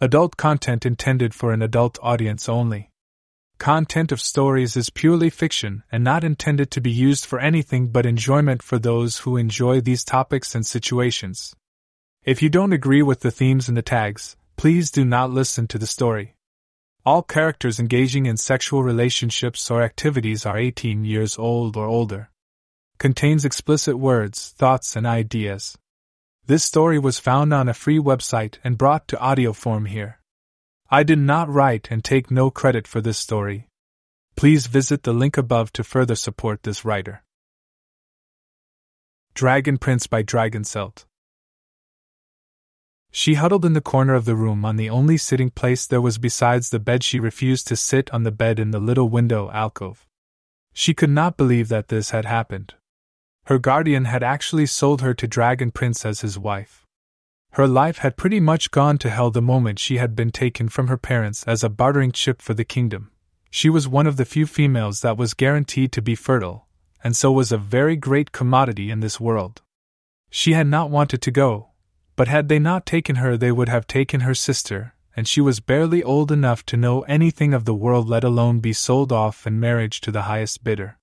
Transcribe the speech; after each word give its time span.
Adult 0.00 0.36
content 0.36 0.84
intended 0.84 1.32
for 1.32 1.52
an 1.52 1.62
adult 1.62 2.00
audience 2.02 2.48
only. 2.48 2.90
Content 3.58 4.10
of 4.10 4.20
stories 4.20 4.76
is 4.76 4.90
purely 4.90 5.30
fiction 5.30 5.84
and 5.92 6.02
not 6.02 6.24
intended 6.24 6.68
to 6.72 6.80
be 6.80 6.90
used 6.90 7.24
for 7.24 7.38
anything 7.38 7.86
but 7.86 8.04
enjoyment 8.04 8.60
for 8.60 8.80
those 8.80 9.18
who 9.18 9.36
enjoy 9.36 9.80
these 9.80 10.02
topics 10.02 10.52
and 10.52 10.66
situations. 10.66 11.54
If 12.24 12.42
you 12.42 12.48
don't 12.48 12.72
agree 12.72 13.02
with 13.02 13.20
the 13.20 13.30
themes 13.30 13.68
and 13.68 13.76
the 13.76 13.82
tags, 13.82 14.36
please 14.56 14.90
do 14.90 15.04
not 15.04 15.30
listen 15.30 15.68
to 15.68 15.78
the 15.78 15.86
story. 15.86 16.34
All 17.06 17.22
characters 17.22 17.78
engaging 17.78 18.26
in 18.26 18.36
sexual 18.36 18.82
relationships 18.82 19.70
or 19.70 19.80
activities 19.80 20.44
are 20.44 20.58
18 20.58 21.04
years 21.04 21.38
old 21.38 21.76
or 21.76 21.86
older. 21.86 22.30
Contains 22.98 23.44
explicit 23.44 23.96
words, 23.96 24.54
thoughts, 24.58 24.96
and 24.96 25.06
ideas. 25.06 25.78
This 26.46 26.62
story 26.62 26.98
was 26.98 27.18
found 27.18 27.54
on 27.54 27.70
a 27.70 27.74
free 27.74 27.98
website 27.98 28.58
and 28.62 28.76
brought 28.76 29.08
to 29.08 29.18
audio 29.18 29.54
form 29.54 29.86
here. 29.86 30.20
I 30.90 31.02
did 31.02 31.18
not 31.18 31.48
write 31.48 31.88
and 31.90 32.04
take 32.04 32.30
no 32.30 32.50
credit 32.50 32.86
for 32.86 33.00
this 33.00 33.18
story. 33.18 33.68
Please 34.36 34.66
visit 34.66 35.04
the 35.04 35.14
link 35.14 35.38
above 35.38 35.72
to 35.72 35.82
further 35.82 36.14
support 36.14 36.62
this 36.62 36.84
writer. 36.84 37.22
Dragon 39.32 39.78
Prince 39.78 40.06
by 40.06 40.22
dragoncelt. 40.22 41.06
She 43.10 43.34
huddled 43.34 43.64
in 43.64 43.72
the 43.72 43.80
corner 43.80 44.12
of 44.12 44.26
the 44.26 44.36
room 44.36 44.66
on 44.66 44.76
the 44.76 44.90
only 44.90 45.16
sitting 45.16 45.48
place 45.48 45.86
there 45.86 46.00
was 46.02 46.18
besides 46.18 46.68
the 46.68 46.78
bed. 46.78 47.02
She 47.02 47.18
refused 47.18 47.68
to 47.68 47.76
sit 47.76 48.12
on 48.12 48.24
the 48.24 48.30
bed 48.30 48.60
in 48.60 48.70
the 48.70 48.80
little 48.80 49.08
window 49.08 49.50
alcove. 49.50 50.06
She 50.74 50.92
could 50.92 51.10
not 51.10 51.38
believe 51.38 51.68
that 51.68 51.88
this 51.88 52.10
had 52.10 52.26
happened. 52.26 52.74
Her 53.46 53.58
guardian 53.58 54.06
had 54.06 54.22
actually 54.22 54.66
sold 54.66 55.02
her 55.02 55.12
to 55.14 55.26
Dragon 55.26 55.70
Prince 55.70 56.06
as 56.06 56.22
his 56.22 56.38
wife. 56.38 56.86
Her 57.52 57.68
life 57.68 57.98
had 57.98 58.16
pretty 58.16 58.40
much 58.40 58.70
gone 58.70 58.98
to 58.98 59.10
hell 59.10 59.30
the 59.30 59.42
moment 59.42 59.78
she 59.78 59.98
had 59.98 60.16
been 60.16 60.30
taken 60.30 60.68
from 60.68 60.88
her 60.88 60.96
parents 60.96 61.44
as 61.44 61.62
a 61.62 61.68
bartering 61.68 62.10
chip 62.10 62.40
for 62.40 62.54
the 62.54 62.64
kingdom. 62.64 63.10
She 63.50 63.68
was 63.68 63.86
one 63.86 64.06
of 64.06 64.16
the 64.16 64.24
few 64.24 64.46
females 64.46 65.02
that 65.02 65.16
was 65.16 65.34
guaranteed 65.34 65.92
to 65.92 66.02
be 66.02 66.14
fertile, 66.14 66.66
and 67.04 67.14
so 67.14 67.30
was 67.30 67.52
a 67.52 67.58
very 67.58 67.96
great 67.96 68.32
commodity 68.32 68.90
in 68.90 69.00
this 69.00 69.20
world. 69.20 69.62
She 70.30 70.54
had 70.54 70.66
not 70.66 70.90
wanted 70.90 71.22
to 71.22 71.30
go, 71.30 71.68
but 72.16 72.28
had 72.28 72.48
they 72.48 72.58
not 72.58 72.86
taken 72.86 73.16
her, 73.16 73.36
they 73.36 73.52
would 73.52 73.68
have 73.68 73.86
taken 73.86 74.20
her 74.20 74.34
sister, 74.34 74.94
and 75.14 75.28
she 75.28 75.40
was 75.40 75.60
barely 75.60 76.02
old 76.02 76.32
enough 76.32 76.64
to 76.66 76.76
know 76.76 77.02
anything 77.02 77.54
of 77.54 77.66
the 77.66 77.74
world, 77.74 78.08
let 78.08 78.24
alone 78.24 78.58
be 78.58 78.72
sold 78.72 79.12
off 79.12 79.46
in 79.46 79.60
marriage 79.60 80.00
to 80.00 80.10
the 80.10 80.22
highest 80.22 80.64
bidder. 80.64 80.98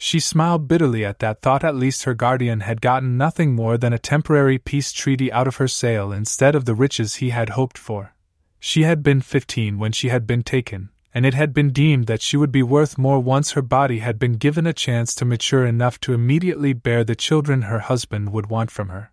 She 0.00 0.20
smiled 0.20 0.68
bitterly 0.68 1.04
at 1.04 1.18
that 1.18 1.42
thought 1.42 1.64
at 1.64 1.74
least 1.74 2.04
her 2.04 2.14
guardian 2.14 2.60
had 2.60 2.80
gotten 2.80 3.18
nothing 3.18 3.54
more 3.54 3.76
than 3.76 3.92
a 3.92 3.98
temporary 3.98 4.56
peace 4.56 4.92
treaty 4.92 5.30
out 5.32 5.48
of 5.48 5.56
her 5.56 5.66
sale 5.66 6.12
instead 6.12 6.54
of 6.54 6.64
the 6.64 6.74
riches 6.74 7.16
he 7.16 7.30
had 7.30 7.50
hoped 7.50 7.76
for. 7.76 8.14
She 8.60 8.84
had 8.84 9.02
been 9.02 9.20
fifteen 9.20 9.78
when 9.78 9.90
she 9.90 10.08
had 10.08 10.24
been 10.24 10.44
taken, 10.44 10.90
and 11.12 11.26
it 11.26 11.34
had 11.34 11.52
been 11.52 11.70
deemed 11.70 12.06
that 12.06 12.22
she 12.22 12.36
would 12.36 12.52
be 12.52 12.62
worth 12.62 12.96
more 12.96 13.18
once 13.18 13.52
her 13.52 13.62
body 13.62 13.98
had 13.98 14.20
been 14.20 14.34
given 14.34 14.68
a 14.68 14.72
chance 14.72 15.14
to 15.16 15.24
mature 15.24 15.66
enough 15.66 15.98
to 16.00 16.12
immediately 16.12 16.72
bear 16.72 17.02
the 17.02 17.16
children 17.16 17.62
her 17.62 17.80
husband 17.80 18.32
would 18.32 18.46
want 18.46 18.70
from 18.70 18.90
her. 18.90 19.10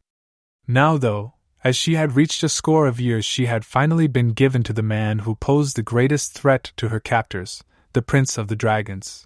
Now, 0.68 0.98
though, 0.98 1.34
as 1.64 1.76
she 1.76 1.96
had 1.96 2.16
reached 2.16 2.44
a 2.44 2.50
score 2.50 2.86
of 2.86 3.00
years, 3.00 3.26
she 3.26 3.48
had 3.48 3.66
finally 3.66 4.06
been 4.08 4.30
given 4.30 4.62
to 4.64 4.74
the 4.74 4.84
man 4.84 5.20
who 5.20 5.34
posed 5.34 5.76
the 5.76 5.82
greatest 5.82 6.34
threat 6.34 6.72
to 6.78 6.90
her 6.90 7.00
captors, 7.00 7.64
the 7.94 8.04
Prince 8.04 8.38
of 8.38 8.50
the 8.50 8.56
Dragons. 8.56 9.26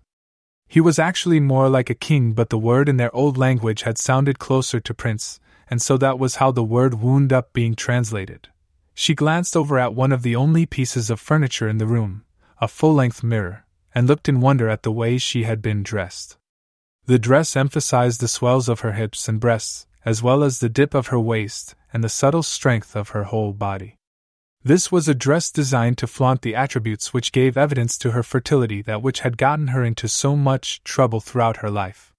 He 0.71 0.79
was 0.79 0.99
actually 0.99 1.39
more 1.39 1.67
like 1.67 1.89
a 1.89 1.95
king, 1.95 2.33
but 2.33 2.51
the 2.51 2.57
word 2.59 2.87
in 2.87 2.97
their 2.97 3.13
old 3.13 3.39
language 3.39 3.81
had 3.81 3.97
sounded 3.97 4.37
closer 4.37 4.79
to 4.79 4.93
prince, 4.93 5.39
and 5.67 5.81
so 5.81 5.97
that 5.97 6.19
was 6.19 6.35
how 6.35 6.51
the 6.51 6.63
word 6.63 6.93
wound 6.93 7.33
up 7.33 7.53
being 7.53 7.73
translated. 7.73 8.49
She 8.93 9.15
glanced 9.15 9.57
over 9.57 9.79
at 9.79 9.95
one 9.95 10.11
of 10.11 10.21
the 10.21 10.35
only 10.35 10.67
pieces 10.67 11.09
of 11.09 11.19
furniture 11.19 11.67
in 11.67 11.79
the 11.79 11.87
room, 11.87 12.23
a 12.61 12.67
full 12.67 12.93
length 12.93 13.23
mirror, 13.23 13.65
and 13.95 14.05
looked 14.05 14.29
in 14.29 14.41
wonder 14.41 14.69
at 14.69 14.83
the 14.83 14.91
way 14.91 15.17
she 15.17 15.43
had 15.43 15.59
been 15.59 15.81
dressed. 15.81 16.37
The 17.05 17.17
dress 17.17 17.55
emphasized 17.55 18.21
the 18.21 18.27
swells 18.27 18.69
of 18.69 18.81
her 18.81 18.91
hips 18.91 19.27
and 19.27 19.39
breasts, 19.39 19.87
as 20.05 20.21
well 20.21 20.43
as 20.43 20.59
the 20.59 20.69
dip 20.69 20.93
of 20.93 21.07
her 21.07 21.19
waist 21.19 21.73
and 21.91 22.03
the 22.03 22.09
subtle 22.09 22.43
strength 22.43 22.95
of 22.95 23.09
her 23.09 23.23
whole 23.23 23.53
body. 23.53 23.98
This 24.63 24.91
was 24.91 25.07
a 25.07 25.15
dress 25.15 25.51
designed 25.51 25.97
to 25.99 26.07
flaunt 26.07 26.41
the 26.41 26.53
attributes 26.53 27.13
which 27.13 27.31
gave 27.31 27.57
evidence 27.57 27.97
to 27.99 28.11
her 28.11 28.23
fertility 28.23 28.81
that 28.81 29.01
which 29.01 29.21
had 29.21 29.37
gotten 29.37 29.67
her 29.67 29.85
into 29.85 30.09
so 30.09 30.35
much 30.35 30.83
trouble 30.83 31.21
throughout 31.21 31.57
her 31.57 31.69
life. 31.69 32.13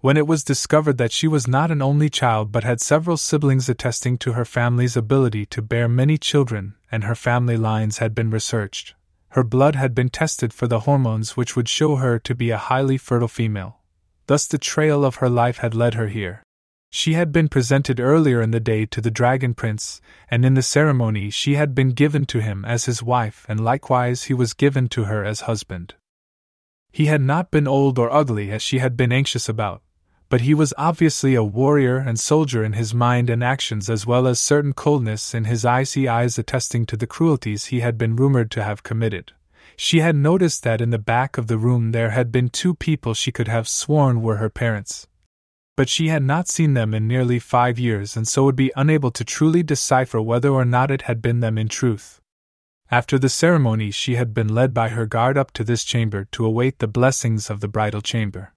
When 0.00 0.16
it 0.16 0.26
was 0.26 0.44
discovered 0.44 0.98
that 0.98 1.12
she 1.12 1.26
was 1.26 1.48
not 1.48 1.70
an 1.70 1.80
only 1.80 2.10
child 2.10 2.52
but 2.52 2.64
had 2.64 2.80
several 2.80 3.16
siblings 3.16 3.68
attesting 3.68 4.18
to 4.18 4.32
her 4.34 4.44
family's 4.44 4.96
ability 4.96 5.46
to 5.46 5.62
bear 5.62 5.88
many 5.88 6.18
children, 6.18 6.74
and 6.92 7.04
her 7.04 7.14
family 7.14 7.56
lines 7.56 7.98
had 7.98 8.14
been 8.14 8.30
researched, 8.30 8.94
her 9.30 9.44
blood 9.44 9.74
had 9.74 9.94
been 9.94 10.08
tested 10.10 10.52
for 10.52 10.66
the 10.66 10.80
hormones 10.80 11.36
which 11.36 11.56
would 11.56 11.68
show 11.68 11.96
her 11.96 12.18
to 12.18 12.34
be 12.34 12.50
a 12.50 12.58
highly 12.58 12.98
fertile 12.98 13.28
female. 13.28 13.78
Thus, 14.26 14.46
the 14.46 14.58
trail 14.58 15.04
of 15.04 15.16
her 15.16 15.28
life 15.30 15.58
had 15.58 15.74
led 15.74 15.94
her 15.94 16.08
here. 16.08 16.42
She 16.92 17.12
had 17.14 17.30
been 17.30 17.48
presented 17.48 18.00
earlier 18.00 18.42
in 18.42 18.50
the 18.50 18.58
day 18.58 18.84
to 18.86 19.00
the 19.00 19.12
Dragon 19.12 19.54
Prince, 19.54 20.00
and 20.28 20.44
in 20.44 20.54
the 20.54 20.62
ceremony 20.62 21.30
she 21.30 21.54
had 21.54 21.72
been 21.72 21.90
given 21.90 22.26
to 22.26 22.40
him 22.40 22.64
as 22.64 22.86
his 22.86 23.00
wife, 23.00 23.46
and 23.48 23.60
likewise 23.60 24.24
he 24.24 24.34
was 24.34 24.54
given 24.54 24.88
to 24.88 25.04
her 25.04 25.24
as 25.24 25.42
husband. 25.42 25.94
He 26.90 27.06
had 27.06 27.20
not 27.20 27.52
been 27.52 27.68
old 27.68 27.96
or 27.98 28.12
ugly 28.12 28.50
as 28.50 28.60
she 28.60 28.80
had 28.80 28.96
been 28.96 29.12
anxious 29.12 29.48
about, 29.48 29.82
but 30.28 30.40
he 30.40 30.52
was 30.52 30.74
obviously 30.76 31.36
a 31.36 31.44
warrior 31.44 31.96
and 31.96 32.18
soldier 32.18 32.64
in 32.64 32.72
his 32.72 32.92
mind 32.92 33.30
and 33.30 33.42
actions, 33.42 33.88
as 33.88 34.04
well 34.04 34.26
as 34.26 34.40
certain 34.40 34.72
coldness 34.72 35.32
in 35.32 35.44
his 35.44 35.64
icy 35.64 36.08
eyes 36.08 36.38
attesting 36.38 36.86
to 36.86 36.96
the 36.96 37.06
cruelties 37.06 37.66
he 37.66 37.80
had 37.80 37.96
been 37.96 38.16
rumored 38.16 38.50
to 38.50 38.64
have 38.64 38.82
committed. 38.82 39.32
She 39.76 40.00
had 40.00 40.16
noticed 40.16 40.64
that 40.64 40.80
in 40.80 40.90
the 40.90 40.98
back 40.98 41.38
of 41.38 41.46
the 41.46 41.56
room 41.56 41.92
there 41.92 42.10
had 42.10 42.32
been 42.32 42.48
two 42.48 42.74
people 42.74 43.14
she 43.14 43.30
could 43.30 43.48
have 43.48 43.68
sworn 43.68 44.22
were 44.22 44.36
her 44.36 44.50
parents, 44.50 45.06
but 45.80 45.88
she 45.88 46.08
had 46.08 46.22
not 46.22 46.46
seen 46.46 46.74
them 46.74 46.92
in 46.92 47.08
nearly 47.08 47.38
five 47.38 47.78
years 47.78 48.14
and 48.14 48.28
so 48.28 48.44
would 48.44 48.54
be 48.54 48.70
unable 48.76 49.10
to 49.10 49.24
truly 49.24 49.62
decipher 49.62 50.20
whether 50.20 50.50
or 50.50 50.62
not 50.62 50.90
it 50.90 51.08
had 51.08 51.22
been 51.22 51.40
them 51.40 51.56
in 51.56 51.68
truth. 51.68 52.20
After 52.90 53.18
the 53.18 53.30
ceremony, 53.30 53.90
she 53.90 54.16
had 54.16 54.34
been 54.34 54.54
led 54.54 54.74
by 54.74 54.90
her 54.90 55.06
guard 55.06 55.38
up 55.38 55.52
to 55.52 55.64
this 55.64 55.82
chamber 55.82 56.26
to 56.32 56.44
await 56.44 56.80
the 56.80 56.86
blessings 56.86 57.48
of 57.48 57.60
the 57.60 57.66
bridal 57.66 58.02
chamber. 58.02 58.52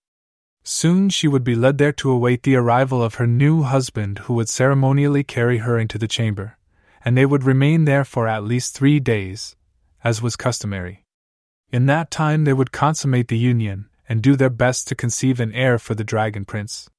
Soon 0.66 1.08
she 1.08 1.30
would 1.30 1.46
be 1.46 1.56
led 1.56 1.78
there 1.78 1.94
to 1.94 2.12
await 2.12 2.44
the 2.44 2.58
arrival 2.58 3.02
of 3.02 3.16
her 3.16 3.26
new 3.26 3.62
husband, 3.62 4.20
who 4.26 4.34
would 4.34 4.50
ceremonially 4.50 5.24
carry 5.24 5.60
her 5.60 5.80
into 5.80 5.98
the 5.98 6.10
chamber, 6.10 6.58
and 7.06 7.18
they 7.18 7.26
would 7.26 7.46
remain 7.46 7.86
there 7.86 8.04
for 8.04 8.28
at 8.28 8.44
least 8.44 8.76
three 8.76 9.00
days, 9.00 9.56
as 10.04 10.22
was 10.22 10.36
customary. 10.36 11.06
In 11.72 11.86
that 11.86 12.12
time, 12.12 12.44
they 12.44 12.52
would 12.52 12.74
consummate 12.74 13.30
the 13.30 13.38
union 13.38 13.88
and 14.10 14.22
do 14.22 14.36
their 14.36 14.50
best 14.50 14.90
to 14.90 14.94
conceive 14.94 15.40
an 15.40 15.54
heir 15.54 15.80
for 15.80 15.96
the 15.96 16.04
Dragon 16.04 16.44
Prince. 16.44 16.90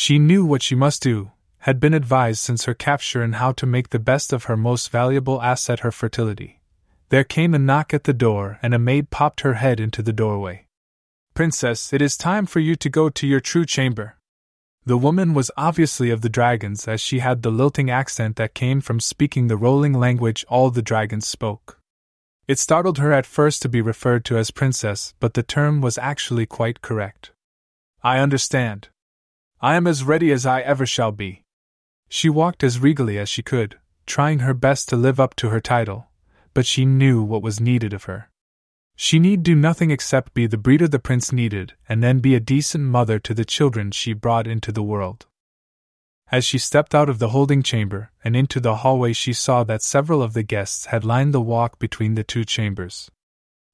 She 0.00 0.20
knew 0.20 0.44
what 0.44 0.62
she 0.62 0.76
must 0.76 1.02
do, 1.02 1.32
had 1.66 1.80
been 1.80 1.92
advised 1.92 2.38
since 2.38 2.66
her 2.66 2.72
capture 2.72 3.20
and 3.20 3.34
how 3.34 3.50
to 3.54 3.66
make 3.66 3.90
the 3.90 3.98
best 3.98 4.32
of 4.32 4.44
her 4.44 4.56
most 4.56 4.92
valuable 4.92 5.42
asset 5.42 5.80
her 5.80 5.90
fertility. 5.90 6.60
There 7.08 7.24
came 7.24 7.52
a 7.52 7.58
knock 7.58 7.92
at 7.92 8.04
the 8.04 8.12
door, 8.12 8.60
and 8.62 8.72
a 8.72 8.78
maid 8.78 9.10
popped 9.10 9.40
her 9.40 9.54
head 9.54 9.80
into 9.80 10.00
the 10.00 10.12
doorway. 10.12 10.68
Princess, 11.34 11.92
it 11.92 12.00
is 12.00 12.16
time 12.16 12.46
for 12.46 12.60
you 12.60 12.76
to 12.76 12.88
go 12.88 13.08
to 13.08 13.26
your 13.26 13.40
true 13.40 13.66
chamber. 13.66 14.16
The 14.86 14.96
woman 14.96 15.34
was 15.34 15.50
obviously 15.56 16.10
of 16.10 16.20
the 16.20 16.28
dragons, 16.28 16.86
as 16.86 17.00
she 17.00 17.18
had 17.18 17.42
the 17.42 17.50
lilting 17.50 17.90
accent 17.90 18.36
that 18.36 18.54
came 18.54 18.80
from 18.80 19.00
speaking 19.00 19.48
the 19.48 19.56
rolling 19.56 19.94
language 19.94 20.44
all 20.48 20.70
the 20.70 20.80
dragons 20.80 21.26
spoke. 21.26 21.80
It 22.46 22.60
startled 22.60 22.98
her 22.98 23.12
at 23.12 23.26
first 23.26 23.62
to 23.62 23.68
be 23.68 23.80
referred 23.80 24.24
to 24.26 24.38
as 24.38 24.52
princess, 24.52 25.14
but 25.18 25.34
the 25.34 25.42
term 25.42 25.80
was 25.80 25.98
actually 25.98 26.46
quite 26.46 26.82
correct. 26.82 27.32
I 28.04 28.20
understand, 28.20 28.90
I 29.60 29.74
am 29.74 29.86
as 29.88 30.04
ready 30.04 30.30
as 30.30 30.46
I 30.46 30.60
ever 30.60 30.86
shall 30.86 31.10
be. 31.10 31.42
She 32.08 32.28
walked 32.28 32.62
as 32.62 32.78
regally 32.78 33.18
as 33.18 33.28
she 33.28 33.42
could, 33.42 33.78
trying 34.06 34.38
her 34.38 34.54
best 34.54 34.88
to 34.88 34.96
live 34.96 35.18
up 35.18 35.34
to 35.36 35.48
her 35.50 35.60
title, 35.60 36.08
but 36.54 36.64
she 36.64 36.84
knew 36.84 37.22
what 37.22 37.42
was 37.42 37.60
needed 37.60 37.92
of 37.92 38.04
her. 38.04 38.30
She 38.94 39.18
need 39.18 39.42
do 39.42 39.54
nothing 39.54 39.90
except 39.90 40.34
be 40.34 40.46
the 40.46 40.56
breeder 40.56 40.88
the 40.88 40.98
prince 40.98 41.32
needed, 41.32 41.74
and 41.88 42.02
then 42.02 42.20
be 42.20 42.34
a 42.34 42.40
decent 42.40 42.84
mother 42.84 43.18
to 43.18 43.34
the 43.34 43.44
children 43.44 43.90
she 43.90 44.12
brought 44.12 44.46
into 44.46 44.70
the 44.70 44.82
world. 44.82 45.26
As 46.30 46.44
she 46.44 46.58
stepped 46.58 46.94
out 46.94 47.08
of 47.08 47.18
the 47.18 47.30
holding 47.30 47.62
chamber 47.62 48.10
and 48.22 48.36
into 48.36 48.60
the 48.60 48.76
hallway, 48.76 49.12
she 49.12 49.32
saw 49.32 49.64
that 49.64 49.82
several 49.82 50.22
of 50.22 50.34
the 50.34 50.42
guests 50.42 50.86
had 50.86 51.04
lined 51.04 51.34
the 51.34 51.40
walk 51.40 51.78
between 51.78 52.14
the 52.14 52.24
two 52.24 52.44
chambers. 52.44 53.10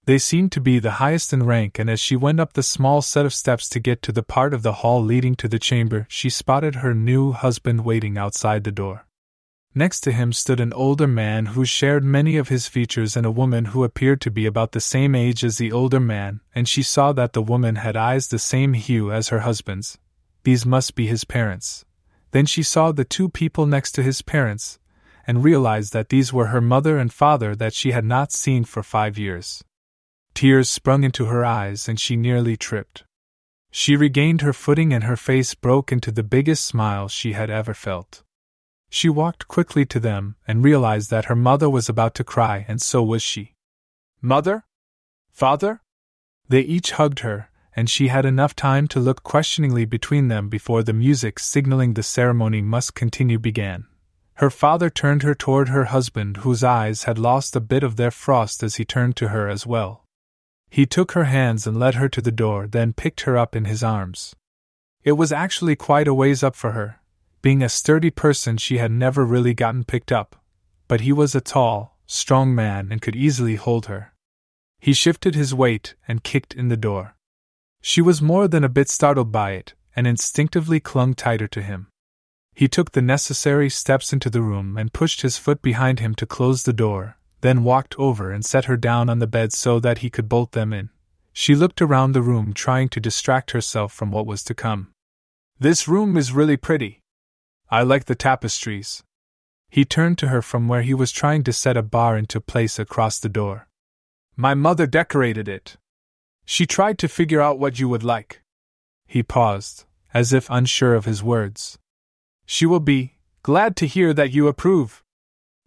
They 0.06 0.19
seemed 0.19 0.53
to 0.53 0.61
be 0.61 0.79
the 0.79 1.01
highest 1.03 1.33
in 1.33 1.45
rank, 1.45 1.79
and 1.79 1.89
as 1.89 1.99
she 1.99 2.15
went 2.15 2.39
up 2.39 2.53
the 2.53 2.62
small 2.62 3.01
set 3.01 3.25
of 3.25 3.33
steps 3.33 3.71
to 3.71 3.81
get 3.81 4.03
to 4.03 4.12
the 4.12 4.23
part 4.23 4.53
of 4.53 4.62
the 4.62 4.75
hall 4.75 5.03
leading 5.03 5.35
to 5.37 5.49
the 5.49 5.59
chamber, 5.59 6.06
she 6.11 6.29
spotted 6.29 6.77
her 6.77 6.93
new 6.93 7.33
husband 7.33 7.87
waiting 7.87 8.19
outside 8.19 8.65
the 8.65 8.73
door. 8.73 9.06
Next 9.75 10.01
to 10.01 10.12
him 10.12 10.35
stood 10.35 10.61
an 10.61 10.75
older 10.75 11.09
man 11.09 11.47
who 11.47 11.65
shared 11.65 12.05
many 12.05 12.37
of 12.37 12.49
his 12.49 12.69
features 12.69 13.17
and 13.17 13.25
a 13.25 13.31
woman 13.31 13.67
who 13.67 13.83
appeared 13.83 14.21
to 14.21 14.31
be 14.31 14.45
about 14.45 14.73
the 14.73 14.81
same 14.81 15.15
age 15.15 15.43
as 15.43 15.56
the 15.56 15.73
older 15.73 16.01
man, 16.01 16.41
and 16.55 16.69
she 16.69 16.83
saw 16.83 17.12
that 17.12 17.33
the 17.33 17.43
woman 17.43 17.77
had 17.77 17.97
eyes 17.97 18.29
the 18.29 18.39
same 18.39 18.75
hue 18.75 19.11
as 19.11 19.31
her 19.31 19.41
husband's. 19.41 19.99
These 20.43 20.67
must 20.67 20.95
be 20.95 21.06
his 21.06 21.25
parents. 21.25 21.87
Then 22.31 22.45
she 22.45 22.62
saw 22.62 22.93
the 22.93 23.05
two 23.05 23.31
people 23.31 23.65
next 23.65 23.93
to 23.93 24.03
his 24.03 24.21
parents, 24.21 24.79
and 25.27 25.43
realized 25.43 25.95
that 25.95 26.11
these 26.11 26.31
were 26.31 26.49
her 26.49 26.61
mother 26.61 26.99
and 26.99 27.11
father 27.11 27.56
that 27.56 27.73
she 27.73 27.93
had 27.93 28.05
not 28.05 28.33
seen 28.33 28.65
for 28.65 28.83
five 28.83 29.17
years. 29.17 29.65
Tears 30.34 30.69
sprung 30.69 31.04
into 31.04 31.26
her 31.26 31.44
eyes 31.44 31.88
and 31.88 31.98
she 31.98 32.16
nearly 32.16 32.56
tripped. 32.56 33.04
She 33.70 33.96
regained 33.96 34.40
her 34.40 34.52
footing 34.52 34.92
and 34.92 35.04
her 35.04 35.16
face 35.16 35.54
broke 35.54 35.90
into 35.90 36.10
the 36.10 36.22
biggest 36.22 36.66
smile 36.66 37.08
she 37.08 37.32
had 37.32 37.50
ever 37.50 37.75
felt. 37.75 38.22
She 38.90 39.08
walked 39.08 39.48
quickly 39.48 39.84
to 39.86 39.98
them 39.98 40.36
and 40.46 40.62
realized 40.62 41.10
that 41.10 41.25
her 41.25 41.34
mother 41.34 41.69
was 41.69 41.88
about 41.88 42.14
to 42.16 42.25
cry, 42.25 42.64
and 42.69 42.81
so 42.81 43.02
was 43.02 43.22
she. 43.22 43.54
Mother? 44.20 44.64
Father? 45.32 45.82
They 46.48 46.60
each 46.60 46.92
hugged 46.92 47.20
her, 47.20 47.50
and 47.75 47.90
she 47.90 48.08
had 48.08 48.25
enough 48.25 48.54
time 48.54 48.86
to 48.88 49.00
look 49.00 49.25
questioningly 49.25 49.84
between 49.84 50.28
them 50.28 50.48
before 50.48 50.84
the 50.84 50.92
music 50.92 51.40
signaling 51.40 51.94
the 51.94 52.04
ceremony 52.04 52.62
must 52.62 52.94
continue 52.94 53.38
began. 53.38 53.86
Her 54.34 54.50
father 54.50 54.90
turned 54.90 55.22
her 55.22 55.34
toward 55.34 55.69
her 55.69 55.86
husband, 55.86 56.38
whose 56.38 56.62
eyes 56.62 57.04
had 57.04 57.19
lost 57.19 57.56
a 57.56 57.60
bit 57.60 57.82
of 57.82 57.96
their 57.96 58.10
frost 58.10 58.62
as 58.62 58.76
he 58.76 58.84
turned 58.84 59.16
to 59.16 59.28
her 59.28 59.48
as 59.48 59.66
well. 59.66 60.04
He 60.75 60.87
took 60.87 61.12
her 61.12 61.26
hands 61.26 61.69
and 61.69 61.79
led 61.79 61.94
her 61.94 62.09
to 62.09 62.21
the 62.21 62.32
door, 62.32 62.67
then 62.67 62.94
picked 62.94 63.21
her 63.21 63.38
up 63.38 63.55
in 63.55 63.65
his 63.65 63.85
arms. 63.85 64.35
It 65.05 65.12
was 65.12 65.31
actually 65.31 65.76
quite 65.76 66.09
a 66.09 66.12
ways 66.12 66.43
up 66.43 66.56
for 66.56 66.73
her. 66.73 66.99
Being 67.43 67.62
a 67.62 67.69
sturdy 67.69 68.11
person, 68.11 68.56
she 68.56 68.79
had 68.79 68.91
never 68.91 69.25
really 69.25 69.55
gotten 69.55 69.85
picked 69.85 70.11
up. 70.11 70.35
But 70.88 71.03
he 71.03 71.12
was 71.12 71.32
a 71.32 71.41
tall, 71.41 71.97
strong 72.06 72.56
man 72.56 72.88
and 72.91 73.00
could 73.00 73.15
easily 73.15 73.55
hold 73.55 73.87
her. 73.87 74.15
He 74.81 74.94
shifted 74.94 75.37
his 75.37 75.55
weight 75.55 75.94
and 76.09 76.25
kicked 76.25 76.55
in 76.55 76.67
the 76.71 76.77
door. 76.77 77.15
She 77.81 78.03
was 78.03 78.20
more 78.20 78.49
than 78.49 78.65
a 78.65 78.69
bit 78.69 78.88
startled 78.88 79.31
by 79.31 79.53
it, 79.53 79.75
and 79.94 80.09
instinctively 80.09 80.81
clung 80.81 81.15
tighter 81.15 81.47
to 81.47 81.62
him. 81.62 81.87
He 82.53 82.67
took 82.67 82.91
the 82.91 83.00
necessary 83.00 83.70
steps 83.70 84.12
into 84.12 84.29
the 84.29 84.43
room 84.43 84.77
and 84.77 84.93
pushed 84.93 85.23
his 85.23 85.38
foot 85.38 85.62
behind 85.62 86.00
him 86.00 86.17
to 86.17 86.27
close 86.27 86.65
the 86.65 86.73
door, 86.73 87.17
then 87.44 87.62
walked 87.62 87.94
over 87.99 88.32
and 88.32 88.43
set 88.43 88.64
her 88.64 88.76
down 88.76 89.11
on 89.11 89.19
the 89.19 89.26
bed 89.26 89.52
so 89.52 89.79
that 89.79 89.99
he 89.99 90.08
could 90.08 90.31
bolt 90.31 90.52
them 90.52 90.73
in. 90.73 90.88
She 91.31 91.55
looked 91.55 91.82
around 91.82 92.12
the 92.12 92.23
room 92.23 92.55
trying 92.55 92.88
to 92.88 93.00
distract 93.00 93.50
herself 93.50 93.93
from 93.93 94.11
what 94.11 94.25
was 94.25 94.43
to 94.44 94.55
come. 94.55 94.93
This 95.58 95.87
room 95.87 96.17
is 96.17 96.32
really 96.32 96.56
pretty. 96.56 97.02
I 97.69 97.82
like 97.82 98.06
the 98.06 98.14
tapestries. 98.14 99.02
He 99.69 99.85
turned 99.85 100.17
to 100.19 100.29
her 100.29 100.41
from 100.41 100.69
where 100.69 100.81
he 100.81 100.94
was 100.94 101.12
trying 101.12 101.44
to 101.44 101.52
set 101.52 101.76
a 101.76 101.82
bar 101.82 102.17
into 102.17 102.41
place 102.41 102.79
across 102.79 103.19
the 103.19 103.29
door. 103.29 103.69
My 104.37 104.55
mother 104.55 104.87
decorated 104.87 105.46
it. 105.46 105.76
She 106.46 106.64
tried 106.64 106.99
to 107.00 107.08
figure 107.08 107.43
out 107.43 107.58
what 107.58 107.79
you 107.79 107.91
would 107.91 108.02
like. 108.02 108.41
He 109.06 109.23
paused, 109.23 109.85
as 110.14 110.32
if 110.32 110.49
unsure 110.49 110.94
of 110.94 111.05
his 111.05 111.23
words. 111.23 111.79
She 112.46 112.64
will 112.64 112.81
be 112.81 113.17
glad 113.43 113.76
to 113.76 113.87
hear 113.87 114.14
that 114.14 114.32
you 114.32 114.49
approve. 114.49 115.04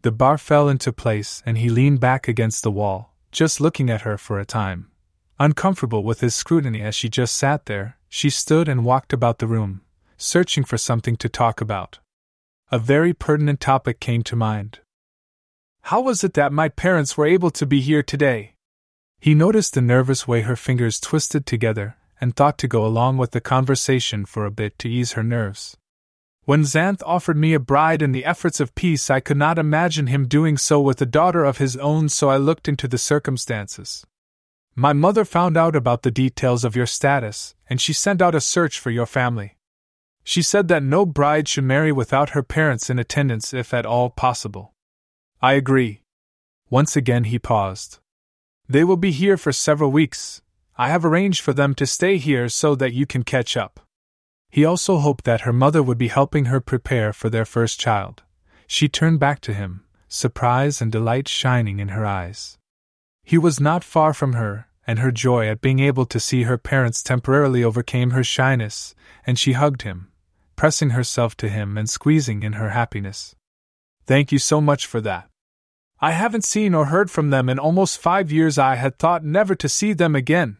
The 0.01 0.11
bar 0.11 0.37
fell 0.37 0.69
into 0.69 0.93
place 0.93 1.41
and 1.45 1.57
he 1.57 1.69
leaned 1.69 1.99
back 1.99 2.27
against 2.27 2.63
the 2.63 2.71
wall, 2.71 3.13
just 3.31 3.59
looking 3.59 3.89
at 3.89 4.01
her 4.01 4.17
for 4.17 4.39
a 4.39 4.45
time. 4.45 4.91
Uncomfortable 5.39 6.03
with 6.03 6.21
his 6.21 6.35
scrutiny 6.35 6.81
as 6.81 6.95
she 6.95 7.09
just 7.09 7.35
sat 7.35 7.65
there, 7.65 7.97
she 8.09 8.29
stood 8.29 8.67
and 8.67 8.85
walked 8.85 9.13
about 9.13 9.39
the 9.39 9.47
room, 9.47 9.81
searching 10.17 10.63
for 10.63 10.77
something 10.77 11.15
to 11.17 11.29
talk 11.29 11.61
about. 11.61 11.99
A 12.71 12.79
very 12.79 13.13
pertinent 13.13 13.59
topic 13.59 13.99
came 13.99 14.23
to 14.23 14.35
mind. 14.35 14.79
How 15.83 16.01
was 16.01 16.23
it 16.23 16.33
that 16.33 16.51
my 16.51 16.69
parents 16.69 17.17
were 17.17 17.25
able 17.25 17.51
to 17.51 17.65
be 17.65 17.81
here 17.81 18.03
today? 18.03 18.55
He 19.19 19.33
noticed 19.33 19.73
the 19.73 19.81
nervous 19.81 20.27
way 20.27 20.41
her 20.41 20.55
fingers 20.55 20.99
twisted 20.99 21.45
together 21.45 21.95
and 22.19 22.35
thought 22.35 22.57
to 22.59 22.67
go 22.67 22.85
along 22.85 23.17
with 23.17 23.31
the 23.31 23.41
conversation 23.41 24.25
for 24.25 24.45
a 24.45 24.51
bit 24.51 24.77
to 24.79 24.89
ease 24.89 25.13
her 25.13 25.23
nerves. 25.23 25.77
When 26.47 26.61
Xanth 26.61 27.01
offered 27.05 27.35
me 27.35 27.53
a 27.53 27.59
bride 27.59 28.01
in 28.01 28.13
the 28.13 28.23
efforts 28.23 28.61
of 28.61 28.73
peace, 28.73 29.09
I 29.09 29.19
could 29.19 29.35
not 29.35 29.59
imagine 29.59 30.07
him 30.07 30.29
doing 30.29 30.55
so 30.55 30.79
with 30.79 31.01
a 31.01 31.05
daughter 31.05 31.43
of 31.43 31.57
his 31.57 31.75
own, 31.75 32.07
so 32.07 32.29
I 32.29 32.37
looked 32.37 32.69
into 32.69 32.87
the 32.87 32.97
circumstances. 32.97 34.07
My 34.73 34.93
mother 34.93 35.25
found 35.25 35.57
out 35.57 35.75
about 35.75 36.03
the 36.03 36.09
details 36.09 36.63
of 36.63 36.73
your 36.73 36.85
status, 36.85 37.53
and 37.69 37.81
she 37.81 37.91
sent 37.91 38.21
out 38.21 38.33
a 38.33 38.39
search 38.39 38.79
for 38.79 38.91
your 38.91 39.05
family. 39.05 39.57
She 40.23 40.41
said 40.41 40.69
that 40.69 40.83
no 40.83 41.05
bride 41.05 41.49
should 41.49 41.65
marry 41.65 41.91
without 41.91 42.29
her 42.29 42.43
parents 42.43 42.89
in 42.89 42.97
attendance 42.97 43.53
if 43.53 43.73
at 43.73 43.85
all 43.85 44.09
possible. 44.09 44.73
I 45.41 45.51
agree. 45.51 46.03
Once 46.69 46.95
again 46.95 47.25
he 47.25 47.39
paused. 47.39 47.99
They 48.69 48.85
will 48.85 48.95
be 48.95 49.11
here 49.11 49.35
for 49.35 49.51
several 49.51 49.91
weeks. 49.91 50.41
I 50.77 50.87
have 50.87 51.03
arranged 51.03 51.41
for 51.41 51.51
them 51.51 51.75
to 51.75 51.85
stay 51.85 52.15
here 52.15 52.47
so 52.47 52.73
that 52.75 52.93
you 52.93 53.05
can 53.05 53.23
catch 53.23 53.57
up. 53.57 53.81
He 54.49 54.65
also 54.65 54.97
hoped 54.97 55.25
that 55.25 55.41
her 55.41 55.53
mother 55.53 55.83
would 55.83 55.97
be 55.97 56.07
helping 56.07 56.45
her 56.45 56.59
prepare 56.59 57.13
for 57.13 57.29
their 57.29 57.45
first 57.45 57.79
child. 57.79 58.23
She 58.65 58.89
turned 58.89 59.19
back 59.19 59.39
to 59.41 59.53
him, 59.53 59.83
surprise 60.07 60.81
and 60.81 60.91
delight 60.91 61.27
shining 61.27 61.79
in 61.79 61.89
her 61.89 62.05
eyes. 62.05 62.57
He 63.23 63.37
was 63.37 63.59
not 63.59 63.83
far 63.83 64.13
from 64.13 64.33
her, 64.33 64.67
and 64.85 64.99
her 64.99 65.11
joy 65.11 65.47
at 65.47 65.61
being 65.61 65.79
able 65.79 66.05
to 66.05 66.19
see 66.19 66.43
her 66.43 66.57
parents 66.57 67.03
temporarily 67.03 67.63
overcame 67.63 68.11
her 68.11 68.23
shyness, 68.23 68.95
and 69.25 69.37
she 69.37 69.51
hugged 69.51 69.81
him, 69.81 70.07
pressing 70.55 70.91
herself 70.91 71.35
to 71.37 71.49
him 71.49 71.77
and 71.77 71.89
squeezing 71.89 72.41
in 72.41 72.53
her 72.53 72.69
happiness. 72.69 73.35
Thank 74.05 74.31
you 74.31 74.39
so 74.39 74.61
much 74.61 74.85
for 74.85 75.01
that. 75.01 75.29
I 75.99 76.11
haven't 76.11 76.45
seen 76.45 76.73
or 76.73 76.85
heard 76.85 77.11
from 77.11 77.31
them 77.31 77.49
in 77.49 77.59
almost 77.59 77.99
five 77.99 78.31
years. 78.31 78.57
I 78.57 78.75
had 78.75 78.97
thought 78.97 79.25
never 79.25 79.55
to 79.55 79.67
see 79.67 79.93
them 79.93 80.15
again. 80.15 80.57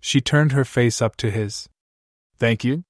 She 0.00 0.20
turned 0.20 0.52
her 0.52 0.64
face 0.64 1.00
up 1.00 1.14
to 1.18 1.30
his. 1.30 1.68
Thank 2.38 2.64
you. 2.64 2.82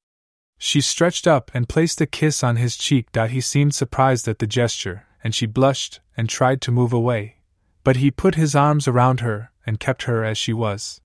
She 0.65 0.81
stretched 0.81 1.27
up 1.27 1.51
and 1.55 1.69
placed 1.69 2.01
a 2.01 2.07
kiss 2.07 2.45
on 2.45 2.55
his 2.55 2.77
cheek. 2.77 3.09
He 3.17 3.41
seemed 3.41 3.75
surprised 3.75 4.29
at 4.29 4.39
the 4.39 4.47
gesture, 4.47 5.09
and 5.25 5.35
she 5.35 5.45
blushed 5.45 5.99
and 6.17 6.29
tried 6.29 6.61
to 6.61 6.71
move 6.71 6.93
away. 6.93 7.39
But 7.83 7.97
he 7.97 8.13
put 8.13 8.37
his 8.37 8.55
arms 8.55 8.87
around 8.87 9.19
her 9.21 9.51
and 9.67 9.81
kept 9.81 10.05
her 10.05 10.23
as 10.23 10.39
she 10.39 10.53
was. 10.53 11.01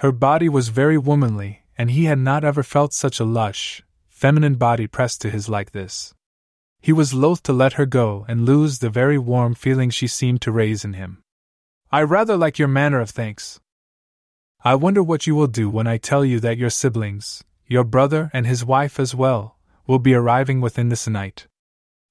Her 0.00 0.12
body 0.12 0.46
was 0.46 0.68
very 0.68 0.98
womanly, 0.98 1.62
and 1.78 1.90
he 1.90 2.04
had 2.04 2.18
not 2.18 2.44
ever 2.44 2.62
felt 2.62 2.92
such 2.92 3.18
a 3.18 3.24
lush, 3.24 3.82
feminine 4.10 4.56
body 4.56 4.86
pressed 4.86 5.22
to 5.22 5.30
his 5.30 5.48
like 5.48 5.72
this. 5.72 6.12
He 6.78 6.92
was 6.92 7.14
loath 7.14 7.42
to 7.44 7.54
let 7.54 7.72
her 7.80 7.86
go 7.86 8.26
and 8.28 8.44
lose 8.44 8.80
the 8.80 8.90
very 8.90 9.16
warm 9.16 9.54
feeling 9.54 9.88
she 9.88 10.06
seemed 10.06 10.42
to 10.42 10.52
raise 10.52 10.84
in 10.84 10.92
him. 10.92 11.22
I 11.90 12.02
rather 12.02 12.36
like 12.36 12.58
your 12.58 12.68
manner 12.68 13.00
of 13.00 13.08
thanks. 13.08 13.58
I 14.62 14.74
wonder 14.74 15.02
what 15.02 15.26
you 15.26 15.34
will 15.34 15.46
do 15.46 15.70
when 15.70 15.86
I 15.86 15.96
tell 15.96 16.26
you 16.26 16.40
that 16.40 16.58
your 16.58 16.68
siblings, 16.68 17.42
your 17.72 17.84
brother 17.84 18.30
and 18.32 18.46
his 18.46 18.64
wife 18.64 19.00
as 19.00 19.14
well, 19.14 19.56
will 19.86 19.98
be 19.98 20.14
arriving 20.14 20.60
within 20.60 20.90
this 20.90 21.08
night. 21.08 21.46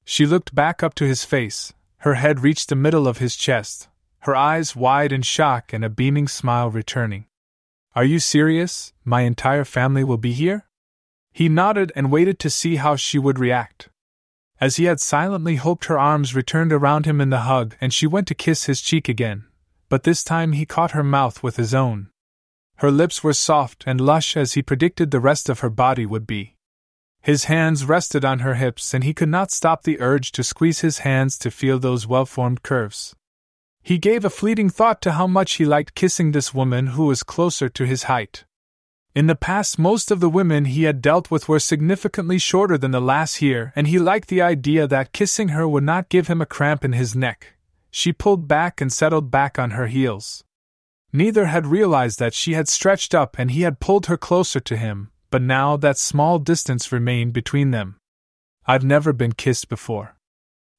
She 0.03 0.25
looked 0.25 0.53
back 0.53 0.83
up 0.83 0.95
to 0.95 1.05
his 1.05 1.23
face, 1.23 1.71
her 1.99 2.15
head 2.15 2.41
reached 2.41 2.69
the 2.69 2.75
middle 2.75 3.07
of 3.07 3.19
his 3.19 3.35
chest, 3.35 3.87
her 4.21 4.35
eyes 4.35 4.75
wide 4.75 5.11
in 5.11 5.21
shock 5.21 5.71
and 5.71 5.85
a 5.85 5.89
beaming 5.89 6.27
smile 6.27 6.69
returning. 6.69 7.25
Are 7.95 8.03
you 8.03 8.19
serious? 8.19 8.91
My 9.05 9.21
entire 9.21 9.63
family 9.63 10.03
will 10.03 10.17
be 10.17 10.33
here? 10.33 10.65
He 11.31 11.47
nodded 11.47 11.91
and 11.95 12.11
waited 12.11 12.39
to 12.39 12.49
see 12.49 12.77
how 12.77 12.95
she 12.95 13.19
would 13.19 13.39
react. 13.39 13.89
As 14.59 14.75
he 14.75 14.85
had 14.85 14.99
silently 14.99 15.55
hoped, 15.55 15.85
her 15.85 15.97
arms 15.97 16.35
returned 16.35 16.73
around 16.73 17.05
him 17.05 17.21
in 17.21 17.29
the 17.29 17.41
hug, 17.41 17.75
and 17.79 17.93
she 17.93 18.07
went 18.07 18.27
to 18.27 18.35
kiss 18.35 18.65
his 18.65 18.81
cheek 18.81 19.07
again. 19.07 19.45
But 19.89 20.03
this 20.03 20.23
time 20.23 20.53
he 20.53 20.65
caught 20.65 20.91
her 20.91 21.03
mouth 21.03 21.43
with 21.43 21.57
his 21.57 21.73
own. 21.73 22.09
Her 22.81 22.89
lips 22.89 23.23
were 23.23 23.33
soft 23.33 23.83
and 23.85 24.01
lush 24.01 24.35
as 24.35 24.53
he 24.53 24.63
predicted 24.63 25.11
the 25.11 25.19
rest 25.19 25.49
of 25.49 25.59
her 25.59 25.69
body 25.69 26.03
would 26.03 26.25
be. 26.25 26.55
His 27.21 27.43
hands 27.43 27.85
rested 27.85 28.25
on 28.25 28.39
her 28.39 28.55
hips, 28.55 28.95
and 28.95 29.03
he 29.03 29.13
could 29.13 29.29
not 29.29 29.51
stop 29.51 29.83
the 29.83 30.01
urge 30.01 30.31
to 30.31 30.43
squeeze 30.43 30.79
his 30.79 31.05
hands 31.05 31.37
to 31.37 31.51
feel 31.51 31.77
those 31.77 32.07
well 32.07 32.25
formed 32.25 32.63
curves. 32.63 33.15
He 33.83 33.99
gave 33.99 34.25
a 34.25 34.31
fleeting 34.31 34.71
thought 34.71 34.99
to 35.03 35.11
how 35.11 35.27
much 35.27 35.53
he 35.53 35.63
liked 35.63 35.93
kissing 35.93 36.31
this 36.31 36.55
woman 36.55 36.87
who 36.97 37.05
was 37.05 37.21
closer 37.21 37.69
to 37.69 37.85
his 37.85 38.05
height. 38.09 38.45
In 39.13 39.27
the 39.27 39.35
past, 39.35 39.77
most 39.77 40.09
of 40.09 40.19
the 40.19 40.27
women 40.27 40.65
he 40.65 40.85
had 40.85 41.03
dealt 41.03 41.29
with 41.29 41.47
were 41.47 41.59
significantly 41.59 42.39
shorter 42.39 42.79
than 42.79 42.89
the 42.89 42.99
lass 42.99 43.35
here, 43.35 43.73
and 43.75 43.89
he 43.89 43.99
liked 43.99 44.27
the 44.27 44.41
idea 44.41 44.87
that 44.87 45.13
kissing 45.13 45.49
her 45.49 45.67
would 45.67 45.83
not 45.83 46.09
give 46.09 46.25
him 46.25 46.41
a 46.41 46.47
cramp 46.47 46.83
in 46.83 46.93
his 46.93 47.15
neck. 47.15 47.53
She 47.91 48.11
pulled 48.11 48.47
back 48.47 48.81
and 48.81 48.91
settled 48.91 49.29
back 49.29 49.59
on 49.59 49.77
her 49.77 49.85
heels. 49.85 50.43
Neither 51.13 51.47
had 51.47 51.67
realized 51.67 52.19
that 52.19 52.33
she 52.33 52.53
had 52.53 52.69
stretched 52.69 53.13
up 53.13 53.37
and 53.37 53.51
he 53.51 53.61
had 53.61 53.79
pulled 53.79 54.05
her 54.05 54.17
closer 54.17 54.59
to 54.61 54.77
him, 54.77 55.11
but 55.29 55.41
now 55.41 55.75
that 55.77 55.97
small 55.97 56.39
distance 56.39 56.91
remained 56.91 57.33
between 57.33 57.71
them. 57.71 57.97
I've 58.65 58.83
never 58.83 59.11
been 59.11 59.33
kissed 59.33 59.67
before. 59.67 60.15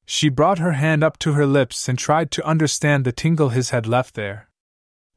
She 0.05 0.29
brought 0.29 0.59
her 0.59 0.73
hand 0.73 1.03
up 1.03 1.17
to 1.19 1.33
her 1.33 1.45
lips 1.45 1.87
and 1.87 1.97
tried 1.97 2.31
to 2.31 2.45
understand 2.45 3.05
the 3.05 3.11
tingle 3.11 3.49
his 3.49 3.69
had 3.69 3.87
left 3.87 4.15
there. 4.15 4.49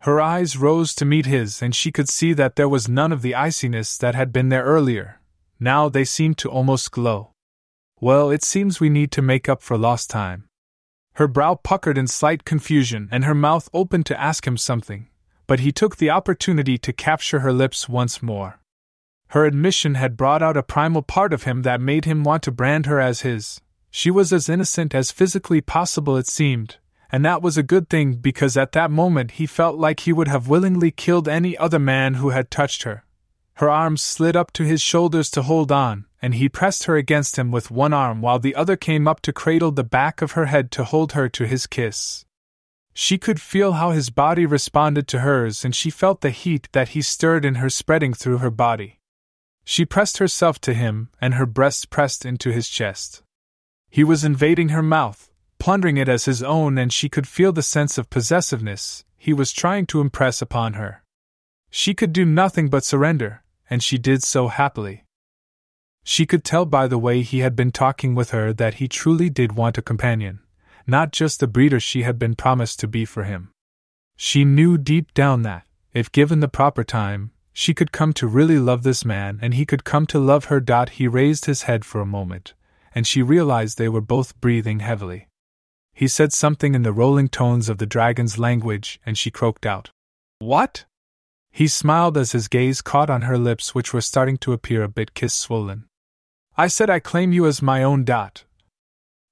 Her 0.00 0.20
eyes 0.20 0.56
rose 0.56 0.94
to 0.96 1.04
meet 1.04 1.26
his, 1.26 1.62
and 1.62 1.74
she 1.74 1.90
could 1.90 2.08
see 2.08 2.32
that 2.34 2.56
there 2.56 2.68
was 2.68 2.88
none 2.88 3.12
of 3.12 3.22
the 3.22 3.34
iciness 3.34 3.96
that 3.98 4.14
had 4.14 4.32
been 4.32 4.50
there 4.50 4.64
earlier. 4.64 5.20
Now 5.58 5.88
they 5.88 6.04
seemed 6.04 6.38
to 6.38 6.50
almost 6.50 6.92
glow. 6.92 7.32
Well, 8.00 8.30
it 8.30 8.44
seems 8.44 8.78
we 8.78 8.90
need 8.90 9.10
to 9.12 9.22
make 9.22 9.48
up 9.48 9.62
for 9.62 9.78
lost 9.78 10.10
time. 10.10 10.44
Her 11.16 11.26
brow 11.26 11.54
puckered 11.54 11.96
in 11.96 12.08
slight 12.08 12.44
confusion, 12.44 13.08
and 13.10 13.24
her 13.24 13.34
mouth 13.34 13.70
opened 13.72 14.04
to 14.06 14.20
ask 14.20 14.46
him 14.46 14.58
something, 14.58 15.08
but 15.46 15.60
he 15.60 15.72
took 15.72 15.96
the 15.96 16.10
opportunity 16.10 16.76
to 16.76 16.92
capture 16.92 17.40
her 17.40 17.54
lips 17.54 17.88
once 17.88 18.22
more. 18.22 18.60
Her 19.28 19.46
admission 19.46 19.94
had 19.94 20.18
brought 20.18 20.42
out 20.42 20.58
a 20.58 20.62
primal 20.62 21.00
part 21.00 21.32
of 21.32 21.44
him 21.44 21.62
that 21.62 21.80
made 21.80 22.04
him 22.04 22.22
want 22.22 22.42
to 22.42 22.52
brand 22.52 22.84
her 22.84 23.00
as 23.00 23.22
his. 23.22 23.62
She 23.90 24.10
was 24.10 24.30
as 24.30 24.50
innocent 24.50 24.94
as 24.94 25.10
physically 25.10 25.62
possible, 25.62 26.18
it 26.18 26.26
seemed, 26.26 26.76
and 27.10 27.24
that 27.24 27.40
was 27.40 27.56
a 27.56 27.62
good 27.62 27.88
thing 27.88 28.16
because 28.16 28.54
at 28.58 28.72
that 28.72 28.90
moment 28.90 29.32
he 29.32 29.46
felt 29.46 29.78
like 29.78 30.00
he 30.00 30.12
would 30.12 30.28
have 30.28 30.48
willingly 30.48 30.90
killed 30.90 31.28
any 31.28 31.56
other 31.56 31.78
man 31.78 32.14
who 32.14 32.28
had 32.28 32.50
touched 32.50 32.82
her. 32.82 33.04
Her 33.54 33.70
arms 33.70 34.02
slid 34.02 34.36
up 34.36 34.52
to 34.52 34.64
his 34.64 34.82
shoulders 34.82 35.30
to 35.30 35.40
hold 35.40 35.72
on, 35.72 36.04
and 36.26 36.34
he 36.34 36.48
pressed 36.48 36.86
her 36.86 36.96
against 36.96 37.38
him 37.38 37.52
with 37.52 37.70
one 37.70 37.92
arm 37.92 38.20
while 38.20 38.40
the 38.40 38.56
other 38.56 38.74
came 38.74 39.06
up 39.06 39.20
to 39.20 39.32
cradle 39.32 39.70
the 39.70 39.84
back 39.84 40.20
of 40.20 40.32
her 40.32 40.46
head 40.46 40.72
to 40.72 40.82
hold 40.82 41.12
her 41.12 41.28
to 41.28 41.46
his 41.46 41.68
kiss. 41.68 42.24
She 42.92 43.16
could 43.16 43.40
feel 43.40 43.74
how 43.74 43.92
his 43.92 44.10
body 44.10 44.44
responded 44.44 45.06
to 45.06 45.20
hers, 45.20 45.64
and 45.64 45.72
she 45.72 45.88
felt 45.88 46.22
the 46.22 46.30
heat 46.30 46.68
that 46.72 46.88
he 46.88 47.00
stirred 47.00 47.44
in 47.44 47.54
her 47.62 47.70
spreading 47.70 48.12
through 48.12 48.38
her 48.38 48.50
body. 48.50 48.98
She 49.64 49.84
pressed 49.84 50.18
herself 50.18 50.60
to 50.62 50.74
him, 50.74 51.10
and 51.20 51.34
her 51.34 51.46
breasts 51.46 51.84
pressed 51.84 52.26
into 52.26 52.50
his 52.50 52.68
chest. 52.68 53.22
He 53.88 54.02
was 54.02 54.24
invading 54.24 54.70
her 54.70 54.82
mouth, 54.82 55.30
plundering 55.60 55.96
it 55.96 56.08
as 56.08 56.24
his 56.24 56.42
own, 56.42 56.76
and 56.76 56.92
she 56.92 57.08
could 57.08 57.28
feel 57.28 57.52
the 57.52 57.62
sense 57.62 57.98
of 57.98 58.10
possessiveness 58.10 59.04
he 59.16 59.32
was 59.32 59.52
trying 59.52 59.86
to 59.86 60.00
impress 60.00 60.42
upon 60.42 60.72
her. 60.72 61.04
She 61.70 61.94
could 61.94 62.12
do 62.12 62.24
nothing 62.24 62.68
but 62.68 62.82
surrender, 62.82 63.44
and 63.70 63.80
she 63.80 63.96
did 63.96 64.24
so 64.24 64.48
happily. 64.48 65.04
She 66.08 66.24
could 66.24 66.44
tell 66.44 66.66
by 66.66 66.86
the 66.86 66.98
way 66.98 67.22
he 67.22 67.40
had 67.40 67.56
been 67.56 67.72
talking 67.72 68.14
with 68.14 68.30
her 68.30 68.52
that 68.52 68.74
he 68.74 68.86
truly 68.86 69.28
did 69.28 69.56
want 69.56 69.76
a 69.76 69.82
companion, 69.82 70.38
not 70.86 71.10
just 71.10 71.40
the 71.40 71.48
breeder 71.48 71.80
she 71.80 72.04
had 72.04 72.16
been 72.16 72.36
promised 72.36 72.78
to 72.78 72.86
be 72.86 73.04
for 73.04 73.24
him. 73.24 73.50
She 74.16 74.44
knew 74.44 74.78
deep 74.78 75.12
down 75.14 75.42
that, 75.42 75.66
if 75.92 76.12
given 76.12 76.38
the 76.38 76.46
proper 76.46 76.84
time, 76.84 77.32
she 77.52 77.74
could 77.74 77.90
come 77.90 78.12
to 78.12 78.28
really 78.28 78.60
love 78.60 78.84
this 78.84 79.04
man 79.04 79.40
and 79.42 79.54
he 79.54 79.66
could 79.66 79.82
come 79.82 80.06
to 80.06 80.20
love 80.20 80.44
her. 80.44 80.62
He 80.92 81.08
raised 81.08 81.46
his 81.46 81.62
head 81.62 81.84
for 81.84 82.00
a 82.00 82.06
moment, 82.06 82.54
and 82.94 83.04
she 83.04 83.20
realized 83.20 83.76
they 83.76 83.88
were 83.88 84.00
both 84.00 84.40
breathing 84.40 84.78
heavily. 84.78 85.26
He 85.92 86.06
said 86.06 86.32
something 86.32 86.76
in 86.76 86.84
the 86.84 86.92
rolling 86.92 87.28
tones 87.28 87.68
of 87.68 87.78
the 87.78 87.84
dragon's 87.84 88.38
language, 88.38 89.00
and 89.04 89.18
she 89.18 89.32
croaked 89.32 89.66
out, 89.66 89.90
What? 90.38 90.84
He 91.50 91.66
smiled 91.66 92.16
as 92.16 92.30
his 92.30 92.46
gaze 92.46 92.80
caught 92.80 93.10
on 93.10 93.22
her 93.22 93.36
lips, 93.36 93.74
which 93.74 93.92
were 93.92 94.00
starting 94.00 94.36
to 94.38 94.52
appear 94.52 94.84
a 94.84 94.88
bit 94.88 95.12
kiss 95.12 95.34
swollen. 95.34 95.88
I 96.58 96.68
said 96.68 96.88
I 96.88 97.00
claim 97.00 97.32
you 97.32 97.46
as 97.46 97.60
my 97.60 97.82
own 97.82 98.04
dot. 98.04 98.44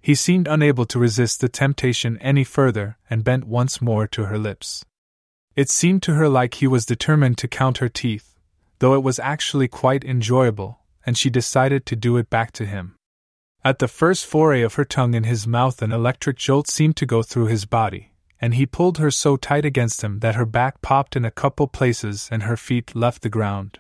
He 0.02 0.14
seemed 0.14 0.47
unable 0.47 0.85
to 0.85 0.99
resist 0.99 1.40
the 1.40 1.49
temptation 1.49 2.19
any 2.19 2.45
further 2.45 2.99
and 3.09 3.25
bent 3.25 3.45
once 3.45 3.81
more 3.81 4.07
to 4.09 4.26
her 4.26 4.37
lips. 4.37 4.85
It 5.57 5.71
seemed 5.71 6.02
to 6.02 6.14
her 6.14 6.28
like 6.28 6.54
he 6.54 6.66
was 6.66 6.85
determined 6.85 7.38
to 7.38 7.49
count 7.49 7.78
her 7.78 7.88
teeth, 7.88 8.38
though 8.78 8.95
it 8.95 9.02
was 9.02 9.19
actually 9.19 9.69
quite 9.69 10.04
enjoyable, 10.04 10.81
and 11.07 11.16
she 11.16 11.31
decided 11.31 11.87
to 11.87 11.97
do 11.97 12.19
it 12.19 12.28
back 12.28 12.52
to 12.52 12.66
him. 12.66 12.97
At 13.64 13.78
the 13.78 13.88
first 13.88 14.26
foray 14.26 14.61
of 14.61 14.75
her 14.75 14.85
tongue 14.85 15.14
in 15.14 15.25
his 15.25 15.47
mouth, 15.47 15.81
an 15.81 15.93
electric 15.93 16.37
jolt 16.37 16.69
seemed 16.69 16.97
to 16.99 17.07
go 17.07 17.23
through 17.23 17.47
his 17.47 17.64
body, 17.64 18.12
and 18.38 18.52
he 18.52 18.66
pulled 18.66 18.99
her 18.99 19.11
so 19.11 19.38
tight 19.38 19.64
against 19.64 20.04
him 20.04 20.19
that 20.19 20.35
her 20.35 20.45
back 20.45 20.83
popped 20.83 21.16
in 21.16 21.25
a 21.25 21.31
couple 21.31 21.69
places 21.69 22.28
and 22.31 22.43
her 22.43 22.59
feet 22.59 22.95
left 22.95 23.23
the 23.23 23.31
ground. 23.31 23.78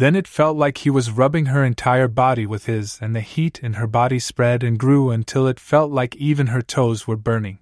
Then 0.00 0.16
it 0.16 0.26
felt 0.26 0.56
like 0.56 0.78
he 0.78 0.88
was 0.88 1.10
rubbing 1.10 1.46
her 1.52 1.62
entire 1.62 2.08
body 2.08 2.46
with 2.46 2.64
his, 2.64 2.98
and 3.02 3.14
the 3.14 3.20
heat 3.20 3.60
in 3.62 3.74
her 3.74 3.86
body 3.86 4.18
spread 4.18 4.64
and 4.64 4.78
grew 4.78 5.10
until 5.10 5.46
it 5.46 5.60
felt 5.60 5.90
like 5.92 6.16
even 6.16 6.46
her 6.46 6.62
toes 6.62 7.06
were 7.06 7.18
burning. 7.18 7.58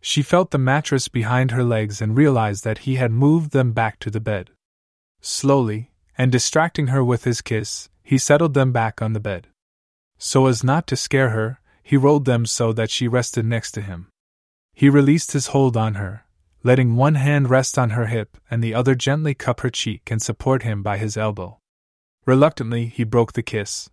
She 0.00 0.22
felt 0.22 0.52
the 0.52 0.66
mattress 0.72 1.08
behind 1.08 1.50
her 1.50 1.64
legs 1.64 2.00
and 2.00 2.16
realized 2.16 2.62
that 2.62 2.86
he 2.86 2.94
had 2.94 3.10
moved 3.10 3.50
them 3.50 3.72
back 3.72 3.98
to 3.98 4.08
the 4.08 4.20
bed. 4.20 4.50
Slowly, 5.20 5.90
and 6.16 6.30
distracting 6.30 6.86
her 6.94 7.02
with 7.02 7.24
his 7.24 7.40
kiss, 7.40 7.88
he 8.04 8.18
settled 8.18 8.54
them 8.54 8.70
back 8.70 9.02
on 9.02 9.12
the 9.12 9.18
bed. 9.18 9.48
So 10.16 10.46
as 10.46 10.62
not 10.62 10.86
to 10.86 10.96
scare 10.96 11.30
her, 11.30 11.58
he 11.82 11.96
rolled 11.96 12.24
them 12.24 12.46
so 12.46 12.72
that 12.72 12.90
she 12.90 13.08
rested 13.08 13.44
next 13.44 13.72
to 13.72 13.80
him. 13.80 14.06
He 14.74 14.88
released 14.88 15.32
his 15.32 15.48
hold 15.48 15.76
on 15.76 15.94
her, 15.94 16.24
letting 16.62 16.94
one 16.94 17.16
hand 17.16 17.50
rest 17.50 17.76
on 17.76 17.90
her 17.90 18.06
hip 18.06 18.36
and 18.48 18.62
the 18.62 18.74
other 18.74 18.94
gently 18.94 19.34
cup 19.34 19.58
her 19.62 19.70
cheek 19.70 20.08
and 20.08 20.22
support 20.22 20.62
him 20.62 20.80
by 20.80 20.98
his 20.98 21.16
elbow. 21.16 21.58
Reluctantly, 22.26 22.86
he 22.86 23.04
broke 23.04 23.32
the 23.34 23.42
kiss. 23.42 23.90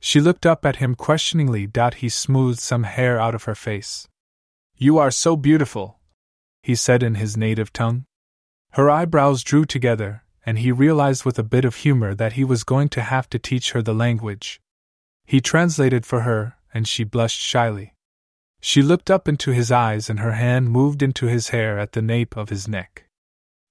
She 0.00 0.20
looked 0.20 0.46
up 0.46 0.64
at 0.64 0.76
him 0.76 0.94
questioningly. 0.94 1.68
He 1.96 2.08
smoothed 2.08 2.60
some 2.60 2.84
hair 2.84 3.18
out 3.18 3.34
of 3.34 3.44
her 3.44 3.54
face. 3.54 4.06
You 4.76 4.98
are 4.98 5.10
so 5.10 5.36
beautiful, 5.36 5.98
he 6.62 6.74
said 6.74 7.02
in 7.02 7.14
his 7.14 7.36
native 7.36 7.72
tongue. 7.72 8.04
Her 8.72 8.90
eyebrows 8.90 9.42
drew 9.42 9.64
together, 9.64 10.24
and 10.44 10.58
he 10.58 10.72
realized 10.72 11.24
with 11.24 11.38
a 11.38 11.44
bit 11.44 11.64
of 11.64 11.76
humor 11.76 12.14
that 12.14 12.34
he 12.34 12.44
was 12.44 12.64
going 12.64 12.88
to 12.90 13.02
have 13.02 13.28
to 13.30 13.38
teach 13.38 13.72
her 13.72 13.82
the 13.82 13.94
language. 13.94 14.60
He 15.24 15.40
translated 15.40 16.04
for 16.04 16.20
her, 16.20 16.56
and 16.72 16.86
she 16.86 17.04
blushed 17.04 17.40
shyly. 17.40 17.94
She 18.60 18.82
looked 18.82 19.10
up 19.10 19.28
into 19.28 19.52
his 19.52 19.70
eyes, 19.70 20.10
and 20.10 20.20
her 20.20 20.32
hand 20.32 20.70
moved 20.70 21.02
into 21.02 21.26
his 21.26 21.48
hair 21.48 21.78
at 21.78 21.92
the 21.92 22.02
nape 22.02 22.36
of 22.36 22.48
his 22.48 22.68
neck. 22.68 23.04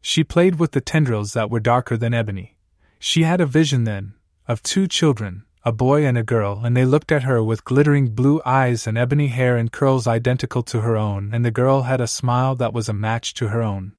She 0.02 0.24
played 0.24 0.56
with 0.60 0.72
the 0.72 0.82
tendrils 0.82 1.34
that 1.34 1.50
were 1.50 1.60
darker 1.60 1.98
than 1.98 2.14
ebony, 2.14 2.58
she 3.06 3.24
had 3.24 3.42
a 3.42 3.46
vision 3.46 3.84
then, 3.84 4.14
of 4.48 4.64
two 4.64 4.88
children, 4.88 5.44
a 5.66 5.74
boy 5.74 6.06
and 6.06 6.18
a 6.18 6.24
girl, 6.24 6.62
and 6.64 6.76
they 6.76 6.86
looked 6.86 7.12
at 7.12 7.24
her 7.24 7.44
with 7.44 7.66
glittering 7.66 8.08
blue 8.16 8.42
eyes 8.46 8.88
and 8.88 8.98
ebony 8.98 9.28
hair 9.28 9.58
and 9.58 9.74
curls 9.74 10.08
identical 10.08 10.64
to 10.64 10.80
her 10.80 10.96
own, 10.96 11.30
and 11.34 11.44
the 11.44 11.52
girl 11.52 11.82
had 11.82 12.00
a 12.00 12.08
smile 12.08 12.56
that 12.56 12.72
was 12.72 12.88
a 12.88 12.94
match 12.94 13.34
to 13.34 13.50
her 13.50 13.62
own. 13.62 13.92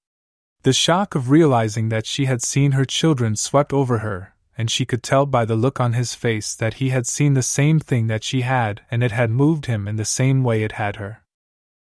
The 0.62 0.72
shock 0.72 1.14
of 1.14 1.28
realizing 1.28 1.90
that 1.90 2.06
she 2.06 2.24
had 2.24 2.40
seen 2.40 2.72
her 2.72 2.86
children 2.86 3.36
swept 3.36 3.74
over 3.74 3.98
her, 3.98 4.34
and 4.56 4.70
she 4.70 4.86
could 4.86 5.02
tell 5.02 5.26
by 5.26 5.44
the 5.44 5.54
look 5.54 5.78
on 5.78 5.92
his 5.92 6.14
face 6.14 6.54
that 6.54 6.80
he 6.80 6.88
had 6.88 7.06
seen 7.06 7.34
the 7.34 7.42
same 7.42 7.80
thing 7.80 8.06
that 8.06 8.24
she 8.24 8.40
had, 8.40 8.80
and 8.90 9.04
it 9.04 9.12
had 9.12 9.28
moved 9.30 9.66
him 9.66 9.86
in 9.86 9.96
the 9.96 10.06
same 10.06 10.42
way 10.42 10.62
it 10.62 10.72
had 10.72 10.96
her. 10.96 11.22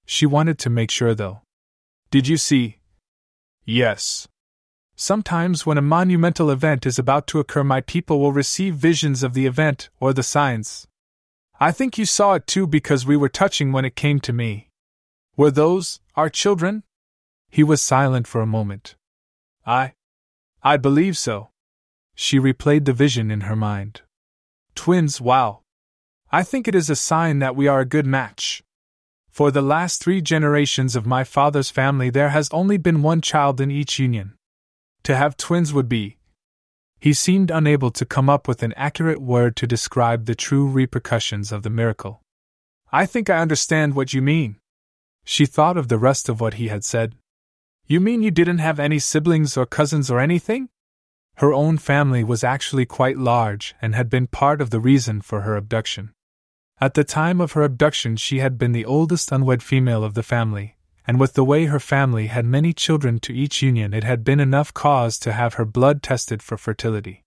She 0.07 0.25
wanted 0.25 0.59
to 0.61 0.71
make 0.71 0.91
sure, 0.91 1.15
though. 1.15 1.43
Did 2.11 2.29
you 2.29 2.39
see? 2.39 2.79
Yes, 3.67 4.27
Sometimes, 5.03 5.65
when 5.65 5.79
a 5.79 5.93
monumental 5.97 6.51
event 6.51 6.85
is 6.85 6.99
about 6.99 7.27
to 7.29 7.41
occur, 7.41 7.65
my 7.65 7.81
people 7.81 8.21
will 8.21 8.33
receive 8.33 8.75
visions 8.75 9.23
of 9.23 9.33
the 9.33 9.47
event 9.47 9.89
or 9.99 10.13
the 10.13 10.23
signs. 10.23 10.87
I 11.59 11.73
think 11.73 11.97
you 11.97 12.05
saw 12.05 12.35
it 12.35 12.47
too 12.47 12.67
because 12.67 13.07
we 13.07 13.17
were 13.17 13.31
touching 13.31 13.73
when 13.73 13.87
it 13.87 13.97
came 13.97 14.21
to 14.21 14.35
me. 14.35 14.69
Were 15.39 15.51
those 15.51 16.01
our 16.17 16.29
children? 16.29 16.83
He 17.49 17.65
was 17.65 17.81
silent 17.81 18.27
for 18.27 18.43
a 18.43 18.47
moment. 18.47 18.95
I. 19.65 19.95
I 20.63 20.77
believe 20.77 21.17
so. 21.17 21.49
She 22.15 22.39
replayed 22.39 22.85
the 22.85 22.93
vision 22.93 23.31
in 23.31 23.49
her 23.49 23.57
mind. 23.57 24.03
Twins, 24.75 25.19
wow. 25.19 25.61
I 26.31 26.43
think 26.43 26.69
it 26.69 26.75
is 26.75 26.91
a 26.91 26.95
sign 26.95 27.39
that 27.39 27.57
we 27.57 27.67
are 27.67 27.81
a 27.81 27.87
good 27.87 28.07
match. 28.07 28.63
For 29.31 29.51
the 29.51 29.63
last 29.63 30.03
three 30.03 30.21
generations 30.21 30.95
of 30.95 31.07
my 31.07 31.25
father's 31.25 31.71
family, 31.71 32.11
there 32.11 32.29
has 32.29 32.51
only 32.53 32.77
been 32.77 33.01
one 33.01 33.23
child 33.23 33.63
in 33.63 33.71
each 33.71 33.99
union. 33.99 34.35
To 35.05 35.17
have 35.17 35.37
twins 35.37 35.73
would 35.73 35.89
be. 35.89 36.19
He 37.01 37.13
seemed 37.15 37.51
unable 37.51 37.91
to 37.93 38.05
come 38.05 38.29
up 38.29 38.47
with 38.47 38.63
an 38.63 38.75
accurate 38.77 39.23
word 39.23 39.57
to 39.57 39.67
describe 39.67 40.27
the 40.27 40.35
true 40.35 40.67
repercussions 40.67 41.51
of 41.51 41.63
the 41.63 41.71
miracle. 41.71 42.21
I 42.93 43.07
think 43.07 43.31
I 43.31 43.39
understand 43.39 43.95
what 43.95 44.13
you 44.13 44.21
mean. 44.21 44.57
She 45.25 45.47
thought 45.47 45.77
of 45.77 45.89
the 45.89 45.99
rest 45.99 46.29
of 46.29 46.41
what 46.41 46.55
he 46.55 46.69
had 46.69 46.85
said. 46.85 47.15
You 47.87 48.01
mean 48.01 48.23
you 48.23 48.31
didn't 48.31 48.59
have 48.59 48.79
any 48.79 48.99
siblings 48.99 49.57
or 49.57 49.65
cousins 49.65 50.11
or 50.11 50.21
anything? 50.21 50.69
Her 51.37 51.55
own 51.55 51.79
family 51.79 52.23
was 52.23 52.45
actually 52.45 52.85
quite 52.85 53.17
large 53.17 53.75
and 53.81 53.95
had 53.95 54.11
been 54.11 54.27
part 54.27 54.61
of 54.61 54.71
the 54.71 54.81
reason 54.81 55.23
for 55.23 55.41
her 55.41 55.57
abduction. 55.57 56.13
At 56.81 56.95
the 56.95 57.05
time 57.05 57.41
of 57.41 57.53
her 57.53 57.63
abduction, 57.63 58.17
she 58.17 58.41
had 58.41 58.59
been 58.59 58.73
the 58.73 58.85
oldest 58.85 59.33
unwed 59.33 59.63
female 59.63 60.05
of 60.05 60.15
the 60.15 60.23
family, 60.23 60.77
and 61.07 61.19
with 61.19 61.35
the 61.35 61.45
way 61.45 61.67
her 61.67 61.81
family 61.81 62.27
had 62.27 62.45
many 62.45 62.73
children 62.73 63.19
to 63.21 63.33
each 63.33 63.63
union, 63.63 63.95
it 63.95 64.05
had 64.05 64.25
been 64.25 64.41
enough 64.41 64.73
cause 64.75 65.19
to 65.19 65.33
have 65.33 65.55
her 65.55 65.65
blood 65.65 66.03
tested 66.03 66.43
for 66.43 66.57
fertility. 66.57 67.25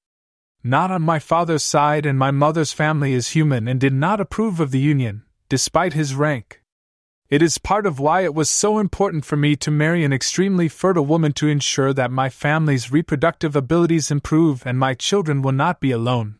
Not 0.63 0.91
on 0.91 1.01
my 1.01 1.19
father's 1.19 1.63
side, 1.63 2.05
and 2.05 2.17
my 2.17 2.31
mother's 2.31 2.71
family 2.71 3.13
is 3.13 3.29
human 3.29 3.67
and 3.67 3.79
did 3.79 3.93
not 3.93 4.21
approve 4.21 4.59
of 4.59 4.71
the 4.71 4.79
union, 4.79 5.23
despite 5.49 5.93
his 5.93 6.15
rank. 6.15 6.61
It 7.29 7.41
is 7.41 7.57
part 7.57 7.85
of 7.85 7.99
why 7.99 8.21
it 8.21 8.35
was 8.35 8.49
so 8.49 8.77
important 8.77 9.25
for 9.25 9.35
me 9.35 9.55
to 9.55 9.71
marry 9.71 10.03
an 10.03 10.13
extremely 10.13 10.69
fertile 10.69 11.05
woman 11.05 11.33
to 11.33 11.47
ensure 11.47 11.91
that 11.91 12.11
my 12.11 12.29
family's 12.29 12.91
reproductive 12.91 13.55
abilities 13.55 14.11
improve 14.11 14.65
and 14.65 14.77
my 14.77 14.93
children 14.93 15.41
will 15.41 15.51
not 15.51 15.79
be 15.79 15.91
alone. 15.91 16.35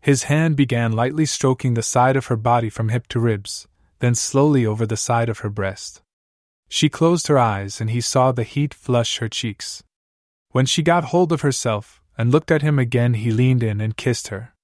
His 0.00 0.24
hand 0.24 0.56
began 0.56 0.92
lightly 0.92 1.26
stroking 1.26 1.74
the 1.74 1.82
side 1.82 2.16
of 2.16 2.26
her 2.26 2.36
body 2.36 2.70
from 2.70 2.90
hip 2.90 3.08
to 3.08 3.18
ribs, 3.18 3.66
then 3.98 4.14
slowly 4.14 4.64
over 4.64 4.86
the 4.86 4.96
side 4.96 5.28
of 5.28 5.40
her 5.40 5.50
breast. 5.50 6.00
She 6.68 6.88
closed 6.88 7.28
her 7.28 7.38
eyes 7.38 7.80
and 7.80 7.90
he 7.90 8.00
saw 8.00 8.32
the 8.32 8.44
heat 8.44 8.74
flush 8.74 9.18
her 9.18 9.28
cheeks. 9.28 9.82
When 10.50 10.66
she 10.66 10.82
got 10.82 11.04
hold 11.04 11.32
of 11.32 11.40
herself 11.40 12.02
and 12.16 12.30
looked 12.30 12.50
at 12.50 12.62
him 12.62 12.78
again, 12.78 13.14
he 13.14 13.30
leaned 13.30 13.62
in 13.62 13.80
and 13.80 13.96
kissed 13.96 14.28
her. 14.28 14.54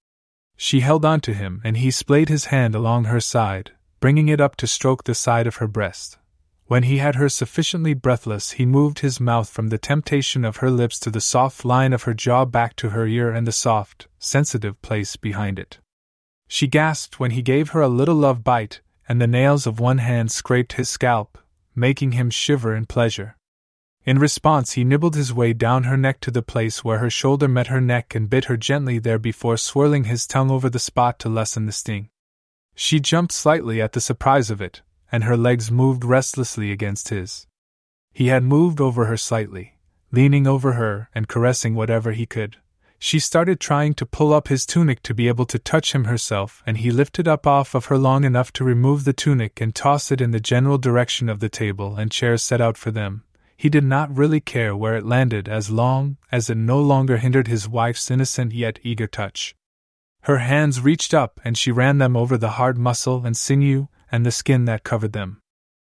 She 0.57 0.81
held 0.81 1.05
on 1.05 1.21
to 1.21 1.35
him 1.35 1.61
and 1.65 1.79
he 1.79 1.91
splayed 1.91 2.29
his 2.29 2.47
hand 2.47 2.75
along 2.75 3.05
her 3.05 3.21
side, 3.21 3.73
bringing 4.01 4.29
it 4.29 4.41
up 4.41 4.57
to 4.57 4.67
stroke 4.67 5.05
the 5.05 5.15
side 5.15 5.47
of 5.47 5.57
her 5.57 5.67
breast. 5.67 6.19
When 6.67 6.85
he 6.85 6.99
had 6.99 7.17
her 7.17 7.29
sufficiently 7.29 7.93
breathless, 7.93 8.53
he 8.53 8.65
moved 8.65 9.01
his 9.01 9.21
mouth 9.21 9.51
from 9.51 9.69
the 9.69 9.79
temptation 9.79 10.45
of 10.45 10.59
her 10.59 10.71
lips 10.71 10.99
to 11.01 11.11
the 11.11 11.21
soft 11.21 11.65
line 11.65 11.93
of 11.93 12.05
her 12.05 12.15
jaw 12.15 12.47
back 12.47 12.75
to 12.77 12.91
her 12.91 13.07
ear 13.07 13.31
and 13.31 13.47
the 13.47 13.53
soft, 13.53 14.09
sensitive 14.19 14.81
place 14.81 15.17
behind 15.17 15.59
it. 15.59 15.79
She 16.49 16.67
gasped 16.67 17.21
when 17.21 17.33
he 17.33 17.43
gave 17.43 17.71
her 17.71 17.83
a 17.83 17.89
little 17.89 18.15
love 18.15 18.43
bite, 18.43 18.81
and 19.07 19.21
the 19.21 19.27
nails 19.27 19.67
of 19.67 19.79
one 19.79 19.99
hand 19.99 20.33
scraped 20.33 20.75
his 20.75 20.89
scalp, 20.89 21.37
making 21.75 22.13
him 22.13 22.31
shiver 22.31 22.75
in 22.75 22.87
pleasure. 22.87 23.37
In 24.05 24.19
response, 24.19 24.73
he 24.73 24.85
nibbled 24.85 25.17
his 25.17 25.33
way 25.33 25.53
down 25.55 25.85
her 25.85 25.97
neck 25.97 26.21
to 26.21 26.31
the 26.31 26.43
place 26.43 26.85
where 26.85 26.99
her 26.99 27.09
shoulder 27.09 27.49
met 27.49 27.69
her 27.69 27.81
neck 27.81 28.15
and 28.15 28.29
bit 28.29 28.47
her 28.47 28.57
gently 28.57 28.99
there 28.99 29.19
before 29.19 29.57
swirling 29.57 30.05
his 30.05 30.27
tongue 30.27 30.51
over 30.51 30.69
the 30.69 30.79
spot 30.79 31.19
to 31.21 31.29
lessen 31.29 31.65
the 31.67 31.73
sting. 31.73 32.11
She 32.75 33.01
jumped 33.01 33.33
slightly 33.33 33.81
at 33.81 33.93
the 33.93 34.01
surprise 34.01 34.51
of 34.51 34.61
it, 34.61 34.83
and 35.11 35.25
her 35.25 35.37
legs 35.37 35.71
moved 35.71 36.05
restlessly 36.05 36.71
against 36.71 37.09
his. 37.09 37.47
He 38.13 38.27
had 38.27 38.43
moved 38.43 38.81
over 38.81 39.07
her 39.07 39.17
slightly, 39.17 39.79
leaning 40.13 40.47
over 40.47 40.73
her 40.73 41.09
and 41.15 41.29
caressing 41.29 41.75
whatever 41.75 42.13
he 42.13 42.27
could. 42.27 42.59
She 43.07 43.19
started 43.19 43.61
trying 43.61 43.93
to 43.97 44.07
pull 44.07 44.33
up 44.33 44.49
his 44.49 44.65
tunic 44.65 45.03
to 45.03 45.13
be 45.13 45.29
able 45.29 45.45
to 45.45 45.59
touch 45.59 45.95
him 45.95 46.05
herself, 46.05 46.63
and 46.65 46.79
he 46.79 46.91
lifted 46.91 47.29
up 47.29 47.47
off 47.47 47.75
of 47.75 47.85
her 47.85 47.99
long 47.99 48.25
enough 48.25 48.51
to 48.55 48.65
remove 48.65 49.05
the 49.05 49.13
tunic 49.13 49.61
and 49.61 49.75
toss 49.75 50.11
it 50.11 50.23
in 50.23 50.31
the 50.31 50.41
general 50.41 50.79
direction 50.79 51.29
of 51.29 51.39
the 51.39 51.51
table 51.51 51.97
and 51.97 52.11
chairs 52.11 52.43
set 52.43 52.63
out 52.63 52.79
for 52.79 52.91
them, 52.91 53.23
he 53.59 53.69
did 53.69 53.85
not 53.85 54.17
really 54.17 54.41
care 54.41 54.75
where 54.75 54.97
it 54.97 55.05
landed 55.05 55.51
as 55.51 55.69
long 55.69 56.17
as 56.33 56.49
it 56.49 56.57
no 56.57 56.81
longer 56.81 57.19
hindered 57.19 57.47
his 57.47 57.69
wife's 57.69 58.11
innocent 58.11 58.55
yet 58.55 58.79
eager 58.83 59.07
touch. 59.07 59.55
Her 60.23 60.39
hands 60.39 60.81
reached 60.81 61.13
up 61.13 61.39
and 61.45 61.59
she 61.59 61.71
ran 61.71 61.99
them 61.99 62.17
over 62.17 62.39
the 62.39 62.53
hard 62.53 62.79
muscle 62.79 63.27
and 63.27 63.37
sinew 63.37 63.89
and 64.11 64.25
the 64.25 64.33
skin 64.33 64.65
that 64.65 64.83
covered 64.83 65.13
them. 65.13 65.43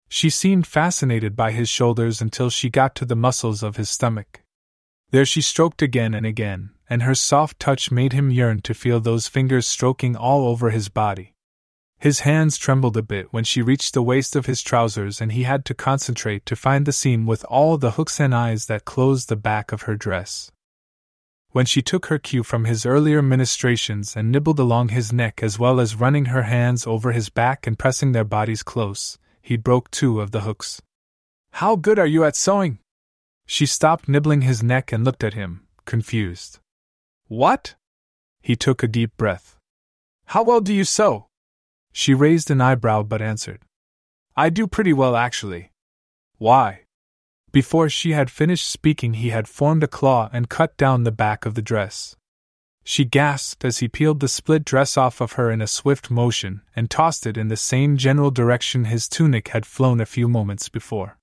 She 0.10 0.30
seemed 0.30 0.68
fascinated 0.68 1.38
by 1.38 1.54
his 1.54 1.70
shoulders 1.70 2.20
until 2.20 2.50
she 2.50 2.70
got 2.70 2.96
to 2.96 3.06
the 3.06 3.16
muscles 3.16 3.64
of 3.64 3.78
his 3.78 3.90
stomach. 3.90 4.44
There 5.12 5.26
she 5.26 5.40
stroked 5.40 5.82
again 5.82 6.14
and 6.14 6.26
again, 6.26 6.72
and 6.90 7.04
her 7.04 7.16
soft 7.16 7.60
touch 7.60 7.92
made 7.92 8.14
him 8.14 8.32
yearn 8.32 8.62
to 8.62 8.74
feel 8.74 9.00
those 9.00 9.28
fingers 9.28 9.68
stroking 9.68 10.16
all 10.16 10.48
over 10.48 10.70
his 10.70 10.90
body. 10.90 11.34
His 12.00 12.20
hands 12.20 12.58
trembled 12.58 12.96
a 12.96 13.02
bit 13.02 13.34
when 13.34 13.44
she 13.44 13.62
reached 13.62 13.94
the 13.94 14.04
waist 14.04 14.36
of 14.36 14.46
his 14.46 14.62
trousers, 14.62 15.20
and 15.20 15.32
he 15.32 15.44
had 15.44 15.66
to 15.66 15.74
concentrate 15.74 16.46
to 16.46 16.56
find 16.56 16.86
the 16.86 16.92
seam 16.92 17.26
with 17.26 17.44
all 17.46 17.78
the 17.78 17.92
hooks 17.92 18.20
and 18.20 18.36
eyes 18.36 18.68
that 18.68 18.86
closed 18.86 19.30
the 19.30 19.36
back 19.36 19.72
of 19.72 19.84
her 19.84 19.96
dress. 19.96 20.52
When 21.52 21.66
she 21.66 21.82
took 21.82 22.06
her 22.06 22.20
cue 22.20 22.44
from 22.44 22.66
his 22.66 22.86
earlier 22.86 23.24
ministrations 23.24 24.16
and 24.16 24.32
nibbled 24.32 24.60
along 24.60 24.90
his 24.90 25.12
neck 25.12 25.42
as 25.42 25.58
well 25.58 25.80
as 25.80 25.96
running 25.96 26.26
her 26.26 26.44
hands 26.44 26.86
over 26.86 27.14
his 27.14 27.30
back 27.30 27.66
and 27.66 27.80
pressing 27.80 28.12
their 28.12 28.24
bodies 28.24 28.62
close, 28.62 29.18
he 29.42 29.58
broke 29.58 29.90
two 29.90 30.22
of 30.22 30.30
the 30.32 30.42
hooks. 30.42 30.84
How 31.54 31.76
good 31.76 31.98
are 31.98 32.06
you 32.06 32.24
at 32.24 32.36
sewing? 32.36 32.78
She 33.48 33.66
stopped 33.66 34.08
nibbling 34.08 34.42
his 34.42 34.62
neck 34.62 34.92
and 34.92 35.04
looked 35.04 35.24
at 35.24 35.34
him, 35.34 35.66
confused. 35.86 36.60
What? 37.28 37.76
He 38.42 38.56
took 38.56 38.84
a 38.84 38.88
deep 38.88 39.18
breath. 39.18 39.58
How 40.28 40.44
well 40.44 40.62
do 40.62 40.74
you 40.74 40.84
sew? 40.84 41.28
She 41.92 42.14
raised 42.14 42.50
an 42.50 42.62
eyebrow 42.62 43.04
but 43.04 43.22
answered. 43.22 43.64
I 44.36 44.50
do 44.50 44.68
pretty 44.68 44.94
well, 44.94 45.16
actually. 45.16 45.72
Why? 46.38 46.84
Before 47.52 47.90
she 47.90 48.12
had 48.12 48.30
finished 48.30 48.68
speaking, 48.68 49.16
he 49.16 49.30
had 49.30 49.48
formed 49.48 49.84
a 49.84 49.88
claw 49.88 50.30
and 50.32 50.48
cut 50.50 50.78
down 50.78 51.04
the 51.04 51.12
back 51.12 51.46
of 51.46 51.56
the 51.56 51.62
dress. 51.62 52.16
She 52.84 53.04
gasped 53.04 53.66
as 53.66 53.80
he 53.80 53.90
peeled 53.90 54.22
the 54.22 54.30
split 54.30 54.64
dress 54.64 54.96
off 54.96 55.20
of 55.20 55.34
her 55.34 55.52
in 55.52 55.62
a 55.62 55.68
swift 55.68 56.10
motion 56.10 56.62
and 56.76 56.90
tossed 56.90 57.26
it 57.26 57.36
in 57.36 57.50
the 57.50 57.58
same 57.58 57.98
general 57.98 58.32
direction 58.32 58.86
his 58.86 59.10
tunic 59.10 59.50
had 59.50 59.66
flown 59.66 60.00
a 60.00 60.06
few 60.06 60.30
moments 60.30 60.70
before. 60.70 61.18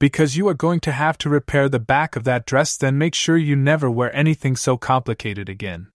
Because 0.00 0.34
you 0.34 0.48
are 0.48 0.54
going 0.54 0.80
to 0.80 0.92
have 0.92 1.18
to 1.18 1.28
repair 1.28 1.68
the 1.68 1.78
back 1.78 2.16
of 2.16 2.24
that 2.24 2.46
dress, 2.46 2.74
then 2.74 2.96
make 2.96 3.14
sure 3.14 3.36
you 3.36 3.54
never 3.54 3.90
wear 3.90 4.14
anything 4.16 4.56
so 4.56 4.78
complicated 4.78 5.50
again. 5.50 5.88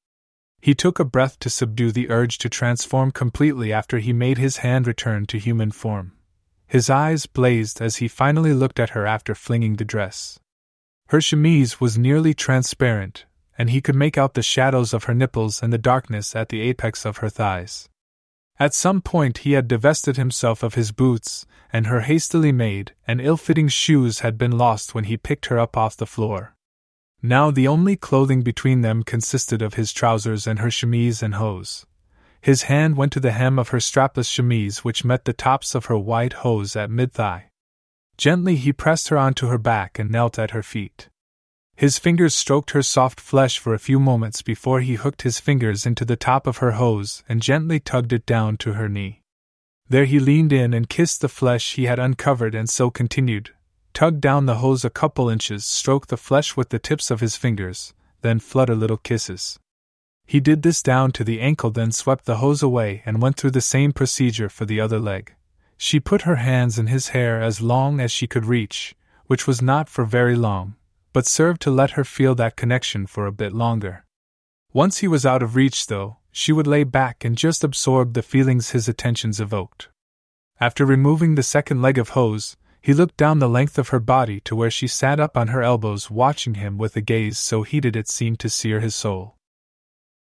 He 0.61 0.75
took 0.75 0.99
a 0.99 1.03
breath 1.03 1.39
to 1.39 1.49
subdue 1.49 1.91
the 1.91 2.11
urge 2.11 2.37
to 2.37 2.49
transform 2.49 3.09
completely 3.11 3.73
after 3.73 3.97
he 3.97 4.13
made 4.13 4.37
his 4.37 4.57
hand 4.57 4.85
return 4.85 5.25
to 5.25 5.39
human 5.39 5.71
form. 5.71 6.13
His 6.67 6.87
eyes 6.87 7.25
blazed 7.25 7.81
as 7.81 7.95
he 7.95 8.07
finally 8.07 8.53
looked 8.53 8.79
at 8.79 8.91
her 8.91 9.07
after 9.07 9.33
flinging 9.33 9.77
the 9.77 9.85
dress. 9.85 10.39
Her 11.07 11.19
chemise 11.19 11.81
was 11.81 11.97
nearly 11.97 12.35
transparent, 12.35 13.25
and 13.57 13.71
he 13.71 13.81
could 13.81 13.95
make 13.95 14.19
out 14.19 14.35
the 14.35 14.43
shadows 14.43 14.93
of 14.93 15.05
her 15.05 15.15
nipples 15.15 15.63
and 15.63 15.73
the 15.73 15.79
darkness 15.79 16.35
at 16.35 16.49
the 16.49 16.61
apex 16.61 17.05
of 17.05 17.17
her 17.17 17.29
thighs. 17.29 17.89
At 18.57 18.73
some 18.73 19.01
point, 19.01 19.39
he 19.39 19.51
had 19.51 19.67
divested 19.67 20.15
himself 20.15 20.63
of 20.63 20.75
his 20.75 20.91
boots, 20.91 21.45
and 21.73 21.87
her 21.87 22.01
hastily 22.01 22.53
made 22.53 22.93
and 23.05 23.19
ill 23.19 23.35
fitting 23.35 23.67
shoes 23.67 24.19
had 24.19 24.37
been 24.37 24.57
lost 24.57 24.95
when 24.95 25.05
he 25.05 25.17
picked 25.17 25.47
her 25.47 25.59
up 25.59 25.75
off 25.75 25.97
the 25.97 26.05
floor. 26.05 26.55
Now 27.21 27.51
the 27.51 27.67
only 27.67 27.95
clothing 27.95 28.43
between 28.43 28.81
them 28.81 29.03
consisted 29.03 29.61
of 29.61 29.73
his 29.73 29.91
trousers 29.91 30.47
and 30.47 30.59
her 30.59 30.71
chemise 30.71 31.21
and 31.21 31.35
hose. 31.35 31.85
His 32.39 32.63
hand 32.63 32.95
went 32.95 33.11
to 33.13 33.19
the 33.19 33.31
hem 33.31 33.57
of 33.59 33.69
her 33.69 33.79
strapless 33.79 34.29
chemise, 34.29 34.83
which 34.83 35.03
met 35.03 35.25
the 35.25 35.33
tops 35.33 35.75
of 35.75 35.85
her 35.85 35.97
white 35.97 36.33
hose 36.33 36.75
at 36.75 36.91
mid 36.91 37.11
thigh. 37.11 37.49
Gently 38.17 38.55
he 38.55 38.71
pressed 38.71 39.09
her 39.09 39.17
onto 39.17 39.47
her 39.47 39.57
back 39.57 39.99
and 39.99 40.09
knelt 40.11 40.39
at 40.39 40.51
her 40.51 40.63
feet. 40.63 41.09
His 41.75 41.99
fingers 41.99 42.33
stroked 42.33 42.71
her 42.71 42.81
soft 42.81 43.19
flesh 43.19 43.59
for 43.59 43.73
a 43.73 43.79
few 43.79 43.99
moments 43.99 44.41
before 44.41 44.79
he 44.79 44.93
hooked 44.95 45.23
his 45.23 45.41
fingers 45.41 45.85
into 45.85 46.05
the 46.05 46.15
top 46.15 46.47
of 46.47 46.57
her 46.57 46.71
hose 46.71 47.21
and 47.27 47.41
gently 47.41 47.81
tugged 47.81 48.13
it 48.13 48.25
down 48.25 48.55
to 48.57 48.73
her 48.73 48.87
knee. 48.87 49.21
There 49.89 50.05
he 50.05 50.19
leaned 50.19 50.53
in 50.53 50.73
and 50.73 50.89
kissed 50.89 51.19
the 51.19 51.27
flesh 51.27 51.73
he 51.73 51.83
had 51.83 51.99
uncovered 51.99 52.55
and 52.55 52.69
so 52.69 52.89
continued, 52.89 53.51
tugged 53.93 54.21
down 54.21 54.45
the 54.45 54.55
hose 54.55 54.85
a 54.85 54.89
couple 54.89 55.29
inches, 55.29 55.65
stroked 55.65 56.09
the 56.09 56.17
flesh 56.17 56.55
with 56.55 56.69
the 56.69 56.79
tips 56.79 57.11
of 57.11 57.19
his 57.19 57.35
fingers, 57.35 57.93
then 58.21 58.39
flutter 58.39 58.73
little 58.73 58.97
kisses. 58.97 59.59
He 60.25 60.39
did 60.39 60.63
this 60.63 60.81
down 60.81 61.11
to 61.11 61.25
the 61.25 61.41
ankle, 61.41 61.71
then 61.71 61.91
swept 61.91 62.25
the 62.25 62.37
hose 62.37 62.63
away 62.63 63.03
and 63.05 63.21
went 63.21 63.35
through 63.35 63.51
the 63.51 63.61
same 63.61 63.91
procedure 63.91 64.49
for 64.49 64.65
the 64.65 64.79
other 64.79 64.97
leg. 64.97 65.35
She 65.77 65.99
put 65.99 66.21
her 66.21 66.37
hands 66.37 66.79
in 66.79 66.87
his 66.87 67.09
hair 67.09 67.41
as 67.41 67.61
long 67.61 67.99
as 67.99 68.11
she 68.11 68.27
could 68.27 68.45
reach, 68.45 68.95
which 69.27 69.45
was 69.45 69.61
not 69.61 69.89
for 69.89 70.05
very 70.05 70.35
long, 70.35 70.75
but 71.15 71.25
served 71.25 71.61
to 71.61 71.71
let 71.71 71.91
her 71.91 72.03
feel 72.03 72.35
that 72.35 72.57
connection 72.57 73.07
for 73.07 73.25
a 73.25 73.31
bit 73.31 73.53
longer. 73.53 74.03
Once 74.73 74.97
he 74.97 75.07
was 75.07 75.25
out 75.25 75.41
of 75.41 75.55
reach, 75.55 75.87
though, 75.87 76.17
she 76.29 76.51
would 76.51 76.67
lay 76.67 76.83
back 76.83 77.23
and 77.23 77.37
just 77.37 77.63
absorb 77.63 78.13
the 78.13 78.21
feelings 78.21 78.71
his 78.71 78.89
attentions 78.89 79.39
evoked. 79.39 79.87
After 80.59 80.85
removing 80.85 81.35
the 81.35 81.41
second 81.41 81.81
leg 81.81 81.97
of 81.97 82.09
hose, 82.09 82.57
he 82.81 82.93
looked 82.93 83.15
down 83.15 83.39
the 83.39 83.47
length 83.47 83.77
of 83.79 83.89
her 83.89 83.99
body 84.01 84.41
to 84.41 84.57
where 84.57 84.69
she 84.69 84.87
sat 84.87 85.17
up 85.21 85.37
on 85.37 85.47
her 85.47 85.63
elbows, 85.63 86.11
watching 86.11 86.55
him 86.55 86.77
with 86.77 86.97
a 86.97 87.01
gaze 87.01 87.39
so 87.39 87.63
heated 87.63 87.95
it 87.95 88.09
seemed 88.09 88.41
to 88.41 88.49
sear 88.49 88.81
his 88.81 88.93
soul. 88.93 89.37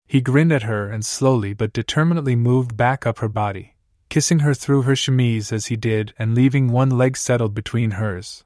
He 0.08 0.21
grinned 0.21 0.52
at 0.52 0.63
her 0.63 0.89
and 0.89 1.06
slowly 1.06 1.54
but 1.54 1.71
determinedly 1.71 2.36
moved 2.36 2.75
back 2.75 3.06
up 3.06 3.19
her 3.19 3.30
body, 3.30 3.75
kissing 4.10 4.39
her 4.39 4.56
through 4.56 4.82
her 4.82 4.95
chemise 4.95 5.52
as 5.52 5.67
he 5.67 5.75
did 5.75 6.15
and 6.17 6.34
leaving 6.34 6.71
one 6.71 6.89
leg 6.89 7.15
settled 7.15 7.54
between 7.54 7.91
hers. 7.91 8.43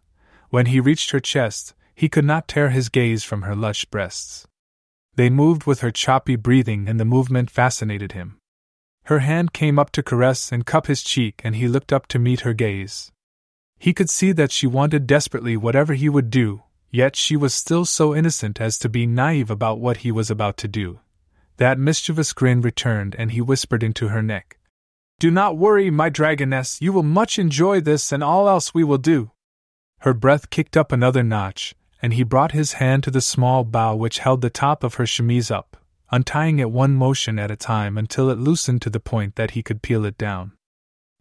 When 0.49 0.65
he 0.65 0.81
reached 0.81 1.11
her 1.11 1.21
chest, 1.21 1.73
he 1.95 2.09
could 2.09 2.25
not 2.25 2.47
tear 2.47 2.69
his 2.69 2.89
gaze 2.89 3.23
from 3.23 3.43
her 3.43 3.55
lush 3.55 3.85
breasts. 3.85 4.47
They 5.15 5.29
moved 5.29 5.65
with 5.65 5.81
her 5.81 5.91
choppy 5.91 6.35
breathing, 6.35 6.87
and 6.87 6.99
the 6.99 7.05
movement 7.05 7.51
fascinated 7.51 8.13
him. 8.13 8.39
Her 9.05 9.19
hand 9.19 9.53
came 9.53 9.77
up 9.77 9.91
to 9.91 10.03
caress 10.03 10.51
and 10.51 10.65
cup 10.65 10.87
his 10.87 11.03
cheek, 11.03 11.41
and 11.43 11.55
he 11.55 11.67
looked 11.67 11.93
up 11.93 12.07
to 12.07 12.19
meet 12.19 12.41
her 12.41 12.53
gaze. 12.53 13.11
He 13.77 13.93
could 13.93 14.09
see 14.09 14.31
that 14.31 14.51
she 14.51 14.65
wanted 14.65 15.05
desperately 15.05 15.57
whatever 15.57 15.93
he 15.93 16.09
would 16.09 16.29
do, 16.29 16.63
yet 16.89 17.15
she 17.15 17.35
was 17.35 17.53
still 17.53 17.85
so 17.85 18.15
innocent 18.15 18.61
as 18.61 18.79
to 18.79 18.89
be 18.89 19.05
naive 19.05 19.51
about 19.51 19.79
what 19.79 19.97
he 19.97 20.11
was 20.11 20.31
about 20.31 20.57
to 20.57 20.67
do. 20.67 20.99
That 21.57 21.77
mischievous 21.77 22.33
grin 22.33 22.61
returned, 22.61 23.15
and 23.19 23.31
he 23.31 23.41
whispered 23.41 23.83
into 23.83 24.07
her 24.07 24.23
neck. 24.23 24.57
Do 25.19 25.29
not 25.29 25.57
worry, 25.57 25.91
my 25.91 26.09
dragoness, 26.09 26.81
you 26.81 26.91
will 26.91 27.03
much 27.03 27.37
enjoy 27.37 27.81
this 27.81 28.11
and 28.11 28.23
all 28.23 28.49
else 28.49 28.73
we 28.73 28.83
will 28.83 28.97
do. 28.97 29.31
Her 29.99 30.13
breath 30.13 30.49
kicked 30.49 30.75
up 30.75 30.91
another 30.91 31.23
notch, 31.23 31.75
and 32.03 32.13
he 32.13 32.23
brought 32.23 32.51
his 32.51 32.73
hand 32.73 33.01
to 33.01 33.09
the 33.09 33.21
small 33.21 33.63
bow 33.63 33.95
which 33.95 34.19
held 34.19 34.41
the 34.41 34.49
top 34.49 34.83
of 34.83 34.95
her 34.95 35.05
chemise 35.05 35.49
up, 35.49 35.77
untying 36.11 36.59
it 36.59 36.69
one 36.69 36.93
motion 36.93 37.39
at 37.39 37.49
a 37.49 37.55
time 37.55 37.97
until 37.97 38.29
it 38.29 38.37
loosened 38.37 38.81
to 38.81 38.89
the 38.89 38.99
point 38.99 39.35
that 39.37 39.51
he 39.51 39.63
could 39.63 39.81
peel 39.81 40.03
it 40.03 40.17
down. 40.17 40.51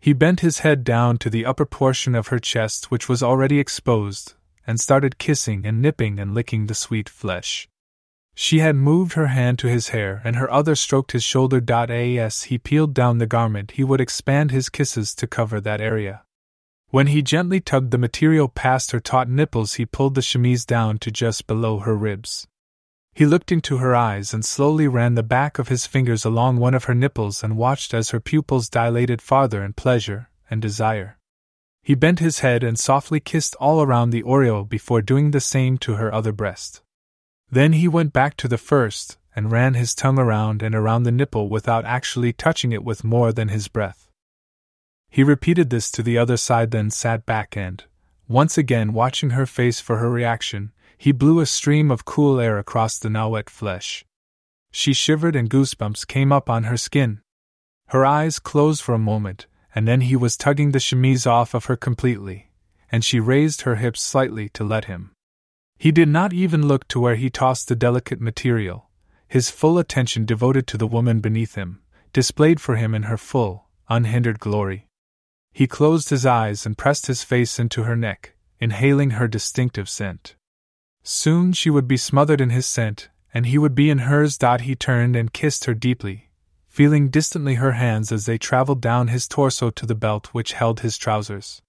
He 0.01 0.13
bent 0.13 0.41
his 0.41 0.59
head 0.59 0.83
down 0.83 1.19
to 1.19 1.31
the 1.31 1.47
upper 1.47 1.65
portion 1.65 2.17
of 2.17 2.27
her 2.27 2.41
chest, 2.41 2.91
which 2.91 3.09
was 3.09 3.23
already 3.23 3.61
exposed, 3.61 4.35
and 4.67 4.81
started 4.81 5.19
kissing 5.19 5.65
and 5.65 5.81
nipping 5.81 6.19
and 6.19 6.35
licking 6.35 6.67
the 6.67 6.75
sweet 6.75 7.09
flesh. 7.09 7.69
She 8.35 8.59
had 8.59 8.75
moved 8.75 9.13
her 9.13 9.29
hand 9.29 9.61
to 9.61 9.69
his 9.69 9.91
hair, 9.91 10.21
and 10.25 10.35
her 10.35 10.51
other 10.51 10.75
stroked 10.75 11.13
his 11.13 11.23
shoulder. 11.23 11.63
As 11.69 12.43
he 12.45 12.59
peeled 12.59 12.93
down 12.93 13.19
the 13.19 13.27
garment, 13.27 13.73
he 13.73 13.85
would 13.85 14.01
expand 14.01 14.51
his 14.51 14.69
kisses 14.69 15.15
to 15.15 15.29
cover 15.29 15.61
that 15.61 15.81
area. 15.81 16.25
When 16.93 17.07
he 17.07 17.23
gently 17.23 17.59
tugged 17.59 17.91
the 17.91 17.97
material 17.97 18.49
past 18.49 18.91
her 18.91 19.01
taut 19.01 19.27
nipples, 19.27 19.77
he 19.77 19.87
pulled 19.87 20.15
the 20.15 20.21
chemise 20.21 20.67
down 20.67 20.99
to 20.99 21.11
just 21.11 21.47
below 21.47 21.79
her 21.79 21.97
ribs. 21.97 22.47
He 23.15 23.25
looked 23.25 23.51
into 23.51 23.79
her 23.79 23.97
eyes 23.97 24.35
and 24.35 24.45
slowly 24.45 24.87
ran 24.87 25.15
the 25.15 25.23
back 25.23 25.59
of 25.59 25.69
his 25.69 25.87
fingers 25.87 26.27
along 26.27 26.59
one 26.59 26.75
of 26.75 26.85
her 26.85 26.95
nipples 26.95 27.43
and 27.43 27.57
watched 27.57 27.95
as 27.95 28.11
her 28.11 28.21
pupils 28.21 28.69
dilated 28.69 29.23
farther 29.23 29.65
in 29.65 29.73
pleasure 29.73 30.29
and 30.51 30.61
desire. 30.61 31.17
He 31.83 31.95
bent 31.95 32.19
his 32.19 32.41
head 32.41 32.63
and 32.63 32.79
softly 32.79 33.21
kissed 33.21 33.55
all 33.55 33.81
around 33.81 34.11
the 34.11 34.23
aureole 34.23 34.65
before 34.65 35.01
doing 35.01 35.31
the 35.31 35.41
same 35.41 35.79
to 35.79 35.95
her 35.95 36.13
other 36.13 36.31
breast. 36.31 36.83
Then 37.51 37.73
he 37.73 37.89
went 37.89 38.13
back 38.13 38.37
to 38.37 38.49
the 38.49 38.59
first, 38.59 39.17
and 39.35 39.51
ran 39.51 39.73
his 39.73 39.95
tongue 39.95 40.19
around 40.19 40.63
and 40.63 40.75
around 40.75 41.05
the 41.05 41.11
nipple 41.11 41.49
without 41.49 41.87
actually 41.87 42.35
touching 42.35 42.71
it 42.71 42.85
with 42.85 43.03
more 43.03 43.33
than 43.33 43.49
his 43.49 43.67
breath. 43.67 44.11
He 45.13 45.23
repeated 45.23 45.69
this 45.69 45.91
to 45.91 46.03
the 46.03 46.17
other 46.17 46.39
side, 46.39 46.71
then 46.71 46.89
sat 46.89 47.27
back 47.27 47.55
and, 47.55 47.85
once 48.29 48.57
again 48.57 48.95
watching 48.95 49.31
her 49.31 49.45
face 49.45 49.79
for 49.79 49.99
her 49.99 50.11
reaction, 50.11 50.73
he 50.97 51.13
blew 51.13 51.39
a 51.39 51.45
stream 51.45 51.91
of 51.91 52.07
cool 52.07 52.41
air 52.41 52.59
across 52.59 52.99
the 52.99 53.11
now 53.11 53.29
wet 53.29 53.51
flesh. 53.51 54.07
She 54.71 54.95
shivered 54.95 55.37
and 55.37 55.51
goosebumps 55.51 56.07
came 56.07 56.33
up 56.33 56.49
on 56.49 56.65
her 56.65 56.79
skin. 56.79 57.21
Her 57.89 58.07
eyes 58.07 58.39
closed 58.39 58.81
for 58.81 58.95
a 58.95 58.99
moment, 58.99 59.47
and 59.75 59.87
then 59.87 60.01
he 60.01 60.17
was 60.17 60.35
tugging 60.35 60.71
the 60.71 60.81
chemise 60.81 61.27
off 61.27 61.53
of 61.53 61.67
her 61.67 61.77
completely, 61.77 62.49
and 62.91 63.05
she 63.05 63.21
raised 63.21 63.63
her 63.63 63.75
hips 63.75 64.01
slightly 64.01 64.49
to 64.49 64.65
let 64.65 64.87
him. 64.87 65.11
He 65.77 65.93
did 65.93 66.09
not 66.09 66.33
even 66.33 66.67
look 66.67 66.89
to 66.89 66.99
where 66.99 67.17
he 67.17 67.29
tossed 67.29 67.69
the 67.69 67.77
delicate 67.77 68.23
material, 68.23 68.89
his 69.29 69.51
full 69.51 69.79
attention 69.79 70.25
devoted 70.25 70.67
to 70.69 70.79
the 70.79 70.87
woman 70.87 71.21
beneath 71.21 71.55
him, 71.55 71.83
displayed 72.15 72.63
for 72.63 72.77
him 72.77 72.95
in 72.95 73.03
her 73.03 73.19
full, 73.19 73.67
unhindered 73.91 74.39
glory. 74.39 74.89
He 75.53 75.67
closed 75.67 76.09
his 76.09 76.25
eyes 76.25 76.65
and 76.65 76.79
pressed 76.79 77.07
his 77.07 77.23
face 77.23 77.59
into 77.59 77.83
her 77.83 77.95
neck, 77.95 78.35
inhaling 78.59 79.11
her 79.11 79.29
distinctive 79.29 79.89
scent. 79.89 80.35
Soon 81.03 81.53
she 81.53 81.69
would 81.69 81.87
be 81.87 81.99
smothered 81.99 82.41
in 82.41 82.51
his 82.51 82.65
scent, 82.65 83.11
and 83.35 83.45
he 83.45 83.59
would 83.59 83.75
be 83.75 83.91
in 83.91 83.99
hers. 84.01 84.39
He 84.61 84.75
turned 84.75 85.15
and 85.15 85.33
kissed 85.33 85.67
her 85.67 85.75
deeply, 85.75 86.31
feeling 86.69 87.11
distantly 87.11 87.57
her 87.57 87.73
hands 87.73 88.11
as 88.11 88.25
they 88.25 88.39
traveled 88.39 88.81
down 88.81 89.09
his 89.09 89.29
torso 89.29 89.69
to 89.71 89.85
the 89.85 89.95
belt 89.95 90.29
which 90.29 90.55
held 90.55 90.81
his 90.81 90.97
trousers. 90.97 91.61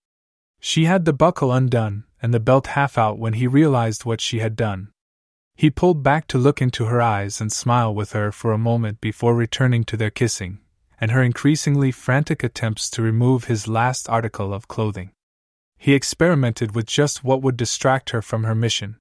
She 0.62 0.86
had 0.86 1.04
the 1.04 1.12
buckle 1.12 1.52
undone 1.52 2.06
and 2.22 2.34
the 2.34 2.39
belt 2.39 2.67
half 2.67 2.98
out 2.98 3.19
when 3.19 3.34
he 3.34 3.48
realized 3.48 4.06
what 4.06 4.22
she 4.22 4.39
had 4.39 4.56
done. 4.56 4.91
He 5.56 5.69
pulled 5.69 6.02
back 6.02 6.28
to 6.28 6.38
look 6.38 6.62
into 6.62 6.86
her 6.86 7.02
eyes 7.02 7.41
and 7.41 7.52
smile 7.52 7.93
with 7.93 8.13
her 8.13 8.32
for 8.32 8.54
a 8.54 8.58
moment 8.58 9.02
before 9.02 9.36
returning 9.36 9.84
to 9.86 9.98
their 9.98 10.10
kissing 10.10 10.60
and 11.04 11.12
her 11.12 11.22
increasingly 11.22 11.92
frantic 11.92 12.46
attempts 12.46 12.89
to 12.89 13.02
remove 13.02 13.44
his 13.44 13.68
last 13.68 14.08
article 14.08 14.54
of 14.54 14.70
clothing. 14.70 15.12
He 15.78 15.94
experimented 15.94 16.74
with 16.74 16.86
just 16.86 17.26
what 17.26 17.42
would 17.42 17.58
distract 17.58 18.12
her 18.12 18.22
from 18.22 18.46
her 18.46 18.56
mission. 18.56 18.96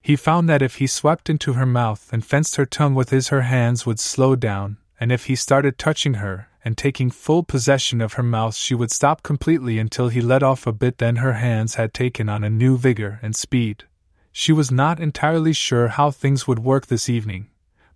He 0.00 0.14
found 0.14 0.48
that 0.48 0.62
if 0.62 0.76
he 0.76 0.86
swept 0.86 1.28
into 1.28 1.54
her 1.54 1.66
mouth 1.66 2.08
and 2.12 2.24
fenced 2.24 2.54
her 2.54 2.64
tongue 2.64 2.94
with 2.94 3.10
his, 3.10 3.30
her 3.30 3.42
hands 3.42 3.84
would 3.84 3.98
slow 3.98 4.36
down, 4.36 4.76
and 5.00 5.10
if 5.10 5.24
he 5.24 5.34
started 5.34 5.78
touching 5.78 6.14
her 6.14 6.46
and 6.64 6.78
taking 6.78 7.10
full 7.10 7.42
possession 7.42 8.00
of 8.00 8.12
her 8.12 8.22
mouth, 8.22 8.54
she 8.54 8.76
would 8.76 8.92
stop 8.92 9.24
completely 9.24 9.80
until 9.80 10.10
he 10.10 10.20
let 10.20 10.44
off 10.44 10.64
a 10.64 10.72
bit, 10.72 10.98
then 10.98 11.16
her 11.16 11.32
hands 11.32 11.74
had 11.74 11.92
taken 11.92 12.28
on 12.28 12.44
a 12.44 12.50
new 12.50 12.78
vigor 12.78 13.18
and 13.20 13.34
speed. 13.34 13.82
She 14.30 14.52
was 14.52 14.70
not 14.70 15.00
entirely 15.00 15.54
sure 15.54 15.88
how 15.88 16.12
things 16.12 16.46
would 16.46 16.60
work 16.60 16.86
this 16.86 17.08
evening, 17.08 17.48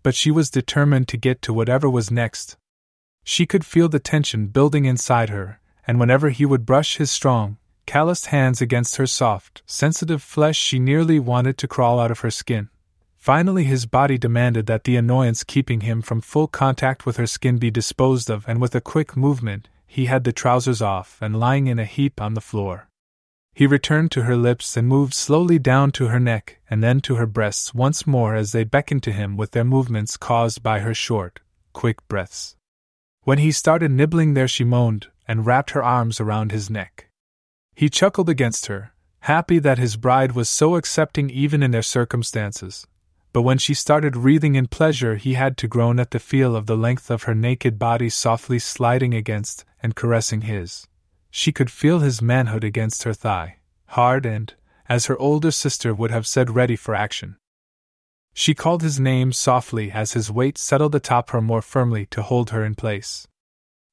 but 0.02 0.16
she 0.16 0.32
was 0.32 0.50
determined 0.50 1.06
to 1.06 1.16
get 1.16 1.42
to 1.42 1.52
whatever 1.52 1.88
was 1.88 2.10
next, 2.10 2.56
she 3.28 3.44
could 3.44 3.66
feel 3.66 3.88
the 3.88 3.98
tension 3.98 4.46
building 4.46 4.84
inside 4.84 5.30
her, 5.30 5.60
and 5.84 5.98
whenever 5.98 6.30
he 6.30 6.46
would 6.46 6.64
brush 6.64 6.96
his 6.96 7.10
strong, 7.10 7.56
calloused 7.84 8.26
hands 8.26 8.62
against 8.62 8.96
her 8.96 9.06
soft, 9.06 9.62
sensitive 9.66 10.22
flesh, 10.22 10.56
she 10.56 10.78
nearly 10.78 11.18
wanted 11.18 11.58
to 11.58 11.66
crawl 11.66 11.98
out 11.98 12.12
of 12.12 12.20
her 12.20 12.30
skin. 12.30 12.68
Finally, 13.16 13.64
his 13.64 13.84
body 13.84 14.16
demanded 14.16 14.66
that 14.66 14.84
the 14.84 14.94
annoyance 14.94 15.42
keeping 15.42 15.80
him 15.80 16.00
from 16.00 16.20
full 16.20 16.46
contact 16.46 17.04
with 17.04 17.16
her 17.16 17.26
skin 17.26 17.58
be 17.58 17.68
disposed 17.68 18.30
of, 18.30 18.44
and 18.46 18.60
with 18.60 18.76
a 18.76 18.80
quick 18.80 19.16
movement, 19.16 19.68
he 19.88 20.06
had 20.06 20.22
the 20.22 20.32
trousers 20.32 20.80
off 20.80 21.18
and 21.20 21.40
lying 21.40 21.66
in 21.66 21.80
a 21.80 21.84
heap 21.84 22.20
on 22.20 22.34
the 22.34 22.40
floor. 22.40 22.88
He 23.52 23.66
returned 23.66 24.12
to 24.12 24.22
her 24.22 24.36
lips 24.36 24.76
and 24.76 24.86
moved 24.86 25.14
slowly 25.14 25.58
down 25.58 25.90
to 25.92 26.06
her 26.08 26.20
neck 26.20 26.60
and 26.70 26.80
then 26.80 27.00
to 27.00 27.16
her 27.16 27.26
breasts 27.26 27.74
once 27.74 28.06
more 28.06 28.36
as 28.36 28.52
they 28.52 28.62
beckoned 28.62 29.02
to 29.02 29.12
him 29.12 29.36
with 29.36 29.50
their 29.50 29.64
movements 29.64 30.16
caused 30.16 30.62
by 30.62 30.78
her 30.78 30.94
short, 30.94 31.40
quick 31.72 32.06
breaths. 32.06 32.55
When 33.26 33.38
he 33.38 33.50
started 33.50 33.90
nibbling 33.90 34.34
there, 34.34 34.46
she 34.46 34.62
moaned 34.62 35.08
and 35.26 35.44
wrapped 35.44 35.70
her 35.70 35.82
arms 35.82 36.20
around 36.20 36.52
his 36.52 36.70
neck. 36.70 37.08
He 37.74 37.90
chuckled 37.90 38.28
against 38.28 38.66
her, 38.66 38.92
happy 39.22 39.58
that 39.58 39.78
his 39.78 39.96
bride 39.96 40.36
was 40.36 40.48
so 40.48 40.76
accepting 40.76 41.28
even 41.28 41.60
in 41.60 41.72
their 41.72 41.82
circumstances. 41.82 42.86
But 43.32 43.42
when 43.42 43.58
she 43.58 43.74
started 43.74 44.16
wreathing 44.16 44.54
in 44.54 44.68
pleasure, 44.68 45.16
he 45.16 45.34
had 45.34 45.56
to 45.56 45.66
groan 45.66 45.98
at 45.98 46.12
the 46.12 46.20
feel 46.20 46.54
of 46.54 46.66
the 46.66 46.76
length 46.76 47.10
of 47.10 47.24
her 47.24 47.34
naked 47.34 47.80
body 47.80 48.10
softly 48.10 48.60
sliding 48.60 49.12
against 49.12 49.64
and 49.82 49.96
caressing 49.96 50.42
his. 50.42 50.86
She 51.28 51.50
could 51.50 51.68
feel 51.68 51.98
his 51.98 52.22
manhood 52.22 52.62
against 52.62 53.02
her 53.02 53.12
thigh, 53.12 53.56
hard 53.86 54.24
and, 54.24 54.54
as 54.88 55.06
her 55.06 55.18
older 55.18 55.50
sister 55.50 55.92
would 55.92 56.12
have 56.12 56.28
said, 56.28 56.54
ready 56.54 56.76
for 56.76 56.94
action. 56.94 57.38
She 58.38 58.54
called 58.54 58.82
his 58.82 59.00
name 59.00 59.32
softly 59.32 59.90
as 59.90 60.12
his 60.12 60.30
weight 60.30 60.58
settled 60.58 60.94
atop 60.94 61.30
her 61.30 61.40
more 61.40 61.62
firmly 61.62 62.04
to 62.10 62.20
hold 62.20 62.50
her 62.50 62.62
in 62.66 62.74
place. 62.74 63.26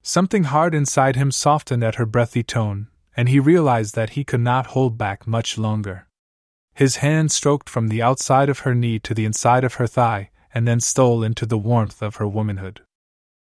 Something 0.01 0.43
hard 0.43 0.75
inside 0.75 1.15
him 1.15 1.31
softened 1.31 1.81
at 1.81 1.95
her 1.95 2.05
breathy 2.05 2.43
tone, 2.43 2.89
and 3.15 3.29
he 3.29 3.39
realized 3.39 3.95
that 3.95 4.11
he 4.11 4.25
could 4.25 4.41
not 4.41 4.75
hold 4.75 4.97
back 4.97 5.25
much 5.25 5.57
longer. 5.57 6.07
His 6.73 6.97
hand 6.97 7.31
stroked 7.31 7.69
from 7.69 7.87
the 7.87 8.01
outside 8.01 8.49
of 8.49 8.59
her 8.59 8.75
knee 8.75 8.99
to 8.99 9.13
the 9.13 9.23
inside 9.23 9.63
of 9.63 9.75
her 9.75 9.87
thigh, 9.87 10.29
and 10.53 10.67
then 10.67 10.81
stole 10.81 11.23
into 11.23 11.45
the 11.45 11.57
warmth 11.57 12.01
of 12.01 12.17
her 12.17 12.27
womanhood. 12.27 12.81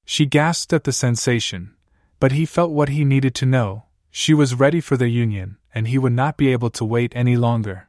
She 0.04 0.26
gasped 0.26 0.72
at 0.72 0.82
the 0.82 0.92
sensation, 0.92 1.76
but 2.18 2.32
he 2.32 2.44
felt 2.44 2.72
what 2.72 2.88
he 2.88 3.04
needed 3.04 3.36
to 3.36 3.46
know. 3.46 3.84
She 4.10 4.34
was 4.34 4.56
ready 4.56 4.80
for 4.80 4.96
their 4.96 5.06
union, 5.06 5.58
and 5.72 5.86
he 5.86 5.96
would 5.96 6.12
not 6.12 6.36
be 6.36 6.48
able 6.48 6.70
to 6.70 6.84
wait 6.84 7.12
any 7.14 7.36
longer. 7.36 7.87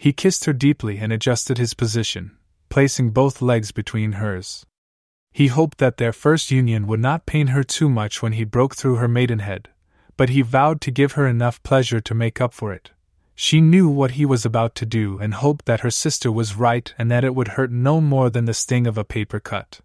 He 0.00 0.14
kissed 0.14 0.46
her 0.46 0.54
deeply 0.54 0.96
and 0.96 1.12
adjusted 1.12 1.58
his 1.58 1.74
position, 1.74 2.30
placing 2.70 3.10
both 3.10 3.42
legs 3.42 3.70
between 3.70 4.12
hers. 4.12 4.64
He 5.30 5.48
hoped 5.48 5.76
that 5.76 5.98
their 5.98 6.14
first 6.14 6.50
union 6.50 6.86
would 6.86 7.00
not 7.00 7.26
pain 7.26 7.48
her 7.48 7.62
too 7.62 7.90
much 7.90 8.22
when 8.22 8.32
he 8.32 8.44
broke 8.44 8.74
through 8.74 8.96
her 8.96 9.08
maidenhead, 9.08 9.68
but 10.16 10.30
he 10.30 10.40
vowed 10.40 10.80
to 10.80 10.90
give 10.90 11.12
her 11.12 11.26
enough 11.26 11.62
pleasure 11.62 12.00
to 12.00 12.14
make 12.14 12.40
up 12.40 12.54
for 12.54 12.72
it. 12.72 12.92
She 13.34 13.60
knew 13.60 13.90
what 13.90 14.12
he 14.12 14.24
was 14.24 14.46
about 14.46 14.74
to 14.76 14.86
do 14.86 15.18
and 15.18 15.34
hoped 15.34 15.66
that 15.66 15.80
her 15.80 15.90
sister 15.90 16.32
was 16.32 16.56
right 16.56 16.94
and 16.96 17.10
that 17.10 17.22
it 17.22 17.34
would 17.34 17.48
hurt 17.48 17.70
no 17.70 18.00
more 18.00 18.30
than 18.30 18.46
the 18.46 18.54
sting 18.54 18.86
of 18.86 18.96
a 18.96 19.04
paper 19.04 19.38
cut. 19.38 19.82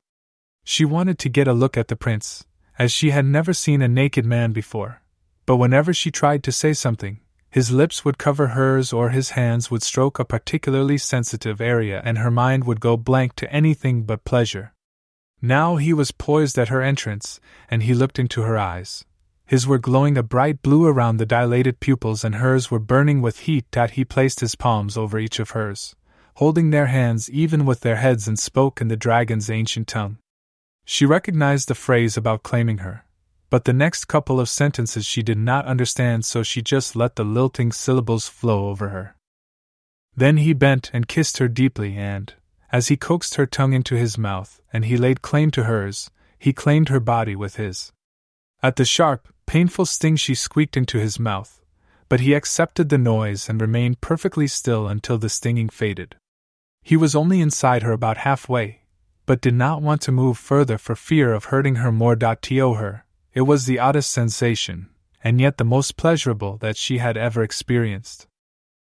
She 0.64 0.86
wanted 0.86 1.20
to 1.20 1.28
get 1.28 1.50
a 1.50 1.52
look 1.52 1.76
at 1.76 1.90
the 1.90 1.98
prince, 1.98 2.46
as 2.80 2.94
she 2.94 3.10
had 3.10 3.26
never 3.26 3.52
seen 3.52 3.82
a 3.82 3.90
naked 3.90 4.26
man 4.26 4.54
before. 4.54 5.02
But 5.46 5.58
whenever 5.58 5.94
she 5.94 6.10
tried 6.10 6.42
to 6.44 6.54
say 6.54 6.72
something, 6.72 7.20
his 7.56 7.72
lips 7.72 8.04
would 8.04 8.18
cover 8.18 8.48
hers 8.48 8.92
or 8.92 9.12
his 9.12 9.30
hands 9.30 9.72
would 9.72 9.82
stroke 9.82 10.20
a 10.20 10.26
particularly 10.26 10.98
sensitive 10.98 11.62
area 11.62 12.02
and 12.04 12.18
her 12.18 12.30
mind 12.30 12.66
would 12.66 12.82
go 12.82 12.98
blank 12.98 13.34
to 13.34 13.50
anything 13.50 14.04
but 14.04 14.26
pleasure. 14.26 14.74
Now 15.42 15.78
he 15.78 15.94
was 15.94 16.12
poised 16.12 16.60
at 16.60 16.68
her 16.68 16.82
entrance, 16.82 17.40
and 17.70 17.84
he 17.84 17.94
looked 17.94 18.20
into 18.20 18.42
her 18.42 18.58
eyes. 18.58 19.06
His 19.46 19.66
were 19.66 19.78
glowing 19.78 20.18
a 20.18 20.22
bright 20.22 20.62
blue 20.62 20.86
around 20.86 21.16
the 21.16 21.26
dilated 21.26 21.80
pupils, 21.80 22.26
and 22.26 22.36
hers 22.36 22.70
were 22.70 22.90
burning 22.94 23.22
with 23.22 23.48
heat. 23.48 23.66
That 23.72 23.92
he 23.92 24.04
placed 24.04 24.42
his 24.42 24.56
palms 24.56 24.98
over 24.98 25.18
each 25.18 25.40
of 25.40 25.52
hers, 25.52 25.96
holding 26.34 26.72
their 26.72 26.88
hands 26.88 27.30
even 27.30 27.66
with 27.66 27.80
their 27.80 27.96
heads, 27.96 28.28
and 28.28 28.38
spoke 28.38 28.82
in 28.82 28.90
the 28.90 28.98
dragon's 28.98 29.50
ancient 29.50 29.88
tongue. 29.88 30.18
She 30.84 31.06
recognized 31.06 31.70
the 31.70 31.76
phrase 31.76 32.18
about 32.18 32.44
claiming 32.44 32.80
her, 32.80 33.05
but 33.56 33.64
the 33.64 33.72
next 33.72 34.10
couple 34.10 34.38
of 34.38 34.50
sentences 34.50 35.06
she 35.06 35.24
did 35.24 35.38
not 35.38 35.66
understand, 35.66 36.26
so 36.26 36.44
she 36.44 36.62
just 36.62 36.94
let 36.94 37.16
the 37.16 37.24
lilting 37.24 37.72
syllables 37.72 38.28
flow 38.28 38.68
over 38.68 38.90
her. 38.90 39.16
Then 40.14 40.36
he 40.36 40.52
bent 40.52 40.92
and 40.92 41.08
kissed 41.08 41.38
her 41.38 41.48
deeply, 41.48 41.96
and, 41.96 42.34
as 42.70 42.90
he 42.90 42.98
coaxed 42.98 43.36
her 43.36 43.46
tongue 43.46 43.72
into 43.72 43.96
his 43.96 44.18
mouth 44.18 44.60
and 44.74 44.84
he 44.84 44.98
laid 44.98 45.22
claim 45.22 45.52
to 45.52 45.64
hers, 45.64 46.12
he 46.38 46.52
claimed 46.52 46.90
her 46.90 47.00
body 47.00 47.34
with 47.34 47.56
his. 47.56 47.94
At 48.62 48.76
the 48.76 48.84
sharp, 48.84 49.34
painful 49.46 49.86
sting, 49.86 50.18
she 50.18 50.36
squeaked 50.36 50.76
into 50.76 51.00
his 51.00 51.18
mouth, 51.18 51.62
but 52.10 52.20
he 52.20 52.34
accepted 52.34 52.90
the 52.90 52.98
noise 52.98 53.48
and 53.48 53.62
remained 53.62 54.02
perfectly 54.02 54.48
still 54.48 54.86
until 54.86 55.18
the 55.18 55.30
stinging 55.30 55.70
faded. 55.70 56.18
He 56.84 56.98
was 56.98 57.16
only 57.16 57.40
inside 57.40 57.84
her 57.84 57.94
about 57.94 58.18
halfway, 58.18 58.82
but 59.26 59.40
did 59.40 59.54
not 59.54 59.82
want 59.82 60.02
to 60.02 60.12
move 60.12 60.38
further 60.38 60.78
for 60.78 60.94
fear 60.94 61.34
of 61.34 61.46
hurting 61.46 61.76
her 61.76 61.94
more. 61.94 62.18
To 62.18 62.74
her, 62.74 63.05
it 63.36 63.42
was 63.42 63.66
the 63.66 63.78
oddest 63.78 64.10
sensation, 64.12 64.88
and 65.22 65.42
yet 65.42 65.58
the 65.58 65.66
most 65.66 65.98
pleasurable 65.98 66.56
that 66.58 66.78
she 66.78 67.00
had 67.00 67.18
ever 67.18 67.44
experienced. 67.44 68.28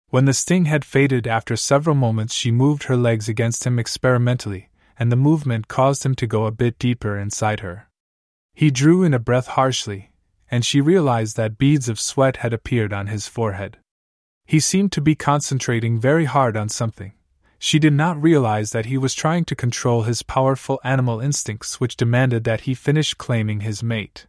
When 0.09 0.25
the 0.25 0.33
sting 0.33 0.65
had 0.65 0.83
faded 0.83 1.25
after 1.25 1.55
several 1.55 1.95
moments, 1.95 2.33
she 2.33 2.51
moved 2.51 2.83
her 2.83 2.97
legs 2.97 3.29
against 3.29 3.65
him 3.65 3.79
experimentally, 3.79 4.69
and 4.99 5.09
the 5.09 5.15
movement 5.15 5.69
caused 5.69 6.05
him 6.05 6.15
to 6.15 6.27
go 6.27 6.45
a 6.45 6.51
bit 6.51 6.77
deeper 6.77 7.17
inside 7.17 7.61
her. 7.61 7.87
He 8.53 8.69
drew 8.69 9.03
in 9.03 9.13
a 9.13 9.19
breath 9.19 9.47
harshly, 9.47 10.11
and 10.49 10.65
she 10.65 10.81
realized 10.81 11.37
that 11.37 11.57
beads 11.57 11.87
of 11.87 11.97
sweat 11.97 12.37
had 12.37 12.51
appeared 12.51 12.91
on 12.91 13.07
his 13.07 13.29
forehead. 13.29 13.77
He 14.45 14.59
seemed 14.59 14.91
to 14.91 15.01
be 15.01 15.15
concentrating 15.15 15.97
very 15.97 16.25
hard 16.25 16.57
on 16.57 16.67
something. 16.67 17.13
She 17.57 17.79
did 17.79 17.93
not 17.93 18.21
realize 18.21 18.71
that 18.71 18.87
he 18.87 18.97
was 18.97 19.13
trying 19.13 19.45
to 19.45 19.55
control 19.55 20.01
his 20.01 20.23
powerful 20.23 20.81
animal 20.83 21.21
instincts, 21.21 21.79
which 21.79 21.95
demanded 21.95 22.43
that 22.43 22.61
he 22.61 22.73
finish 22.73 23.13
claiming 23.13 23.61
his 23.61 23.81
mate. 23.81 24.27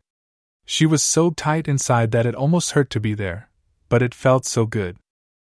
She 0.64 0.86
was 0.86 1.02
so 1.02 1.30
tight 1.30 1.68
inside 1.68 2.12
that 2.12 2.26
it 2.26 2.34
almost 2.34 2.72
hurt 2.72 2.90
to 2.90 3.00
be 3.00 3.14
there, 3.14 3.50
but 3.88 4.02
it 4.02 4.14
felt 4.14 4.44
so 4.44 4.66
good. 4.66 4.96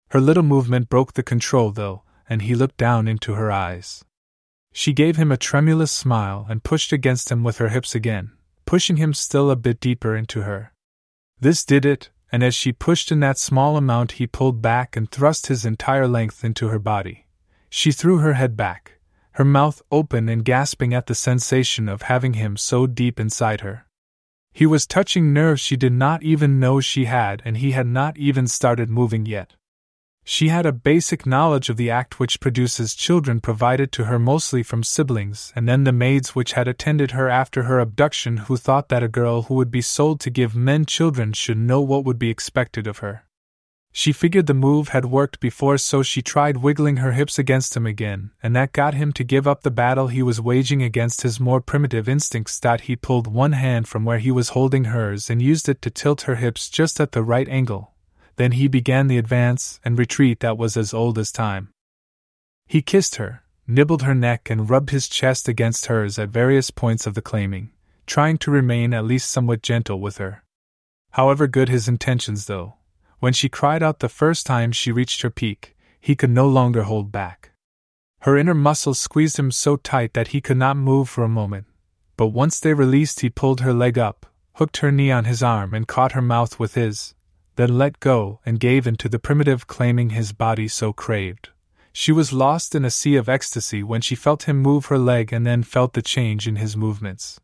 Her 0.10 0.20
little 0.20 0.44
movement 0.44 0.90
broke 0.90 1.14
the 1.14 1.24
control, 1.24 1.72
though, 1.72 2.04
and 2.30 2.42
he 2.42 2.56
looked 2.56 2.78
down 2.78 3.08
into 3.08 3.34
her 3.34 3.52
eyes. 3.52 4.04
She 4.74 4.94
gave 4.94 5.16
him 5.16 5.32
a 5.32 5.38
tremulous 5.38 5.92
smile 5.92 6.46
and 6.50 6.64
pushed 6.64 6.92
against 6.92 7.32
him 7.32 7.44
with 7.44 7.60
her 7.60 7.70
hips 7.70 7.96
again, 7.96 8.32
pushing 8.66 8.98
him 8.98 9.14
still 9.14 9.50
a 9.50 9.56
bit 9.56 9.80
deeper 9.80 10.16
into 10.16 10.42
her. 10.42 10.74
This 11.40 11.64
did 11.64 11.86
it, 11.86 12.10
and 12.32 12.44
as 12.44 12.56
she 12.56 12.74
pushed 12.74 13.12
in 13.12 13.20
that 13.22 13.38
small 13.38 13.78
amount, 13.78 14.14
he 14.14 14.28
pulled 14.28 14.62
back 14.62 14.98
and 14.98 15.10
thrust 15.10 15.48
his 15.48 15.66
entire 15.66 16.08
length 16.08 16.44
into 16.44 16.68
her 16.70 16.80
body. 16.80 17.28
She 17.70 17.92
threw 17.92 18.18
her 18.18 18.34
head 18.34 18.58
back, 18.58 19.00
her 19.32 19.46
mouth 19.46 19.82
open 19.92 20.28
and 20.28 20.44
gasping 20.44 20.94
at 20.94 21.08
the 21.08 21.16
sensation 21.16 21.88
of 21.88 22.04
having 22.04 22.34
him 22.34 22.58
so 22.58 22.88
deep 22.88 23.20
inside 23.20 23.62
her. 23.62 23.85
He 24.56 24.66
was 24.66 24.88
touching 24.88 25.34
nerves 25.34 25.60
she 25.60 25.76
did 25.76 25.92
not 25.92 26.24
even 26.24 26.62
know 26.62 26.80
she 26.80 27.06
had, 27.06 27.42
and 27.44 27.58
he 27.58 27.72
had 27.72 27.88
not 27.88 28.18
even 28.18 28.48
started 28.48 28.90
moving 28.90 29.26
yet. 29.26 29.56
She 30.24 30.48
had 30.48 30.66
a 30.66 30.72
basic 30.72 31.26
knowledge 31.26 31.68
of 31.68 31.76
the 31.76 31.90
act 31.90 32.22
which 32.22 32.40
produces 32.40 32.96
children 32.96 33.42
provided 33.42 33.92
to 33.92 34.06
her 34.06 34.18
mostly 34.18 34.64
from 34.64 34.82
siblings, 34.82 35.52
and 35.58 35.68
then 35.68 35.84
the 35.84 35.92
maids 35.92 36.36
which 36.36 36.54
had 36.54 36.70
attended 36.70 37.12
her 37.12 37.28
after 37.28 37.64
her 37.64 37.82
abduction 37.82 38.38
who 38.48 38.56
thought 38.56 38.88
that 38.88 39.04
a 39.04 39.10
girl 39.10 39.42
who 39.42 39.56
would 39.56 39.72
be 39.72 39.82
sold 39.82 40.22
to 40.22 40.30
give 40.30 40.56
men 40.56 40.86
children 40.86 41.34
should 41.34 41.58
know 41.58 41.82
what 41.82 42.06
would 42.06 42.18
be 42.18 42.30
expected 42.30 42.88
of 42.88 43.00
her. 43.00 43.25
She 43.98 44.12
figured 44.12 44.48
the 44.48 44.54
move 44.54 44.90
had 44.90 45.06
worked 45.06 45.40
before, 45.40 45.78
so 45.78 46.04
she 46.04 46.22
tried 46.22 46.58
wiggling 46.58 46.98
her 46.98 47.14
hips 47.14 47.40
against 47.40 47.78
him 47.78 47.86
again, 47.86 48.32
and 48.44 48.54
that 48.54 48.74
got 48.74 48.94
him 48.94 49.14
to 49.14 49.24
give 49.24 49.48
up 49.48 49.62
the 49.62 49.72
battle 49.72 50.10
he 50.10 50.22
was 50.22 50.42
waging 50.42 50.84
against 50.84 51.22
his 51.22 51.40
more 51.40 51.62
primitive 51.62 52.10
instincts. 52.10 52.60
That 52.60 52.82
He 52.82 52.98
pulled 52.98 53.26
one 53.26 53.54
hand 53.54 53.88
from 53.88 54.04
where 54.04 54.20
he 54.20 54.32
was 54.32 54.50
holding 54.50 54.86
hers 54.86 55.30
and 55.30 55.42
used 55.42 55.70
it 55.70 55.82
to 55.82 55.90
tilt 55.90 56.24
her 56.24 56.36
hips 56.36 56.70
just 56.70 57.00
at 57.00 57.14
the 57.14 57.24
right 57.24 57.48
angle, 57.48 57.94
then 58.36 58.52
he 58.52 58.68
began 58.68 59.08
the 59.08 59.18
advance 59.18 59.80
and 59.86 59.98
retreat 59.98 60.42
that 60.42 60.58
was 60.58 60.76
as 60.76 60.94
old 60.94 61.18
as 61.18 61.32
time. 61.32 61.70
He 62.68 62.82
kissed 62.82 63.16
her, 63.16 63.44
nibbled 63.66 64.02
her 64.02 64.14
neck, 64.14 64.50
and 64.50 64.70
rubbed 64.70 64.90
his 64.90 65.08
chest 65.08 65.48
against 65.48 65.86
hers 65.86 66.20
at 66.20 66.28
various 66.28 66.70
points 66.70 67.08
of 67.08 67.14
the 67.14 67.22
claiming, 67.22 67.72
trying 68.06 68.40
to 68.40 68.52
remain 68.52 68.94
at 68.94 69.06
least 69.06 69.30
somewhat 69.30 69.62
gentle 69.62 70.02
with 70.02 70.18
her. 70.18 70.44
However 71.12 71.48
good 71.48 71.70
his 71.70 71.88
intentions, 71.88 72.48
though, 72.48 72.74
when 73.26 73.34
she 73.34 73.50
cried 73.50 73.82
out 73.82 74.02
the 74.02 74.08
first 74.08 74.46
time 74.46 74.72
she 74.72 74.92
reached 74.92 75.24
her 75.24 75.32
peak, 75.32 75.76
he 76.00 76.16
could 76.16 76.30
no 76.30 76.48
longer 76.48 76.84
hold 76.84 77.12
back. 77.12 77.54
Her 78.20 78.38
inner 78.38 78.54
muscles 78.54 79.00
squeezed 79.00 79.40
him 79.40 79.50
so 79.50 79.78
tight 79.78 80.14
that 80.14 80.28
he 80.28 80.40
could 80.40 80.58
not 80.58 80.78
move 80.78 81.10
for 81.10 81.24
a 81.24 81.28
moment, 81.42 81.66
but 82.18 82.28
once 82.28 82.60
they 82.60 82.76
released, 82.76 83.22
he 83.22 83.32
pulled 83.32 83.62
her 83.62 83.74
leg 83.74 83.98
up, 83.98 84.28
hooked 84.58 84.78
her 84.78 84.92
knee 84.92 85.10
on 85.10 85.26
his 85.26 85.42
arm, 85.42 85.74
and 85.74 85.88
caught 85.88 86.12
her 86.12 86.22
mouth 86.22 86.60
with 86.60 86.76
his, 86.76 87.16
then 87.56 87.80
let 87.80 88.00
go 88.00 88.42
and 88.46 88.60
gave 88.60 88.86
in 88.86 88.96
to 88.98 89.10
the 89.10 89.18
primitive 89.18 89.66
claiming 89.66 90.12
his 90.12 90.32
body 90.32 90.68
so 90.68 90.94
craved. 90.94 91.50
She 91.92 92.12
was 92.12 92.32
lost 92.32 92.76
in 92.76 92.86
a 92.86 92.92
sea 92.92 93.16
of 93.16 93.28
ecstasy 93.28 93.82
when 93.82 94.02
she 94.02 94.14
felt 94.14 94.44
him 94.44 94.58
move 94.58 94.86
her 94.86 95.00
leg 95.00 95.34
and 95.34 95.48
then 95.48 95.64
felt 95.64 95.94
the 95.94 96.04
change 96.04 96.48
in 96.48 96.58
his 96.58 96.78
movements. 96.78 97.40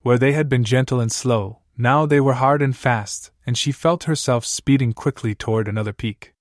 Where 0.00 0.16
they 0.16 0.32
had 0.32 0.48
been 0.48 0.64
gentle 0.64 0.98
and 0.98 1.12
slow, 1.12 1.58
now 1.80 2.06
they 2.06 2.20
were 2.20 2.34
hard 2.34 2.62
and 2.62 2.76
fast, 2.76 3.30
and 3.46 3.56
she 3.56 3.72
felt 3.72 4.04
herself 4.04 4.44
speeding 4.44 4.92
quickly 4.92 5.34
toward 5.34 5.66
another 5.66 5.92
peak. 5.92 6.32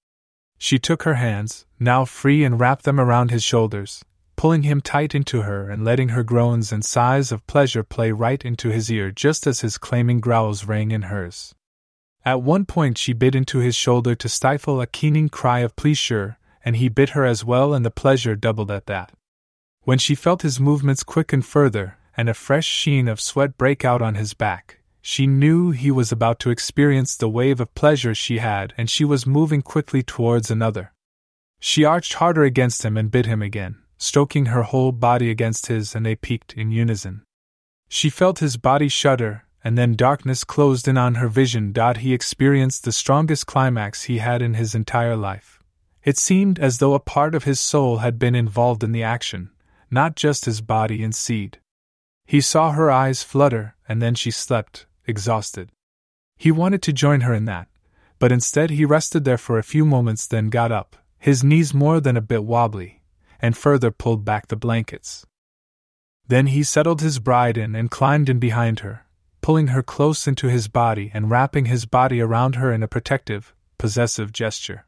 She 0.58 0.78
took 0.78 1.04
her 1.04 1.16
hands, 1.16 1.66
now 1.80 2.04
free, 2.06 2.44
and 2.44 2.60
wrapped 2.60 2.84
them 2.84 3.00
around 3.00 3.32
his 3.32 3.44
shoulders, 3.44 4.04
pulling 4.36 4.64
him 4.64 4.82
tight 4.82 5.16
into 5.16 5.44
her 5.44 5.70
and 5.70 5.86
letting 5.86 6.10
her 6.10 6.24
groans 6.24 6.72
and 6.72 6.84
sighs 6.84 7.32
of 7.32 7.48
pleasure 7.48 7.84
play 7.84 8.12
right 8.12 8.44
into 8.44 8.70
his 8.70 8.92
ear 8.92 9.12
just 9.12 9.48
as 9.48 9.62
his 9.62 9.78
claiming 9.78 10.20
growls 10.20 10.66
rang 10.66 10.92
in 10.92 11.04
hers. 11.04 11.56
At 12.26 12.42
one 12.42 12.66
point, 12.66 12.98
she 12.98 13.14
bit 13.14 13.36
into 13.36 13.60
his 13.60 13.76
shoulder 13.76 14.16
to 14.16 14.28
stifle 14.30 14.82
a 14.82 14.88
keening 14.88 15.30
cry 15.30 15.60
of 15.60 15.76
pleasure, 15.76 16.38
and 16.66 16.76
he 16.76 16.90
bit 16.90 17.12
her 17.12 17.26
as 17.26 17.46
well, 17.46 17.74
and 17.74 17.86
the 17.86 17.92
pleasure 17.92 18.36
doubled 18.36 18.72
at 18.72 18.88
that. 18.88 19.14
When 19.84 19.98
she 19.98 20.16
felt 20.16 20.42
his 20.42 20.60
movements 20.60 21.04
quicken 21.04 21.42
further, 21.42 21.98
and 22.18 22.28
a 22.28 22.34
fresh 22.34 22.66
sheen 22.66 23.08
of 23.08 23.22
sweat 23.22 23.58
break 23.58 23.86
out 23.86 24.02
on 24.02 24.16
his 24.16 24.34
back, 24.34 24.79
she 25.10 25.26
knew 25.26 25.72
he 25.72 25.90
was 25.90 26.12
about 26.12 26.40
to 26.40 26.52
experience 26.52 27.18
the 27.18 27.28
wave 27.28 27.60
of 27.60 27.74
pleasure 27.74 28.14
she 28.14 28.38
had, 28.38 28.76
and 28.78 28.88
she 28.88 29.04
was 29.04 29.26
moving 29.26 29.60
quickly 29.60 30.04
towards 30.04 30.52
another. 30.52 30.94
She 31.60 31.84
arched 31.84 32.14
harder 32.14 32.44
against 32.44 32.86
him 32.86 32.96
and 32.96 33.10
bit 33.10 33.26
him 33.26 33.42
again, 33.42 33.80
stroking 33.98 34.46
her 34.46 34.62
whole 34.62 34.92
body 34.92 35.32
against 35.32 35.66
his, 35.66 35.96
and 35.96 36.06
they 36.06 36.16
peaked 36.16 36.54
in 36.54 36.70
unison. 36.70 37.24
She 37.88 38.12
felt 38.12 38.38
his 38.38 38.56
body 38.56 38.88
shudder, 38.88 39.46
and 39.64 39.76
then 39.76 39.96
darkness 39.96 40.44
closed 40.44 40.88
in 40.88 40.96
on 40.96 41.16
her 41.16 41.28
vision. 41.28 41.74
He 41.98 42.14
experienced 42.14 42.84
the 42.84 42.92
strongest 42.92 43.48
climax 43.48 44.04
he 44.04 44.20
had 44.20 44.44
in 44.44 44.54
his 44.54 44.76
entire 44.76 45.16
life. 45.16 45.58
It 46.04 46.20
seemed 46.20 46.60
as 46.60 46.78
though 46.78 46.94
a 46.94 47.00
part 47.00 47.34
of 47.34 47.46
his 47.46 47.60
soul 47.60 47.98
had 47.98 48.20
been 48.20 48.36
involved 48.36 48.84
in 48.84 48.92
the 48.92 49.02
action, 49.02 49.50
not 49.90 50.16
just 50.16 50.46
his 50.46 50.62
body 50.62 51.02
and 51.02 51.16
seed. 51.16 51.58
He 52.28 52.42
saw 52.42 52.74
her 52.74 52.92
eyes 52.92 53.24
flutter, 53.24 53.76
and 53.88 54.04
then 54.04 54.14
she 54.14 54.30
slept, 54.30 54.86
exhausted. 55.10 55.72
He 56.38 56.52
wanted 56.52 56.82
to 56.84 56.94
join 56.94 57.22
her 57.22 57.34
in 57.34 57.46
that, 57.46 57.68
but 58.20 58.32
instead 58.32 58.70
he 58.70 58.86
rested 58.86 59.26
there 59.26 59.38
for 59.38 59.58
a 59.58 59.64
few 59.64 59.84
moments, 59.84 60.26
then 60.26 60.50
got 60.50 60.72
up, 60.72 60.96
his 61.18 61.44
knees 61.44 61.74
more 61.74 62.00
than 62.00 62.16
a 62.16 62.22
bit 62.22 62.46
wobbly, 62.46 63.02
and 63.42 63.58
further 63.58 63.92
pulled 63.92 64.24
back 64.24 64.48
the 64.48 64.56
blankets. 64.56 65.26
Then 66.28 66.48
he 66.48 66.64
settled 66.64 67.02
his 67.02 67.20
bride 67.20 67.58
in 67.58 67.76
and 67.76 67.90
climbed 67.92 68.30
in 68.30 68.40
behind 68.40 68.82
her, 68.82 69.06
pulling 69.42 69.68
her 69.68 69.82
close 69.82 70.28
into 70.28 70.48
his 70.48 70.68
body 70.68 71.12
and 71.14 71.30
wrapping 71.30 71.66
his 71.66 71.86
body 71.86 72.22
around 72.22 72.56
her 72.56 72.72
in 72.72 72.84
a 72.84 72.88
protective, 72.88 73.54
possessive 73.78 74.32
gesture. 74.32 74.86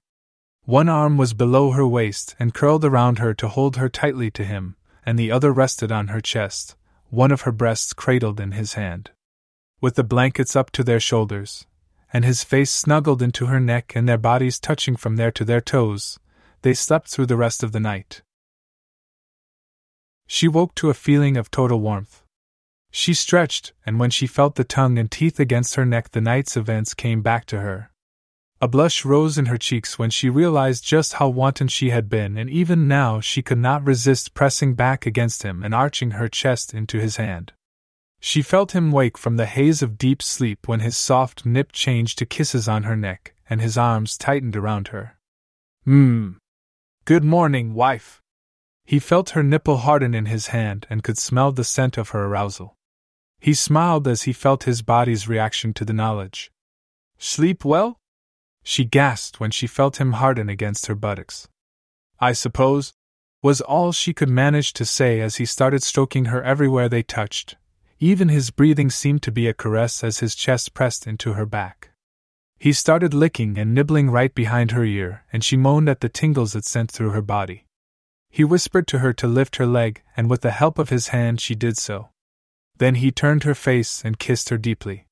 One 0.65 0.87
arm 0.87 1.17
was 1.17 1.33
below 1.33 1.71
her 1.71 1.87
waist 1.87 2.35
and 2.37 2.53
curled 2.53 2.85
around 2.85 3.17
her 3.17 3.33
to 3.33 3.47
hold 3.47 3.77
her 3.77 3.89
tightly 3.89 4.29
to 4.31 4.43
him, 4.43 4.75
and 5.03 5.17
the 5.17 5.31
other 5.31 5.51
rested 5.51 5.91
on 5.91 6.09
her 6.09 6.21
chest, 6.21 6.75
one 7.09 7.31
of 7.31 7.41
her 7.41 7.51
breasts 7.51 7.93
cradled 7.93 8.39
in 8.39 8.51
his 8.51 8.73
hand. 8.73 9.09
With 9.81 9.95
the 9.95 10.03
blankets 10.03 10.55
up 10.55 10.69
to 10.71 10.83
their 10.83 10.99
shoulders, 10.99 11.65
and 12.13 12.23
his 12.23 12.43
face 12.43 12.69
snuggled 12.69 13.21
into 13.23 13.47
her 13.47 13.59
neck 13.59 13.93
and 13.95 14.07
their 14.07 14.19
bodies 14.19 14.59
touching 14.59 14.95
from 14.95 15.15
there 15.15 15.31
to 15.31 15.43
their 15.43 15.59
toes, 15.59 16.19
they 16.61 16.75
slept 16.75 17.09
through 17.09 17.25
the 17.25 17.35
rest 17.35 17.63
of 17.63 17.71
the 17.71 17.79
night. 17.79 18.21
She 20.27 20.47
woke 20.47 20.75
to 20.75 20.91
a 20.91 20.93
feeling 20.93 21.35
of 21.35 21.49
total 21.49 21.81
warmth. 21.81 22.21
She 22.91 23.15
stretched, 23.15 23.73
and 23.83 23.99
when 23.99 24.11
she 24.11 24.27
felt 24.27 24.53
the 24.53 24.63
tongue 24.63 24.99
and 24.99 25.09
teeth 25.09 25.39
against 25.39 25.73
her 25.75 25.85
neck, 25.85 26.11
the 26.11 26.21
night's 26.21 26.55
events 26.55 26.93
came 26.93 27.23
back 27.23 27.45
to 27.47 27.61
her. 27.61 27.89
A 28.61 28.67
blush 28.67 29.03
rose 29.03 29.39
in 29.39 29.47
her 29.47 29.57
cheeks 29.57 29.97
when 29.97 30.11
she 30.11 30.29
realized 30.29 30.85
just 30.85 31.13
how 31.13 31.27
wanton 31.27 31.67
she 31.67 31.89
had 31.89 32.07
been, 32.07 32.37
and 32.37 32.51
even 32.51 32.87
now 32.87 33.19
she 33.19 33.41
could 33.41 33.57
not 33.57 33.83
resist 33.83 34.35
pressing 34.35 34.75
back 34.75 35.07
against 35.07 35.41
him 35.41 35.63
and 35.63 35.73
arching 35.73 36.11
her 36.11 36.27
chest 36.27 36.71
into 36.71 36.99
his 36.99 37.15
hand. 37.15 37.53
She 38.23 38.43
felt 38.43 38.73
him 38.73 38.91
wake 38.91 39.17
from 39.17 39.37
the 39.37 39.47
haze 39.47 39.81
of 39.81 39.97
deep 39.97 40.21
sleep 40.21 40.67
when 40.67 40.79
his 40.79 40.95
soft 40.95 41.43
nip 41.43 41.71
changed 41.71 42.19
to 42.19 42.25
kisses 42.27 42.67
on 42.67 42.83
her 42.83 42.95
neck, 42.95 43.33
and 43.49 43.59
his 43.59 43.79
arms 43.79 44.15
tightened 44.15 44.55
around 44.55 44.89
her. 44.89 45.17
Mmm. 45.87 46.35
Good 47.03 47.23
morning, 47.23 47.73
wife. 47.73 48.21
He 48.85 48.99
felt 48.99 49.31
her 49.31 49.41
nipple 49.41 49.77
harden 49.77 50.13
in 50.13 50.27
his 50.27 50.47
hand 50.47 50.85
and 50.87 51.03
could 51.03 51.17
smell 51.17 51.51
the 51.51 51.63
scent 51.63 51.97
of 51.97 52.09
her 52.09 52.25
arousal. 52.25 52.75
He 53.39 53.55
smiled 53.55 54.07
as 54.07 54.23
he 54.23 54.33
felt 54.33 54.65
his 54.65 54.83
body's 54.83 55.27
reaction 55.27 55.73
to 55.73 55.83
the 55.83 55.91
knowledge. 55.91 56.51
Sleep 57.17 57.65
well? 57.65 57.99
She 58.61 58.85
gasped 58.85 59.39
when 59.39 59.49
she 59.49 59.65
felt 59.65 59.99
him 59.99 60.13
harden 60.13 60.47
against 60.47 60.85
her 60.85 60.95
buttocks. 60.95 61.47
I 62.19 62.33
suppose, 62.33 62.93
was 63.41 63.61
all 63.61 63.91
she 63.91 64.13
could 64.13 64.29
manage 64.29 64.73
to 64.73 64.85
say 64.85 65.19
as 65.21 65.37
he 65.37 65.45
started 65.45 65.81
stroking 65.81 66.25
her 66.25 66.43
everywhere 66.43 66.87
they 66.87 67.01
touched. 67.01 67.55
Even 68.03 68.29
his 68.29 68.49
breathing 68.49 68.89
seemed 68.89 69.21
to 69.21 69.31
be 69.31 69.47
a 69.47 69.53
caress 69.53 70.03
as 70.03 70.21
his 70.21 70.33
chest 70.33 70.73
pressed 70.73 71.05
into 71.05 71.33
her 71.33 71.45
back. 71.45 71.91
He 72.57 72.73
started 72.73 73.13
licking 73.13 73.59
and 73.59 73.75
nibbling 73.75 74.09
right 74.09 74.33
behind 74.33 74.71
her 74.71 74.83
ear, 74.83 75.23
and 75.31 75.43
she 75.43 75.55
moaned 75.55 75.87
at 75.87 76.01
the 76.01 76.09
tingles 76.09 76.55
it 76.55 76.65
sent 76.65 76.89
through 76.89 77.11
her 77.11 77.21
body. 77.21 77.67
He 78.31 78.43
whispered 78.43 78.87
to 78.87 78.99
her 78.99 79.13
to 79.13 79.27
lift 79.27 79.57
her 79.57 79.67
leg, 79.67 80.01
and 80.17 80.31
with 80.31 80.41
the 80.41 80.49
help 80.49 80.79
of 80.79 80.89
his 80.89 81.09
hand 81.09 81.39
she 81.39 81.53
did 81.53 81.77
so. 81.77 82.09
Then 82.77 82.95
he 82.95 83.11
turned 83.11 83.43
her 83.43 83.53
face 83.53 84.03
and 84.03 84.17
kissed 84.17 84.49
her 84.49 84.57
deeply. 84.57 85.05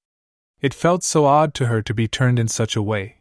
It 0.60 0.74
felt 0.74 1.04
so 1.04 1.26
odd 1.26 1.54
to 1.56 1.68
her 1.68 1.84
to 1.84 1.94
be 1.94 2.08
turned 2.08 2.40
in 2.40 2.48
such 2.48 2.76
a 2.76 2.82
way, 2.82 3.18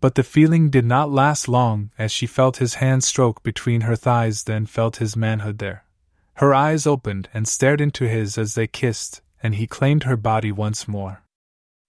but 0.00 0.16
the 0.16 0.24
feeling 0.24 0.68
did 0.68 0.84
not 0.84 1.12
last 1.12 1.46
long 1.46 1.92
as 1.96 2.10
she 2.10 2.26
felt 2.26 2.56
his 2.56 2.74
hand 2.74 3.04
stroke 3.04 3.44
between 3.44 3.82
her 3.82 3.94
thighs, 3.94 4.42
then 4.42 4.66
felt 4.66 4.96
his 4.96 5.16
manhood 5.16 5.58
there. 5.58 5.84
Her 6.34 6.54
eyes 6.54 6.86
opened 6.86 7.28
and 7.34 7.46
stared 7.46 7.80
into 7.80 8.08
his 8.08 8.38
as 8.38 8.54
they 8.54 8.66
kissed, 8.66 9.20
and 9.42 9.54
he 9.54 9.66
claimed 9.66 10.04
her 10.04 10.16
body 10.16 10.52
once 10.52 10.88
more. 10.88 11.22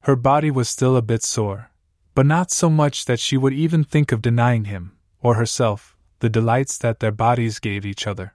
Her 0.01 0.15
body 0.15 0.51
was 0.51 0.67
still 0.67 0.97
a 0.97 1.01
bit 1.01 1.23
sore, 1.23 1.71
but 2.13 2.25
not 2.25 2.51
so 2.51 2.69
much 2.69 3.05
that 3.05 3.19
she 3.19 3.37
would 3.37 3.53
even 3.53 3.83
think 3.83 4.11
of 4.11 4.21
denying 4.21 4.65
him, 4.65 4.97
or 5.21 5.35
herself, 5.35 5.95
the 6.19 6.29
delights 6.29 6.77
that 6.77 6.99
their 6.99 7.11
bodies 7.11 7.59
gave 7.59 7.85
each 7.85 8.05
other. 8.05 8.33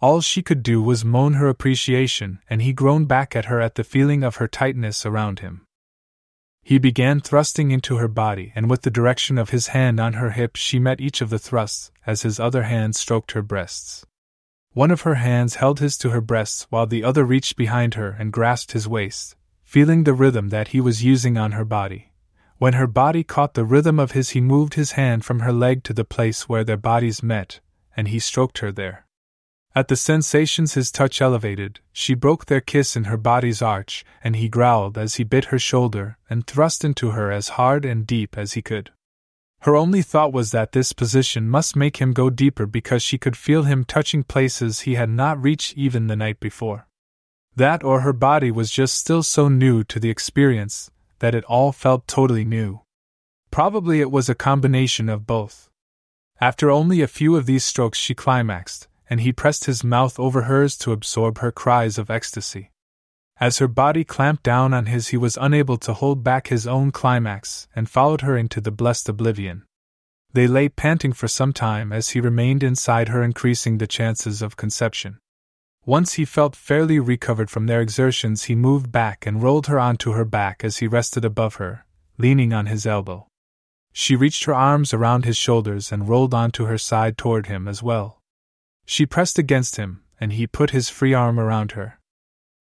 All 0.00 0.20
she 0.20 0.42
could 0.42 0.62
do 0.62 0.82
was 0.82 1.04
moan 1.04 1.34
her 1.34 1.48
appreciation, 1.48 2.40
and 2.48 2.62
he 2.62 2.72
groaned 2.72 3.08
back 3.08 3.36
at 3.36 3.46
her 3.46 3.60
at 3.60 3.74
the 3.74 3.84
feeling 3.84 4.22
of 4.22 4.36
her 4.36 4.48
tightness 4.48 5.04
around 5.04 5.40
him. 5.40 5.66
He 6.62 6.78
began 6.78 7.20
thrusting 7.20 7.70
into 7.70 7.96
her 7.96 8.08
body, 8.08 8.52
and 8.54 8.70
with 8.70 8.82
the 8.82 8.90
direction 8.90 9.38
of 9.38 9.50
his 9.50 9.68
hand 9.68 9.98
on 10.00 10.14
her 10.14 10.30
hip, 10.30 10.56
she 10.56 10.78
met 10.78 11.00
each 11.00 11.20
of 11.20 11.30
the 11.30 11.38
thrusts 11.38 11.90
as 12.06 12.22
his 12.22 12.38
other 12.38 12.64
hand 12.64 12.96
stroked 12.96 13.32
her 13.32 13.42
breasts. 13.42 14.06
One 14.72 14.92
of 14.92 15.00
her 15.00 15.16
hands 15.16 15.56
held 15.56 15.80
his 15.80 15.98
to 15.98 16.10
her 16.10 16.20
breasts 16.20 16.66
while 16.70 16.86
the 16.86 17.02
other 17.02 17.24
reached 17.24 17.56
behind 17.56 17.94
her 17.94 18.10
and 18.10 18.32
grasped 18.32 18.72
his 18.72 18.86
waist, 18.86 19.34
feeling 19.64 20.04
the 20.04 20.14
rhythm 20.14 20.50
that 20.50 20.68
he 20.68 20.80
was 20.80 21.02
using 21.02 21.36
on 21.36 21.52
her 21.52 21.64
body. 21.64 22.12
When 22.58 22.74
her 22.74 22.86
body 22.86 23.24
caught 23.24 23.54
the 23.54 23.64
rhythm 23.64 23.98
of 23.98 24.12
his, 24.12 24.30
he 24.30 24.40
moved 24.40 24.74
his 24.74 24.92
hand 24.92 25.24
from 25.24 25.40
her 25.40 25.52
leg 25.52 25.82
to 25.84 25.92
the 25.92 26.04
place 26.04 26.48
where 26.48 26.62
their 26.62 26.76
bodies 26.76 27.22
met, 27.22 27.58
and 27.96 28.08
he 28.08 28.20
stroked 28.20 28.58
her 28.58 28.70
there. 28.70 29.06
At 29.74 29.88
the 29.88 29.96
sensations 29.96 30.74
his 30.74 30.92
touch 30.92 31.20
elevated, 31.20 31.80
she 31.92 32.14
broke 32.14 32.46
their 32.46 32.60
kiss 32.60 32.96
in 32.96 33.04
her 33.04 33.16
body's 33.16 33.62
arch, 33.62 34.04
and 34.22 34.36
he 34.36 34.48
growled 34.48 34.98
as 34.98 35.14
he 35.14 35.24
bit 35.24 35.46
her 35.46 35.58
shoulder 35.58 36.16
and 36.28 36.46
thrust 36.46 36.84
into 36.84 37.12
her 37.12 37.32
as 37.32 37.50
hard 37.50 37.84
and 37.84 38.06
deep 38.06 38.36
as 38.36 38.52
he 38.52 38.62
could. 38.62 38.90
Her 39.62 39.76
only 39.76 40.00
thought 40.00 40.32
was 40.32 40.52
that 40.52 40.72
this 40.72 40.94
position 40.94 41.48
must 41.48 41.76
make 41.76 41.98
him 41.98 42.12
go 42.12 42.30
deeper 42.30 42.66
because 42.66 43.02
she 43.02 43.18
could 43.18 43.36
feel 43.36 43.64
him 43.64 43.84
touching 43.84 44.22
places 44.22 44.80
he 44.80 44.94
had 44.94 45.10
not 45.10 45.42
reached 45.42 45.76
even 45.76 46.06
the 46.06 46.16
night 46.16 46.40
before. 46.40 46.86
That 47.56 47.84
or 47.84 48.00
her 48.00 48.14
body 48.14 48.50
was 48.50 48.70
just 48.70 48.96
still 48.96 49.22
so 49.22 49.48
new 49.48 49.84
to 49.84 50.00
the 50.00 50.08
experience 50.08 50.90
that 51.18 51.34
it 51.34 51.44
all 51.44 51.72
felt 51.72 52.08
totally 52.08 52.44
new. 52.44 52.80
Probably 53.50 54.00
it 54.00 54.10
was 54.10 54.30
a 54.30 54.34
combination 54.34 55.10
of 55.10 55.26
both. 55.26 55.68
After 56.40 56.70
only 56.70 57.02
a 57.02 57.06
few 57.06 57.36
of 57.36 57.44
these 57.44 57.64
strokes, 57.64 57.98
she 57.98 58.14
climaxed, 58.14 58.88
and 59.10 59.20
he 59.20 59.32
pressed 59.32 59.66
his 59.66 59.84
mouth 59.84 60.18
over 60.18 60.42
hers 60.42 60.78
to 60.78 60.92
absorb 60.92 61.38
her 61.38 61.52
cries 61.52 61.98
of 61.98 62.10
ecstasy. 62.10 62.70
As 63.40 63.56
her 63.56 63.68
body 63.68 64.04
clamped 64.04 64.42
down 64.42 64.74
on 64.74 64.84
his, 64.84 65.08
he 65.08 65.16
was 65.16 65.38
unable 65.40 65.78
to 65.78 65.94
hold 65.94 66.22
back 66.22 66.48
his 66.48 66.66
own 66.66 66.90
climax 66.90 67.68
and 67.74 67.88
followed 67.88 68.20
her 68.20 68.36
into 68.36 68.60
the 68.60 68.70
blessed 68.70 69.08
oblivion. 69.08 69.64
They 70.34 70.46
lay 70.46 70.68
panting 70.68 71.14
for 71.14 71.26
some 71.26 71.54
time 71.54 71.90
as 71.90 72.10
he 72.10 72.20
remained 72.20 72.62
inside 72.62 73.08
her, 73.08 73.22
increasing 73.22 73.78
the 73.78 73.86
chances 73.86 74.42
of 74.42 74.58
conception. 74.58 75.18
Once 75.86 76.12
he 76.12 76.26
felt 76.26 76.54
fairly 76.54 77.00
recovered 77.00 77.50
from 77.50 77.66
their 77.66 77.80
exertions, 77.80 78.44
he 78.44 78.54
moved 78.54 78.92
back 78.92 79.26
and 79.26 79.42
rolled 79.42 79.68
her 79.68 79.80
onto 79.80 80.12
her 80.12 80.26
back 80.26 80.62
as 80.62 80.76
he 80.76 80.86
rested 80.86 81.24
above 81.24 81.54
her, 81.54 81.86
leaning 82.18 82.52
on 82.52 82.66
his 82.66 82.84
elbow. 82.86 83.26
She 83.90 84.14
reached 84.14 84.44
her 84.44 84.54
arms 84.54 84.92
around 84.92 85.24
his 85.24 85.38
shoulders 85.38 85.90
and 85.90 86.08
rolled 86.08 86.34
onto 86.34 86.66
her 86.66 86.78
side 86.78 87.16
toward 87.16 87.46
him 87.46 87.66
as 87.66 87.82
well. 87.82 88.20
She 88.84 89.06
pressed 89.06 89.38
against 89.38 89.76
him, 89.76 90.02
and 90.20 90.34
he 90.34 90.46
put 90.46 90.70
his 90.70 90.90
free 90.90 91.14
arm 91.14 91.40
around 91.40 91.72
her. 91.72 91.99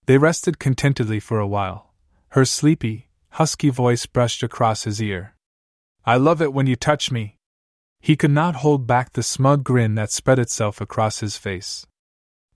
They 0.10 0.17
rested 0.17 0.58
contentedly 0.58 1.19
for 1.19 1.38
a 1.38 1.45
while. 1.45 1.93
Her 2.30 2.43
sleepy, 2.43 3.10
husky 3.34 3.69
voice 3.69 4.08
brushed 4.08 4.41
across 4.41 4.86
his 4.86 5.00
ear. 5.00 5.36
I 6.04 6.17
love 6.17 6.41
it 6.41 6.52
when 6.52 6.65
you 6.65 6.76
touch 6.76 7.12
me. 7.12 7.38
He 8.00 8.15
could 8.15 8.32
not 8.32 8.56
hold 8.65 8.88
back 8.88 9.13
the 9.13 9.22
smug 9.22 9.63
grin 9.63 9.93
that 9.93 10.12
spread 10.12 10.39
itself 10.39 10.82
across 10.82 11.19
his 11.19 11.38
face. 11.38 11.86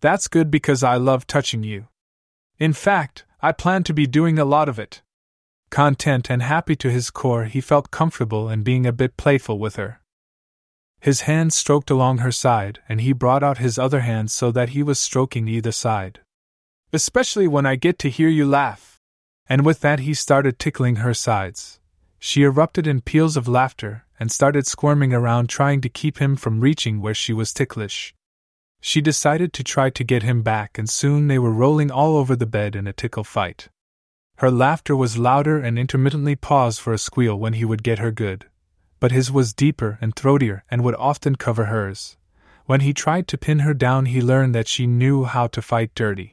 That's 0.01 0.27
good 0.27 0.49
because 0.49 0.81
I 0.81 0.95
love 0.95 1.27
touching 1.27 1.61
you. 1.61 1.89
In 2.57 2.73
fact, 2.73 3.23
I 3.39 3.51
plan 3.51 3.83
to 3.83 3.93
be 3.93 4.07
doing 4.07 4.39
a 4.39 4.45
lot 4.45 4.67
of 4.67 4.79
it. 4.79 5.03
Content 5.69 6.31
and 6.31 6.41
happy 6.41 6.75
to 6.77 6.89
his 6.89 7.11
core, 7.11 7.45
he 7.45 7.61
felt 7.61 7.91
comfortable 7.91 8.49
in 8.49 8.63
being 8.63 8.87
a 8.87 8.91
bit 8.91 9.15
playful 9.15 9.59
with 9.59 9.75
her. 9.75 10.01
His 10.99 11.29
hand 11.29 11.53
stroked 11.53 11.91
along 11.91 12.17
her 12.17 12.31
side, 12.31 12.79
and 12.89 12.99
he 12.99 13.13
brought 13.13 13.43
out 13.43 13.59
his 13.59 13.77
other 13.77 13.99
hand 13.99 14.31
so 14.31 14.51
that 14.51 14.69
he 14.69 14.81
was 14.81 14.97
stroking 14.97 15.47
either 15.47 15.71
side 15.71 16.21
especially 16.93 17.47
when 17.47 17.65
I 17.65 17.75
get 17.75 17.97
to 17.99 18.09
hear 18.09 18.29
you 18.29 18.45
laugh. 18.45 18.99
And 19.47 19.65
with 19.65 19.81
that, 19.81 19.99
he 19.99 20.13
started 20.13 20.59
tickling 20.59 20.97
her 20.97 21.13
sides. 21.13 21.79
She 22.19 22.43
erupted 22.43 22.87
in 22.87 23.01
peals 23.01 23.35
of 23.35 23.47
laughter 23.47 24.05
and 24.19 24.31
started 24.31 24.65
squirming 24.65 25.13
around 25.13 25.49
trying 25.49 25.81
to 25.81 25.89
keep 25.89 26.19
him 26.19 26.37
from 26.37 26.61
reaching 26.61 27.01
where 27.01 27.13
she 27.13 27.33
was 27.33 27.51
ticklish. 27.51 28.15
She 28.79 29.01
decided 29.01 29.51
to 29.53 29.63
try 29.63 29.89
to 29.89 30.03
get 30.03 30.23
him 30.23 30.41
back, 30.41 30.77
and 30.77 30.89
soon 30.89 31.27
they 31.27 31.39
were 31.39 31.51
rolling 31.51 31.91
all 31.91 32.15
over 32.15 32.35
the 32.35 32.45
bed 32.45 32.75
in 32.75 32.87
a 32.87 32.93
tickle 32.93 33.23
fight. 33.23 33.69
Her 34.37 34.51
laughter 34.51 34.95
was 34.95 35.17
louder 35.17 35.57
and 35.57 35.79
intermittently 35.79 36.35
paused 36.35 36.79
for 36.79 36.93
a 36.93 36.97
squeal 36.97 37.37
when 37.37 37.53
he 37.53 37.65
would 37.65 37.83
get 37.83 37.99
her 37.99 38.11
good, 38.11 38.45
but 38.99 39.11
his 39.11 39.31
was 39.31 39.53
deeper 39.53 39.97
and 39.99 40.15
throatier 40.15 40.61
and 40.69 40.83
would 40.83 40.95
often 40.95 41.35
cover 41.35 41.65
hers. 41.65 42.17
When 42.65 42.81
he 42.81 42.93
tried 42.93 43.27
to 43.29 43.37
pin 43.37 43.59
her 43.59 43.73
down, 43.73 44.05
he 44.05 44.21
learned 44.21 44.55
that 44.55 44.67
she 44.67 44.87
knew 44.87 45.25
how 45.25 45.47
to 45.47 45.61
fight 45.61 45.91
dirty. 45.95 46.32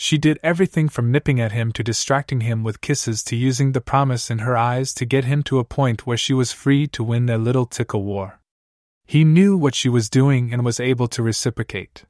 She 0.00 0.16
did 0.16 0.38
everything 0.44 0.88
from 0.88 1.10
nipping 1.10 1.40
at 1.40 1.50
him 1.50 1.72
to 1.72 1.82
distracting 1.82 2.42
him 2.42 2.62
with 2.62 2.80
kisses 2.80 3.24
to 3.24 3.34
using 3.34 3.72
the 3.72 3.80
promise 3.80 4.30
in 4.30 4.38
her 4.38 4.56
eyes 4.56 4.94
to 4.94 5.04
get 5.04 5.24
him 5.24 5.42
to 5.42 5.58
a 5.58 5.64
point 5.64 6.06
where 6.06 6.16
she 6.16 6.32
was 6.32 6.52
free 6.52 6.86
to 6.86 7.02
win 7.02 7.26
their 7.26 7.36
little 7.36 7.66
tickle 7.66 8.04
war. 8.04 8.38
He 9.04 9.24
knew 9.24 9.56
what 9.56 9.74
she 9.74 9.88
was 9.88 10.08
doing 10.08 10.52
and 10.52 10.64
was 10.64 10.78
able 10.78 11.08
to 11.08 11.22
reciprocate. 11.24 12.04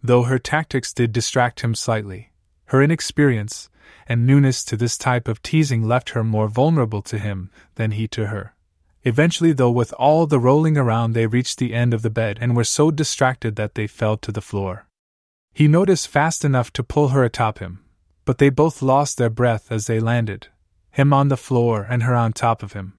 Though 0.00 0.22
her 0.22 0.38
tactics 0.38 0.92
did 0.92 1.10
distract 1.12 1.62
him 1.62 1.74
slightly, 1.74 2.30
her 2.66 2.80
inexperience 2.80 3.70
and 4.06 4.24
newness 4.24 4.64
to 4.66 4.76
this 4.76 4.96
type 4.96 5.26
of 5.26 5.42
teasing 5.42 5.82
left 5.82 6.10
her 6.10 6.22
more 6.22 6.46
vulnerable 6.46 7.02
to 7.02 7.18
him 7.18 7.50
than 7.74 7.90
he 7.90 8.06
to 8.06 8.28
her. 8.28 8.54
Eventually, 9.02 9.52
though, 9.52 9.70
with 9.72 9.92
all 9.94 10.28
the 10.28 10.38
rolling 10.38 10.78
around, 10.78 11.12
they 11.12 11.26
reached 11.26 11.58
the 11.58 11.74
end 11.74 11.92
of 11.92 12.02
the 12.02 12.10
bed 12.10 12.38
and 12.40 12.54
were 12.54 12.62
so 12.62 12.92
distracted 12.92 13.56
that 13.56 13.74
they 13.74 13.88
fell 13.88 14.16
to 14.18 14.30
the 14.30 14.40
floor. 14.40 14.85
He 15.56 15.68
noticed 15.68 16.08
fast 16.08 16.44
enough 16.44 16.70
to 16.74 16.84
pull 16.84 17.08
her 17.08 17.24
atop 17.24 17.60
him, 17.60 17.82
but 18.26 18.36
they 18.36 18.50
both 18.50 18.82
lost 18.82 19.16
their 19.16 19.30
breath 19.30 19.72
as 19.72 19.86
they 19.86 19.98
landed, 19.98 20.48
him 20.90 21.14
on 21.14 21.28
the 21.28 21.36
floor 21.38 21.86
and 21.88 22.02
her 22.02 22.14
on 22.14 22.34
top 22.34 22.62
of 22.62 22.74
him. 22.74 22.98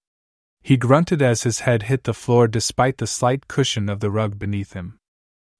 He 0.63 0.75
grunted 0.75 1.21
as 1.21 1.43
his 1.43 1.59
head 1.59 1.83
hit 1.83 2.05
the 2.05 2.15
floor 2.15 2.47
despite 2.47 2.97
the 2.97 3.05
slight 3.05 3.47
cushion 3.47 3.89
of 3.89 3.99
the 3.99 4.09
rug 4.09 4.39
beneath 4.39 4.73
him. 4.73 4.97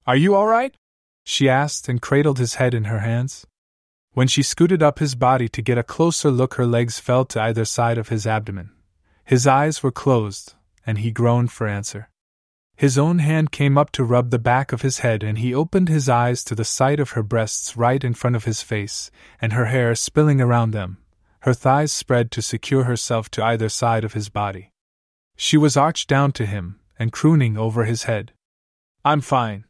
Are 0.08 0.16
you 0.16 0.34
all 0.34 0.48
right? 0.48 0.76
she 1.24 1.48
asked 1.48 1.88
and 1.88 2.02
cradled 2.02 2.40
his 2.40 2.56
head 2.56 2.74
in 2.74 2.86
her 2.86 3.02
hands. 3.02 3.46
When 4.14 4.28
she 4.28 4.42
scooted 4.42 4.82
up 4.82 4.98
his 4.98 5.14
body 5.14 5.48
to 5.50 5.62
get 5.62 5.78
a 5.78 5.84
closer 5.84 6.32
look, 6.32 6.56
her 6.56 6.66
legs 6.66 6.98
fell 6.98 7.26
to 7.26 7.40
either 7.40 7.66
side 7.66 8.00
of 8.00 8.10
his 8.10 8.26
abdomen. 8.26 8.72
His 9.24 9.46
eyes 9.46 9.84
were 9.84 9.92
closed, 9.92 10.56
and 10.84 10.98
he 10.98 11.12
groaned 11.12 11.52
for 11.52 11.68
answer. 11.68 12.10
His 12.78 12.96
own 12.96 13.18
hand 13.18 13.52
came 13.52 13.76
up 13.76 13.92
to 13.94 14.04
rub 14.04 14.30
the 14.30 14.38
back 14.38 14.72
of 14.72 14.84
his 14.84 15.00
head, 15.00 15.24
and 15.24 15.40
he 15.40 15.54
opened 15.54 15.90
his 15.90 16.08
eyes 16.08 16.44
to 16.44 16.54
the 16.54 16.64
sight 16.64 17.00
of 17.00 17.12
her 17.12 17.24
breasts 17.24 17.76
right 17.76 18.04
in 18.04 18.14
front 18.14 18.36
of 18.36 18.46
his 18.46 18.62
face, 18.62 19.10
and 19.42 19.54
her 19.54 19.66
hair 19.66 19.96
spilling 19.96 20.40
around 20.40 20.72
them, 20.72 21.00
her 21.40 21.56
thighs 21.56 21.92
spread 21.92 22.30
to 22.30 22.42
secure 22.42 22.84
herself 22.84 23.32
to 23.32 23.44
either 23.44 23.68
side 23.68 24.04
of 24.04 24.14
his 24.14 24.30
body. 24.30 24.70
She 25.36 25.58
was 25.58 25.76
arched 25.76 26.08
down 26.08 26.34
to 26.34 26.46
him, 26.46 26.80
and 27.00 27.12
crooning 27.12 27.58
over 27.58 27.86
his 27.86 28.04
head. 28.04 28.34
I'm 29.04 29.22
fine. 29.22 29.66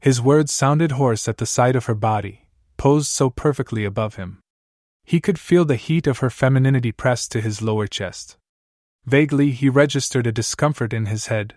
His 0.00 0.20
words 0.20 0.52
sounded 0.52 0.92
hoarse 0.92 1.26
at 1.26 1.38
the 1.38 1.46
sight 1.46 1.74
of 1.74 1.86
her 1.86 1.94
body, 1.94 2.46
posed 2.76 3.08
so 3.08 3.30
perfectly 3.30 3.86
above 3.86 4.16
him. 4.16 4.40
He 5.02 5.18
could 5.18 5.38
feel 5.38 5.64
the 5.64 5.76
heat 5.76 6.06
of 6.06 6.18
her 6.18 6.30
femininity 6.30 6.92
pressed 6.92 7.32
to 7.32 7.40
his 7.40 7.62
lower 7.62 7.86
chest. 7.86 8.36
Vaguely, 9.06 9.50
he 9.50 9.70
registered 9.70 10.26
a 10.26 10.32
discomfort 10.32 10.92
in 10.92 11.06
his 11.06 11.28
head, 11.28 11.54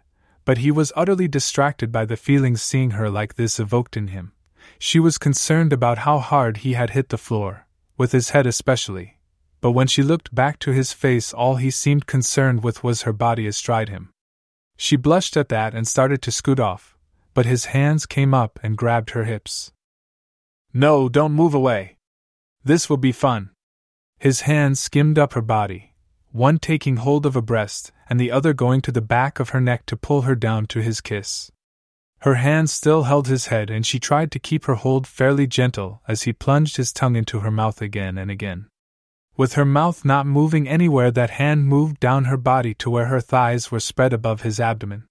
but 0.48 0.60
he 0.60 0.72
was 0.72 0.94
utterly 0.96 1.28
distracted 1.28 1.92
by 1.92 2.06
the 2.06 2.16
feelings 2.16 2.62
seeing 2.62 2.92
her 2.92 3.10
like 3.10 3.36
this 3.36 3.60
evoked 3.60 3.98
in 3.98 4.08
him. 4.08 4.32
She 4.80 4.98
was 4.98 5.18
concerned 5.18 5.74
about 5.74 6.06
how 6.08 6.20
hard 6.20 6.64
he 6.64 6.72
had 6.72 6.92
hit 6.92 7.10
the 7.10 7.18
floor, 7.18 7.68
with 7.98 8.14
his 8.14 8.30
head 8.30 8.48
especially. 8.48 9.18
But 9.60 9.72
when 9.72 9.88
she 9.88 10.02
looked 10.02 10.34
back 10.34 10.58
to 10.60 10.72
his 10.72 10.94
face, 10.94 11.34
all 11.34 11.58
he 11.58 11.70
seemed 11.70 12.08
concerned 12.08 12.64
with 12.64 12.82
was 12.82 13.02
her 13.02 13.12
body 13.12 13.46
astride 13.46 13.90
him. 13.90 14.12
She 14.78 14.96
blushed 14.96 15.36
at 15.36 15.50
that 15.50 15.76
and 15.76 15.86
started 15.86 16.22
to 16.22 16.32
scoot 16.32 16.62
off, 16.62 16.96
but 17.34 17.46
his 17.46 17.66
hands 17.76 18.06
came 18.06 18.34
up 18.34 18.58
and 18.64 18.78
grabbed 18.78 19.10
her 19.10 19.26
hips. 19.26 19.74
No, 20.74 21.10
don't 21.10 21.34
move 21.34 21.56
away. 21.56 21.98
This 22.64 22.90
will 22.90 22.96
be 22.96 23.12
fun. 23.12 23.50
His 24.18 24.48
hands 24.48 24.80
skimmed 24.80 25.20
up 25.20 25.34
her 25.34 25.42
body, 25.42 25.87
one 26.38 26.60
taking 26.60 26.98
hold 26.98 27.26
of 27.26 27.36
a 27.36 27.42
breast, 27.42 27.92
and 28.08 28.20
the 28.20 28.32
other 28.32 28.54
going 28.54 28.80
to 28.80 28.92
the 28.92 29.02
back 29.02 29.40
of 29.40 29.50
her 29.50 29.60
neck 29.60 29.88
to 29.88 29.98
pull 29.98 30.22
her 30.22 30.36
down 30.36 30.68
to 30.68 30.80
his 30.80 31.02
kiss. 31.02 31.52
Her 32.20 32.36
hand 32.36 32.70
still 32.70 33.04
held 33.04 33.28
his 33.28 33.48
head, 33.48 33.72
and 33.72 33.86
she 33.86 34.00
tried 34.00 34.32
to 34.32 34.40
keep 34.40 34.66
her 34.66 34.76
hold 34.76 35.08
fairly 35.08 35.48
gentle 35.48 36.02
as 36.08 36.24
he 36.24 36.34
plunged 36.34 36.78
his 36.78 36.94
tongue 36.94 37.16
into 37.16 37.40
her 37.40 37.50
mouth 37.50 37.82
again 37.82 38.20
and 38.20 38.30
again. 38.30 38.68
With 39.36 39.54
her 39.54 39.66
mouth 39.66 40.06
not 40.06 40.28
moving 40.28 40.68
anywhere, 40.68 41.10
that 41.12 41.32
hand 41.32 41.66
moved 41.66 42.00
down 42.00 42.26
her 42.26 42.38
body 42.38 42.74
to 42.76 42.90
where 42.90 43.08
her 43.08 43.22
thighs 43.22 43.72
were 43.72 43.80
spread 43.80 44.14
above 44.14 44.44
his 44.44 44.60
abdomen. 44.60 45.06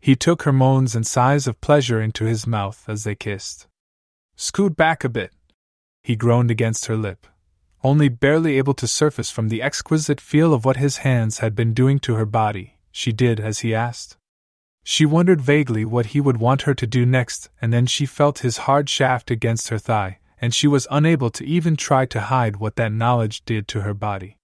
He 0.00 0.16
took 0.16 0.42
her 0.42 0.52
moans 0.52 0.96
and 0.96 1.06
sighs 1.06 1.46
of 1.46 1.60
pleasure 1.60 2.00
into 2.00 2.24
his 2.24 2.46
mouth 2.46 2.84
as 2.88 3.04
they 3.04 3.14
kissed. 3.14 3.68
Scoot 4.36 4.76
back 4.76 5.04
a 5.04 5.08
bit, 5.08 5.32
he 6.02 6.16
groaned 6.16 6.50
against 6.50 6.86
her 6.86 6.96
lip 6.96 7.26
only 7.86 8.08
barely 8.08 8.58
able 8.58 8.74
to 8.74 8.88
surface 8.88 9.30
from 9.30 9.48
the 9.48 9.62
exquisite 9.62 10.20
feel 10.20 10.52
of 10.52 10.64
what 10.64 10.76
his 10.76 10.98
hands 10.98 11.38
had 11.38 11.54
been 11.54 11.72
doing 11.72 12.00
to 12.00 12.16
her 12.16 12.26
body, 12.26 12.76
she 12.90 13.12
did 13.12 13.38
as 13.38 13.60
he 13.60 13.72
asked. 13.72 14.16
She 14.82 15.06
wondered 15.06 15.40
vaguely 15.40 15.84
what 15.84 16.06
he 16.06 16.20
would 16.20 16.38
want 16.38 16.62
her 16.62 16.74
to 16.74 16.86
do 16.86 17.06
next, 17.06 17.48
and 17.62 17.72
then 17.72 17.86
she 17.86 18.04
felt 18.04 18.40
his 18.40 18.66
hard 18.66 18.90
shaft 18.90 19.30
against 19.30 19.68
her 19.68 19.78
thigh, 19.78 20.18
and 20.40 20.52
she 20.52 20.66
was 20.66 20.88
unable 20.90 21.30
to 21.30 21.46
even 21.46 21.76
try 21.76 22.06
to 22.06 22.22
hide 22.22 22.56
what 22.56 22.74
that 22.74 22.92
knowledge 22.92 23.44
did 23.44 23.68
to 23.68 23.82
her 23.82 23.94
body. 23.94 24.36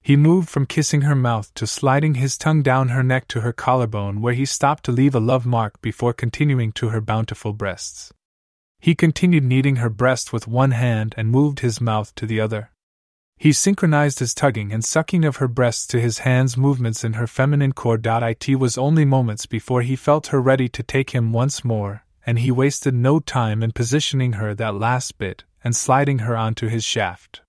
He 0.00 0.14
moved 0.14 0.48
from 0.48 0.66
kissing 0.66 1.00
her 1.00 1.16
mouth 1.16 1.52
to 1.54 1.66
sliding 1.66 2.14
his 2.14 2.38
tongue 2.38 2.62
down 2.62 2.90
her 2.90 3.02
neck 3.02 3.26
to 3.28 3.40
her 3.40 3.52
collarbone, 3.52 4.20
where 4.20 4.34
he 4.34 4.44
stopped 4.44 4.84
to 4.84 4.92
leave 4.92 5.16
a 5.16 5.20
love 5.32 5.44
mark 5.44 5.82
before 5.82 6.12
continuing 6.12 6.70
to 6.72 6.90
her 6.90 7.00
bountiful 7.00 7.52
breasts. 7.52 8.12
He 8.78 8.94
continued 8.94 9.42
kneading 9.42 9.76
her 9.76 9.90
breast 9.90 10.32
with 10.32 10.46
one 10.46 10.70
hand 10.70 11.14
and 11.16 11.30
moved 11.30 11.58
his 11.60 11.80
mouth 11.80 12.14
to 12.14 12.26
the 12.26 12.40
other. 12.40 12.70
He 13.38 13.52
synchronized 13.52 14.18
his 14.18 14.34
tugging 14.34 14.72
and 14.72 14.84
sucking 14.84 15.24
of 15.24 15.36
her 15.36 15.48
breasts 15.48 15.86
to 15.88 16.00
his 16.00 16.20
hands' 16.20 16.56
movements 16.56 17.04
in 17.04 17.14
her 17.14 17.26
feminine 17.26 17.72
core. 17.72 18.00
It 18.02 18.58
was 18.58 18.78
only 18.78 19.04
moments 19.04 19.44
before 19.44 19.82
he 19.82 19.94
felt 19.94 20.28
her 20.28 20.40
ready 20.40 20.68
to 20.70 20.82
take 20.82 21.10
him 21.10 21.32
once 21.32 21.62
more, 21.62 22.04
and 22.24 22.38
he 22.38 22.50
wasted 22.50 22.94
no 22.94 23.20
time 23.20 23.62
in 23.62 23.72
positioning 23.72 24.34
her 24.34 24.54
that 24.54 24.74
last 24.74 25.18
bit 25.18 25.44
and 25.62 25.76
sliding 25.76 26.20
her 26.20 26.36
onto 26.36 26.68
his 26.68 26.82
shaft. 26.82 27.42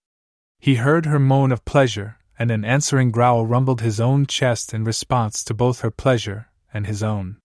He 0.59 0.75
heard 0.75 1.05
her 1.05 1.19
moan 1.19 1.51
of 1.51 1.63
pleasure, 1.63 2.17
and 2.38 2.51
an 2.51 2.65
answering 2.65 3.09
growl 3.09 3.45
rumbled 3.45 3.81
his 3.81 3.99
own 3.99 4.25
chest 4.25 4.73
in 4.73 4.83
response 4.83 5.43
to 5.45 5.53
both 5.53 5.81
her 5.81 5.91
pleasure 5.91 6.47
and 6.73 6.85
his 6.85 7.01
own. 7.01 7.38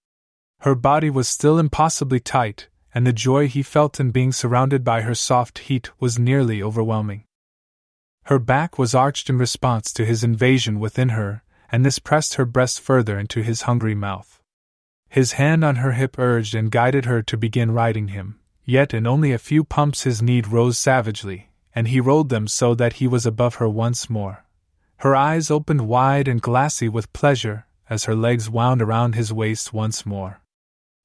Her 0.61 0.75
body 0.75 1.11
was 1.11 1.29
still 1.29 1.59
impossibly 1.59 2.21
tight, 2.21 2.69
and 2.95 3.07
the 3.07 3.13
joy 3.13 3.49
he 3.49 3.63
felt 3.63 4.01
in 4.01 4.11
being 4.11 4.33
surrounded 4.33 4.83
by 4.83 5.03
her 5.03 5.15
soft 5.15 5.61
heat 5.61 5.91
was 6.01 6.19
nearly 6.19 6.63
overwhelming. 6.63 7.25
Her 8.25 8.39
back 8.39 8.79
was 8.79 8.95
arched 8.95 9.29
in 9.29 9.39
response 9.39 9.93
to 9.93 10.05
his 10.05 10.23
invasion 10.23 10.79
within 10.79 11.11
her, 11.11 11.43
and 11.71 11.85
this 11.85 11.99
pressed 11.99 12.35
her 12.35 12.45
breast 12.45 12.81
further 12.81 13.19
into 13.19 13.43
his 13.43 13.63
hungry 13.63 13.95
mouth. 13.95 14.41
His 15.09 15.33
hand 15.33 15.65
on 15.65 15.77
her 15.77 15.93
hip 15.93 16.19
urged 16.19 16.55
and 16.55 16.71
guided 16.71 17.05
her 17.05 17.23
to 17.23 17.37
begin 17.37 17.73
riding 17.73 18.09
him, 18.09 18.39
yet 18.65 18.95
in 18.95 19.07
only 19.07 19.33
a 19.33 19.39
few 19.39 19.65
pumps 19.65 20.03
his 20.03 20.23
need 20.23 20.47
rose 20.47 20.79
savagely, 20.79 21.51
and 21.75 21.89
he 21.89 22.01
rolled 22.01 22.29
them 22.29 22.47
so 22.47 22.75
that 22.75 22.95
he 22.95 23.07
was 23.07 23.27
above 23.27 23.57
her 23.57 23.69
once 23.69 24.09
more. 24.09 24.45
Her 24.99 25.17
eyes 25.17 25.51
opened 25.51 25.89
wide 25.89 26.29
and 26.29 26.41
glassy 26.41 26.89
with 26.89 27.13
pleasure 27.13 27.67
as 27.91 28.05
her 28.05 28.15
legs 28.15 28.49
wound 28.49 28.81
around 28.81 29.15
his 29.15 29.33
waist 29.33 29.73
once 29.73 30.07
more. 30.07 30.41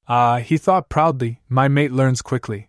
Ah, 0.06 0.38
he 0.38 0.56
thought 0.56 0.88
proudly, 0.88 1.42
my 1.48 1.68
mate 1.68 1.92
learns 1.92 2.22
quickly. 2.22 2.67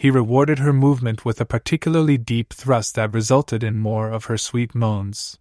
He 0.00 0.10
rewarded 0.10 0.60
her 0.60 0.72
movement 0.72 1.26
with 1.26 1.42
a 1.42 1.44
particularly 1.44 2.16
deep 2.16 2.54
thrust 2.54 2.94
that 2.94 3.12
resulted 3.12 3.62
in 3.62 3.76
more 3.76 4.08
of 4.08 4.24
her 4.24 4.38
sweet 4.38 4.74
moans. 4.74 5.38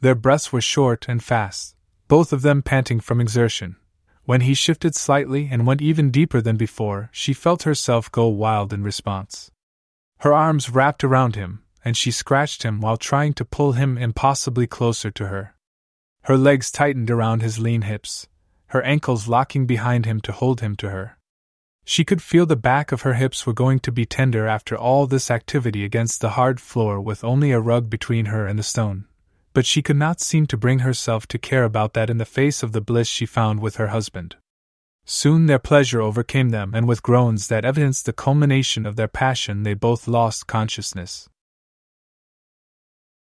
Their 0.00 0.16
breaths 0.16 0.52
were 0.52 0.60
short 0.60 1.06
and 1.08 1.22
fast, 1.22 1.76
both 2.08 2.32
of 2.32 2.42
them 2.42 2.60
panting 2.60 2.98
from 2.98 3.20
exertion. 3.20 3.76
When 4.24 4.40
he 4.40 4.52
shifted 4.52 4.96
slightly 4.96 5.48
and 5.48 5.64
went 5.64 5.80
even 5.80 6.10
deeper 6.10 6.40
than 6.40 6.56
before, 6.56 7.08
she 7.12 7.32
felt 7.32 7.62
herself 7.62 8.10
go 8.10 8.26
wild 8.26 8.72
in 8.72 8.82
response. 8.82 9.52
Her 10.18 10.32
arms 10.32 10.70
wrapped 10.70 11.04
around 11.04 11.36
him, 11.36 11.62
and 11.84 11.96
she 11.96 12.10
scratched 12.10 12.64
him 12.64 12.80
while 12.80 12.96
trying 12.96 13.32
to 13.34 13.44
pull 13.44 13.74
him 13.74 13.96
impossibly 13.96 14.66
closer 14.66 15.12
to 15.12 15.28
her. 15.28 15.54
Her 16.22 16.36
legs 16.36 16.72
tightened 16.72 17.12
around 17.12 17.42
his 17.42 17.60
lean 17.60 17.82
hips, 17.82 18.26
her 18.70 18.82
ankles 18.82 19.28
locking 19.28 19.66
behind 19.66 20.04
him 20.04 20.20
to 20.22 20.32
hold 20.32 20.62
him 20.62 20.74
to 20.82 20.90
her. 20.90 21.16
She 21.84 22.04
could 22.04 22.22
feel 22.22 22.46
the 22.46 22.56
back 22.56 22.92
of 22.92 23.02
her 23.02 23.14
hips 23.14 23.46
were 23.46 23.52
going 23.52 23.78
to 23.80 23.92
be 23.92 24.06
tender 24.06 24.46
after 24.46 24.76
all 24.76 25.06
this 25.06 25.30
activity 25.30 25.84
against 25.84 26.20
the 26.20 26.30
hard 26.30 26.58
floor 26.60 27.00
with 27.00 27.22
only 27.22 27.52
a 27.52 27.60
rug 27.60 27.90
between 27.90 28.26
her 28.26 28.46
and 28.46 28.58
the 28.58 28.62
stone. 28.62 29.04
But 29.52 29.66
she 29.66 29.82
could 29.82 29.96
not 29.96 30.20
seem 30.20 30.46
to 30.46 30.56
bring 30.56 30.80
herself 30.80 31.26
to 31.28 31.38
care 31.38 31.62
about 31.62 31.92
that 31.92 32.08
in 32.08 32.18
the 32.18 32.24
face 32.24 32.62
of 32.62 32.72
the 32.72 32.80
bliss 32.80 33.06
she 33.06 33.26
found 33.26 33.60
with 33.60 33.76
her 33.76 33.88
husband. 33.88 34.36
Soon 35.04 35.44
their 35.44 35.58
pleasure 35.58 36.00
overcame 36.00 36.48
them, 36.48 36.74
and 36.74 36.88
with 36.88 37.02
groans 37.02 37.48
that 37.48 37.64
evidenced 37.64 38.06
the 38.06 38.12
culmination 38.14 38.86
of 38.86 38.96
their 38.96 39.06
passion, 39.06 39.62
they 39.62 39.74
both 39.74 40.08
lost 40.08 40.46
consciousness. 40.46 41.28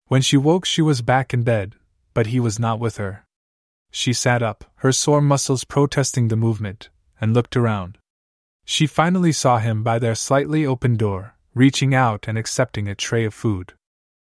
When 0.06 0.22
she 0.22 0.38
woke, 0.38 0.64
she 0.64 0.80
was 0.80 1.02
back 1.02 1.34
in 1.34 1.42
bed, 1.42 1.74
but 2.14 2.28
he 2.28 2.40
was 2.40 2.58
not 2.58 2.80
with 2.80 2.96
her. 2.96 3.26
She 3.90 4.14
sat 4.14 4.42
up, 4.42 4.64
her 4.76 4.92
sore 4.92 5.20
muscles 5.20 5.64
protesting 5.64 6.28
the 6.28 6.36
movement, 6.36 6.88
and 7.20 7.34
looked 7.34 7.56
around. 7.56 7.98
She 8.68 8.88
finally 8.88 9.30
saw 9.30 9.58
him 9.58 9.84
by 9.84 10.00
their 10.00 10.16
slightly 10.16 10.66
open 10.66 10.96
door, 10.96 11.36
reaching 11.54 11.94
out 11.94 12.26
and 12.26 12.36
accepting 12.36 12.88
a 12.88 12.96
tray 12.96 13.24
of 13.24 13.32
food. 13.32 13.74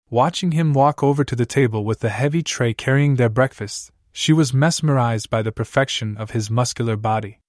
Watching 0.10 0.52
him 0.52 0.74
walk 0.74 1.04
over 1.04 1.24
to 1.24 1.36
the 1.36 1.46
table 1.46 1.86
with 1.86 2.00
the 2.00 2.10
heavy 2.10 2.42
tray 2.42 2.74
carrying 2.74 3.16
their 3.16 3.30
breakfast, 3.30 3.92
she 4.12 4.34
was 4.34 4.54
mesmerized 4.54 5.30
by 5.30 5.44
the 5.44 5.52
perfection 5.52 6.18
of 6.18 6.32
his 6.32 6.50
muscular 6.50 6.98
body. 6.98 7.40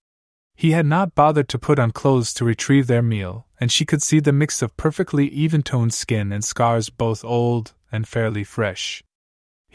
He 0.54 0.72
had 0.72 0.86
not 0.86 1.14
bothered 1.14 1.48
to 1.48 1.58
put 1.58 1.78
on 1.78 1.90
clothes 1.90 2.34
to 2.34 2.44
retrieve 2.44 2.86
their 2.86 3.02
meal, 3.02 3.46
and 3.58 3.72
she 3.72 3.86
could 3.86 4.02
see 4.02 4.20
the 4.20 4.32
mix 4.32 4.60
of 4.62 4.76
perfectly 4.76 5.26
even 5.28 5.62
toned 5.62 5.94
skin 5.94 6.32
and 6.32 6.44
scars 6.44 6.90
both 6.90 7.24
old 7.24 7.72
and 7.90 8.06
fairly 8.06 8.44
fresh. 8.44 9.02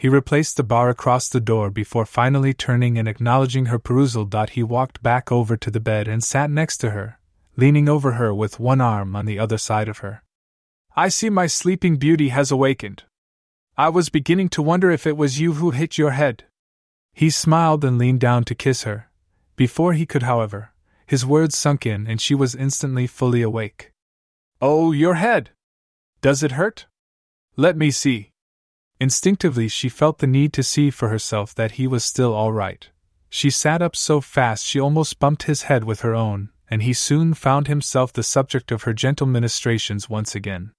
He 0.00 0.08
replaced 0.08 0.56
the 0.56 0.62
bar 0.62 0.88
across 0.88 1.28
the 1.28 1.42
door 1.42 1.68
before 1.68 2.06
finally 2.06 2.54
turning 2.54 2.96
and 2.96 3.06
acknowledging 3.06 3.66
her 3.66 3.78
perusal. 3.78 4.26
He 4.50 4.62
walked 4.62 5.02
back 5.02 5.30
over 5.30 5.58
to 5.58 5.70
the 5.70 5.78
bed 5.78 6.08
and 6.08 6.24
sat 6.24 6.50
next 6.50 6.78
to 6.78 6.92
her, 6.92 7.18
leaning 7.54 7.86
over 7.86 8.12
her 8.12 8.32
with 8.32 8.58
one 8.58 8.80
arm 8.80 9.14
on 9.14 9.26
the 9.26 9.38
other 9.38 9.58
side 9.58 9.90
of 9.90 9.98
her. 9.98 10.22
I 10.96 11.10
see 11.10 11.28
my 11.28 11.46
sleeping 11.46 11.96
beauty 11.96 12.30
has 12.30 12.50
awakened. 12.50 13.02
I 13.76 13.90
was 13.90 14.08
beginning 14.08 14.48
to 14.50 14.62
wonder 14.62 14.90
if 14.90 15.06
it 15.06 15.18
was 15.18 15.38
you 15.38 15.52
who 15.52 15.70
hit 15.70 15.98
your 15.98 16.12
head. 16.12 16.44
He 17.12 17.28
smiled 17.28 17.84
and 17.84 17.98
leaned 17.98 18.20
down 18.20 18.44
to 18.44 18.54
kiss 18.54 18.84
her. 18.84 19.10
Before 19.54 19.92
he 19.92 20.06
could, 20.06 20.22
however, 20.22 20.72
his 21.06 21.26
words 21.26 21.58
sunk 21.58 21.84
in 21.84 22.06
and 22.06 22.22
she 22.22 22.34
was 22.34 22.54
instantly 22.54 23.06
fully 23.06 23.42
awake. 23.42 23.92
Oh, 24.62 24.92
your 24.92 25.16
head! 25.16 25.50
Does 26.22 26.42
it 26.42 26.52
hurt? 26.52 26.86
Let 27.54 27.76
me 27.76 27.90
see. 27.90 28.29
Instinctively, 29.00 29.66
she 29.66 29.88
felt 29.88 30.18
the 30.18 30.26
need 30.26 30.52
to 30.52 30.62
see 30.62 30.90
for 30.90 31.08
herself 31.08 31.54
that 31.54 31.72
he 31.72 31.86
was 31.86 32.04
still 32.04 32.34
all 32.34 32.52
right. 32.52 32.90
She 33.30 33.48
sat 33.48 33.80
up 33.80 33.96
so 33.96 34.20
fast 34.20 34.66
she 34.66 34.78
almost 34.78 35.18
bumped 35.18 35.44
his 35.44 35.62
head 35.62 35.84
with 35.84 36.02
her 36.02 36.14
own, 36.14 36.50
and 36.68 36.82
he 36.82 36.92
soon 36.92 37.32
found 37.32 37.66
himself 37.66 38.12
the 38.12 38.22
subject 38.22 38.70
of 38.70 38.82
her 38.82 38.92
gentle 38.92 39.26
ministrations 39.26 40.10
once 40.10 40.34
again. 40.34 40.72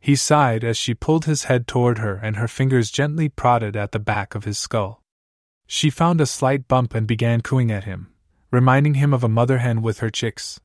He 0.00 0.16
sighed 0.16 0.64
as 0.64 0.76
she 0.76 0.94
pulled 0.94 1.26
his 1.26 1.44
head 1.44 1.68
toward 1.68 1.98
her 1.98 2.16
and 2.16 2.34
her 2.34 2.48
fingers 2.48 2.90
gently 2.90 3.28
prodded 3.28 3.76
at 3.76 3.92
the 3.92 4.00
back 4.00 4.34
of 4.34 4.42
his 4.42 4.58
skull. 4.58 5.00
She 5.68 5.88
found 5.88 6.20
a 6.20 6.26
slight 6.26 6.66
bump 6.66 6.94
and 6.94 7.06
began 7.06 7.40
cooing 7.40 7.70
at 7.70 7.84
him, 7.84 8.12
reminding 8.50 8.94
him 8.94 9.14
of 9.14 9.22
a 9.22 9.28
mother 9.28 9.58
hen 9.58 9.80
with 9.80 10.00
her 10.00 10.10
chicks. 10.10 10.58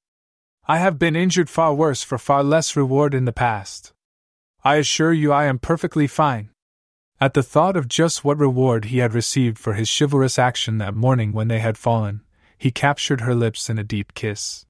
I 0.68 0.80
have 0.80 0.98
been 0.98 1.16
injured 1.16 1.50
far 1.50 1.76
worse 1.76 2.02
for 2.02 2.18
far 2.18 2.44
less 2.44 2.76
reward 2.76 3.14
in 3.14 3.26
the 3.26 3.32
past. 3.32 3.94
I 4.64 4.78
assure 4.78 5.14
you 5.14 5.32
I 5.32 5.46
am 5.46 5.60
perfectly 5.60 6.08
fine. 6.08 6.50
At 7.20 7.34
the 7.34 7.42
thought 7.42 7.76
of 7.76 7.88
just 7.88 8.24
what 8.24 8.38
reward 8.38 8.86
he 8.86 9.00
had 9.00 9.14
received 9.14 9.58
for 9.58 9.74
his 9.74 9.90
chivalrous 9.90 10.38
action 10.38 10.78
that 10.78 10.94
morning 10.94 11.32
when 11.32 11.48
they 11.48 11.60
had 11.60 11.78
fallen, 11.78 12.22
he 12.58 12.70
captured 12.70 13.22
her 13.22 13.34
lips 13.34 13.70
in 13.70 13.80
a 13.80 13.84
deep 13.84 14.14
kiss. 14.14 14.66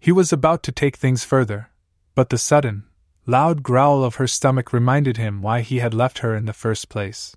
He 0.00 0.10
was 0.10 0.32
about 0.32 0.62
to 0.62 0.72
take 0.72 0.96
things 0.96 1.24
further, 1.24 1.70
but 2.14 2.30
the 2.30 2.38
sudden, 2.38 2.84
loud 3.26 3.62
growl 3.62 4.02
of 4.02 4.14
her 4.16 4.26
stomach 4.26 4.72
reminded 4.72 5.18
him 5.18 5.42
why 5.42 5.60
he 5.60 5.78
had 5.78 5.92
left 5.92 6.18
her 6.20 6.34
in 6.34 6.46
the 6.46 6.52
first 6.54 6.88
place. 6.88 7.36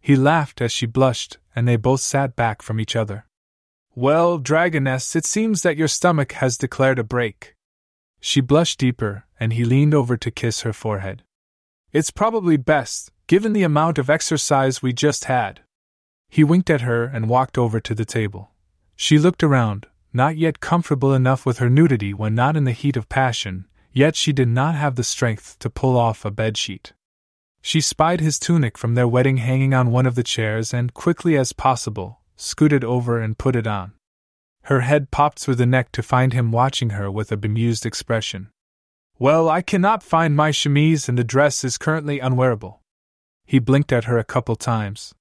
He 0.00 0.14
laughed 0.14 0.60
as 0.60 0.70
she 0.70 0.86
blushed, 0.86 1.38
and 1.54 1.66
they 1.66 1.76
both 1.76 2.00
sat 2.00 2.36
back 2.36 2.62
from 2.62 2.78
each 2.78 2.94
other. 2.94 3.26
Well, 3.94 4.38
Dragoness, 4.38 5.14
it 5.16 5.26
seems 5.26 5.62
that 5.62 5.76
your 5.76 5.88
stomach 5.88 6.32
has 6.32 6.56
declared 6.56 6.98
a 6.98 7.04
break. 7.04 7.54
She 8.20 8.40
blushed 8.40 8.78
deeper, 8.78 9.26
and 9.38 9.52
he 9.52 9.64
leaned 9.64 9.94
over 9.94 10.16
to 10.16 10.30
kiss 10.30 10.62
her 10.62 10.72
forehead. 10.72 11.24
It's 11.92 12.10
probably 12.10 12.56
best, 12.56 13.12
given 13.32 13.54
the 13.54 13.62
amount 13.62 13.96
of 13.96 14.10
exercise 14.10 14.82
we 14.82 14.92
just 14.92 15.24
had. 15.24 15.60
He 16.28 16.44
winked 16.44 16.68
at 16.68 16.82
her 16.82 17.04
and 17.04 17.30
walked 17.30 17.56
over 17.56 17.80
to 17.80 17.94
the 17.94 18.04
table. 18.04 18.50
She 18.94 19.18
looked 19.18 19.42
around, 19.42 19.86
not 20.12 20.36
yet 20.36 20.60
comfortable 20.60 21.14
enough 21.14 21.46
with 21.46 21.56
her 21.56 21.70
nudity 21.70 22.12
when 22.12 22.34
not 22.34 22.58
in 22.58 22.64
the 22.64 22.72
heat 22.72 22.94
of 22.94 23.08
passion, 23.08 23.66
yet 23.90 24.16
she 24.16 24.34
did 24.34 24.48
not 24.48 24.74
have 24.74 24.96
the 24.96 25.02
strength 25.02 25.58
to 25.60 25.70
pull 25.70 25.96
off 25.96 26.26
a 26.26 26.30
bed 26.30 26.58
sheet. 26.58 26.92
She 27.62 27.80
spied 27.80 28.20
his 28.20 28.38
tunic 28.38 28.76
from 28.76 28.96
their 28.96 29.08
wedding 29.08 29.38
hanging 29.38 29.72
on 29.72 29.90
one 29.90 30.04
of 30.04 30.14
the 30.14 30.22
chairs 30.22 30.74
and, 30.74 30.92
quickly 30.92 31.34
as 31.38 31.54
possible, 31.54 32.20
scooted 32.36 32.84
over 32.84 33.18
and 33.18 33.38
put 33.38 33.56
it 33.56 33.66
on. 33.66 33.92
Her 34.64 34.80
head 34.80 35.10
popped 35.10 35.38
through 35.38 35.54
the 35.54 35.64
neck 35.64 35.90
to 35.92 36.02
find 36.02 36.34
him 36.34 36.52
watching 36.52 36.90
her 36.90 37.10
with 37.10 37.32
a 37.32 37.38
bemused 37.38 37.86
expression. 37.86 38.50
Well, 39.18 39.48
I 39.48 39.62
cannot 39.62 40.02
find 40.02 40.36
my 40.36 40.50
chemise 40.50 41.08
and 41.08 41.16
the 41.16 41.24
dress 41.24 41.64
is 41.64 41.78
currently 41.78 42.20
unwearable. 42.20 42.81
He 43.44 43.58
blinked 43.58 43.92
at 43.92 44.04
her 44.04 44.18
a 44.18 44.24
couple 44.24 44.56
times. 44.56 45.14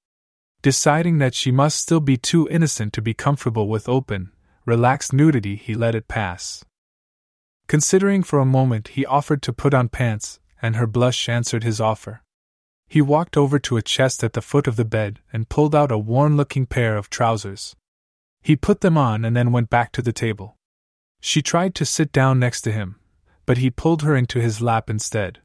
Deciding 0.62 1.18
that 1.18 1.34
she 1.34 1.52
must 1.52 1.80
still 1.80 2.00
be 2.00 2.18
too 2.18 2.48
innocent 2.50 2.94
to 2.94 3.02
be 3.02 3.14
comfortable 3.14 3.68
with 3.68 3.90
open, 3.90 4.32
relaxed 4.66 5.12
nudity, 5.12 5.56
he 5.56 5.74
let 5.74 5.96
it 5.96 6.08
pass. 6.08 6.64
Considering 7.68 8.22
for 8.22 8.40
a 8.40 8.46
moment, 8.46 8.90
he 8.90 9.06
offered 9.06 9.42
to 9.42 9.54
put 9.54 9.74
on 9.74 9.90
pants, 9.90 10.40
and 10.62 10.76
her 10.76 10.86
blush 10.86 11.28
answered 11.28 11.64
his 11.64 11.82
offer. 11.82 12.22
He 12.88 13.02
walked 13.02 13.38
over 13.38 13.58
to 13.60 13.78
a 13.78 13.82
chest 13.82 14.24
at 14.24 14.34
the 14.34 14.42
foot 14.42 14.68
of 14.68 14.76
the 14.76 14.86
bed 14.86 15.20
and 15.32 15.50
pulled 15.50 15.74
out 15.74 15.92
a 15.92 15.98
worn 15.98 16.36
looking 16.36 16.66
pair 16.66 16.98
of 16.98 17.10
trousers. 17.10 17.76
He 18.42 18.56
put 18.56 18.82
them 18.82 18.98
on 18.98 19.24
and 19.24 19.36
then 19.36 19.52
went 19.52 19.70
back 19.70 19.92
to 19.94 20.02
the 20.02 20.12
table. 20.12 20.58
She 21.22 21.42
tried 21.42 21.74
to 21.76 21.86
sit 21.86 22.12
down 22.12 22.40
next 22.40 22.62
to 22.64 22.72
him, 22.72 23.00
but 23.46 23.60
he 23.60 23.70
pulled 23.70 24.02
her 24.02 24.16
into 24.16 24.42
his 24.42 24.62
lap 24.62 24.90
instead. 24.90 25.40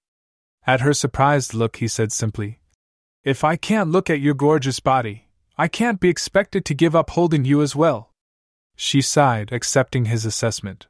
At 0.66 0.80
her 0.80 0.92
surprised 0.92 1.54
look, 1.54 1.76
he 1.76 1.86
said 1.86 2.10
simply, 2.10 2.58
if 3.26 3.42
I 3.42 3.56
can't 3.56 3.90
look 3.90 4.08
at 4.08 4.20
your 4.20 4.34
gorgeous 4.34 4.78
body, 4.78 5.26
I 5.58 5.66
can't 5.66 5.98
be 5.98 6.08
expected 6.08 6.64
to 6.64 6.74
give 6.74 6.94
up 6.94 7.10
holding 7.10 7.44
you 7.44 7.60
as 7.60 7.74
well. 7.74 8.12
She 8.76 9.02
sighed, 9.02 9.52
accepting 9.52 10.04
his 10.04 10.24
assessment. 10.24 10.86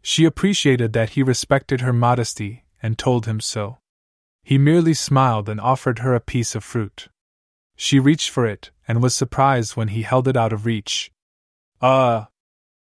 She 0.00 0.24
appreciated 0.24 0.92
that 0.92 1.10
he 1.10 1.22
respected 1.24 1.80
her 1.80 1.92
modesty 1.92 2.62
and 2.80 2.96
told 2.96 3.26
him 3.26 3.40
so. 3.40 3.78
He 4.44 4.56
merely 4.56 4.94
smiled 4.94 5.48
and 5.48 5.60
offered 5.60 5.98
her 5.98 6.14
a 6.14 6.20
piece 6.20 6.54
of 6.54 6.62
fruit. 6.62 7.08
She 7.74 7.98
reached 7.98 8.30
for 8.30 8.46
it 8.46 8.70
and 8.86 9.02
was 9.02 9.16
surprised 9.16 9.74
when 9.74 9.88
he 9.88 10.02
held 10.02 10.28
it 10.28 10.36
out 10.36 10.52
of 10.52 10.66
reach. 10.66 11.10
Ah! 11.82 11.88
Uh, 11.88 12.24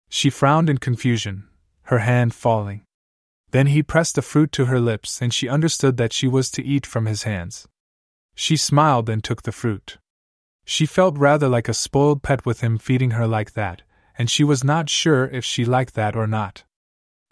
she 0.09 0.31
frowned 0.31 0.71
in 0.71 0.79
confusion, 0.79 1.47
her 1.83 1.99
hand 1.99 2.33
falling. 2.33 2.85
Then 3.51 3.67
he 3.67 3.83
pressed 3.83 4.15
the 4.15 4.23
fruit 4.23 4.51
to 4.53 4.65
her 4.65 4.81
lips 4.81 5.21
and 5.21 5.35
she 5.35 5.47
understood 5.47 5.99
that 5.99 6.15
she 6.15 6.27
was 6.27 6.51
to 6.53 6.65
eat 6.65 6.87
from 6.87 7.05
his 7.05 7.25
hands. 7.25 7.69
She 8.41 8.57
smiled 8.57 9.09
and 9.09 9.23
took 9.23 9.43
the 9.43 9.51
fruit. 9.51 9.99
She 10.65 10.87
felt 10.87 11.19
rather 11.19 11.49
like 11.49 11.69
a 11.69 11.75
spoiled 11.75 12.23
pet 12.23 12.47
with 12.47 12.61
him 12.61 12.79
feeding 12.79 13.11
her 13.11 13.27
like 13.27 13.55
that, 13.55 13.83
and 14.17 14.31
she 14.31 14.45
was 14.45 14.63
not 14.63 14.89
sure 14.89 15.27
if 15.27 15.45
she 15.45 15.65
liked 15.65 15.95
that 15.95 16.15
or 16.15 16.29
not. 16.29 16.63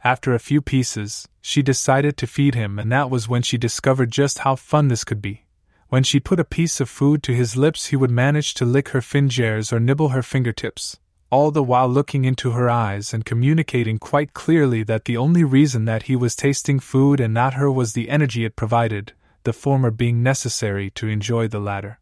After 0.03 0.35
a 0.35 0.41
few 0.41 0.61
pieces, 0.61 1.29
she 1.41 1.63
decided 1.63 2.17
to 2.17 2.27
feed 2.27 2.57
him, 2.57 2.81
and 2.81 2.91
that 2.91 3.09
was 3.09 3.29
when 3.29 3.43
she 3.43 3.57
discovered 3.57 4.11
just 4.11 4.41
how 4.41 4.57
fun 4.57 4.89
this 4.89 5.05
could 5.05 5.23
be. 5.23 5.47
When 5.91 6.03
she 6.03 6.19
put 6.19 6.41
a 6.41 6.45
piece 6.45 6.81
of 6.81 6.89
food 6.89 7.23
to 7.23 7.33
his 7.33 7.57
lips, 7.57 7.87
he 7.87 7.97
would 7.97 8.11
manage 8.11 8.53
to 8.55 8.65
lick 8.65 8.89
her 8.89 9.01
fingers 9.01 9.73
or 9.73 9.79
nibble 9.79 10.09
her 10.09 10.23
fingertips, 10.25 10.99
all 11.31 11.53
the 11.53 11.63
while 11.63 11.89
looking 11.89 12.25
into 12.25 12.51
her 12.51 12.69
eyes 12.69 13.15
and 13.15 13.25
communicating 13.25 14.01
quite 14.01 14.35
clearly 14.35 14.83
that 14.83 15.05
the 15.05 15.17
only 15.17 15.45
reason 15.45 15.85
that 15.85 16.05
he 16.11 16.17
was 16.17 16.35
tasting 16.35 16.81
food 16.81 17.21
and 17.21 17.33
not 17.33 17.55
her 17.55 17.71
was 17.71 17.93
the 17.93 18.11
energy 18.11 18.45
it 18.45 18.57
provided, 18.57 19.13
the 19.47 19.55
former 19.55 19.91
being 19.91 20.23
necessary 20.23 20.91
to 20.91 21.09
enjoy 21.09 21.49
the 21.49 21.61
latter. 21.61 22.01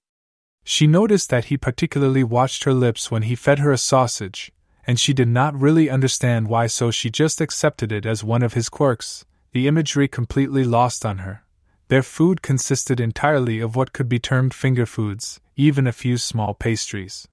She 0.65 0.87
noticed 0.87 1.29
that 1.29 1.45
he 1.45 1.59
particularly 1.59 2.25
watched 2.25 2.65
her 2.65 2.73
lips 2.73 3.11
when 3.11 3.23
he 3.23 3.37
fed 3.37 3.59
her 3.59 3.71
a 3.71 3.79
sausage, 3.79 4.51
and 4.87 4.99
she 4.99 5.13
did 5.13 5.29
not 5.29 5.55
really 5.55 5.91
understand 5.91 6.49
why, 6.49 6.67
so 6.67 6.91
she 6.91 7.11
just 7.11 7.43
accepted 7.43 7.93
it 7.93 8.07
as 8.07 8.25
one 8.25 8.43
of 8.43 8.55
his 8.55 8.71
quirks, 8.71 9.27
the 9.53 9.69
imagery 9.69 10.09
completely 10.09 10.65
lost 10.65 11.05
on 11.05 11.19
her. 11.19 11.45
Their 11.89 12.03
food 12.03 12.41
consisted 12.41 12.99
entirely 12.99 13.61
of 13.61 13.77
what 13.77 13.93
could 13.93 14.09
be 14.09 14.19
termed 14.19 14.55
finger 14.55 14.87
foods, 14.87 15.39
even 15.55 15.87
a 15.87 15.93
few 15.93 16.17
small 16.17 16.55
pastries. 16.55 17.29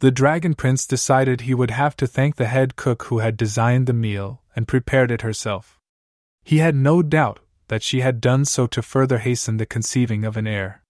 The 0.00 0.10
Dragon 0.10 0.54
Prince 0.54 0.86
decided 0.86 1.42
he 1.42 1.54
would 1.54 1.70
have 1.70 1.96
to 1.98 2.06
thank 2.06 2.34
the 2.34 2.46
head 2.46 2.74
cook 2.74 3.04
who 3.04 3.20
had 3.20 3.36
designed 3.36 3.86
the 3.86 3.92
meal 3.92 4.42
and 4.56 4.66
prepared 4.68 5.12
it 5.12 5.22
herself. 5.22 5.78
He 6.42 6.58
had 6.58 6.74
no 6.74 7.00
doubt 7.00 7.38
that 7.68 7.82
she 7.82 8.00
had 8.00 8.20
done 8.20 8.44
so 8.44 8.66
to 8.66 8.82
further 8.82 9.18
hasten 9.18 9.56
the 9.56 9.66
conceiving 9.66 10.24
of 10.24 10.36
an 10.36 10.46
heir. 10.46 10.82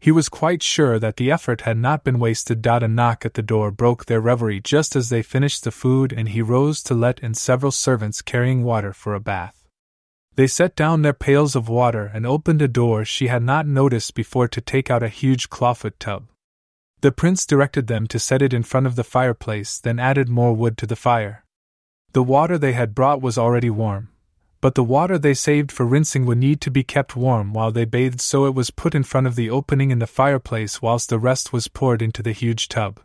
He 0.00 0.12
was 0.12 0.28
quite 0.28 0.62
sure 0.62 0.98
that 0.98 1.16
the 1.16 1.30
effort 1.30 1.62
had 1.62 1.76
not 1.76 2.04
been 2.04 2.20
wasted. 2.20 2.64
A 2.64 2.86
knock 2.86 3.26
at 3.26 3.34
the 3.34 3.42
door 3.42 3.72
broke 3.72 4.06
their 4.06 4.20
reverie 4.20 4.60
just 4.60 4.94
as 4.94 5.08
they 5.08 5.22
finished 5.22 5.64
the 5.64 5.72
food, 5.72 6.12
and 6.12 6.28
he 6.28 6.40
rose 6.40 6.82
to 6.84 6.94
let 6.94 7.18
in 7.18 7.34
several 7.34 7.72
servants 7.72 8.22
carrying 8.22 8.62
water 8.62 8.92
for 8.92 9.14
a 9.14 9.20
bath. 9.20 9.66
They 10.36 10.46
set 10.46 10.76
down 10.76 11.02
their 11.02 11.12
pails 11.12 11.56
of 11.56 11.68
water 11.68 12.12
and 12.14 12.24
opened 12.24 12.62
a 12.62 12.68
door 12.68 13.04
she 13.04 13.26
had 13.26 13.42
not 13.42 13.66
noticed 13.66 14.14
before 14.14 14.46
to 14.46 14.60
take 14.60 14.88
out 14.88 15.02
a 15.02 15.08
huge 15.08 15.50
clawfoot 15.50 15.98
tub. 15.98 16.28
The 17.00 17.10
prince 17.10 17.44
directed 17.44 17.88
them 17.88 18.06
to 18.06 18.20
set 18.20 18.40
it 18.40 18.52
in 18.52 18.62
front 18.62 18.86
of 18.86 18.94
the 18.94 19.02
fireplace, 19.02 19.80
then 19.80 19.98
added 19.98 20.28
more 20.28 20.52
wood 20.52 20.78
to 20.78 20.86
the 20.86 20.94
fire. 20.94 21.44
The 22.12 22.22
water 22.22 22.56
they 22.56 22.72
had 22.72 22.94
brought 22.94 23.20
was 23.20 23.36
already 23.36 23.70
warm, 23.70 24.10
but 24.60 24.74
the 24.74 24.84
water 24.84 25.18
they 25.18 25.34
saved 25.34 25.70
for 25.70 25.86
rinsing 25.86 26.26
would 26.26 26.38
need 26.38 26.60
to 26.60 26.70
be 26.70 26.82
kept 26.82 27.14
warm 27.14 27.52
while 27.52 27.70
they 27.70 27.84
bathed, 27.84 28.20
so 28.20 28.44
it 28.46 28.54
was 28.54 28.70
put 28.70 28.94
in 28.94 29.04
front 29.04 29.26
of 29.26 29.36
the 29.36 29.50
opening 29.50 29.90
in 29.90 30.00
the 30.00 30.06
fireplace 30.06 30.82
whilst 30.82 31.08
the 31.08 31.18
rest 31.18 31.52
was 31.52 31.68
poured 31.68 32.02
into 32.02 32.22
the 32.22 32.32
huge 32.32 32.68
tub. 32.68 33.00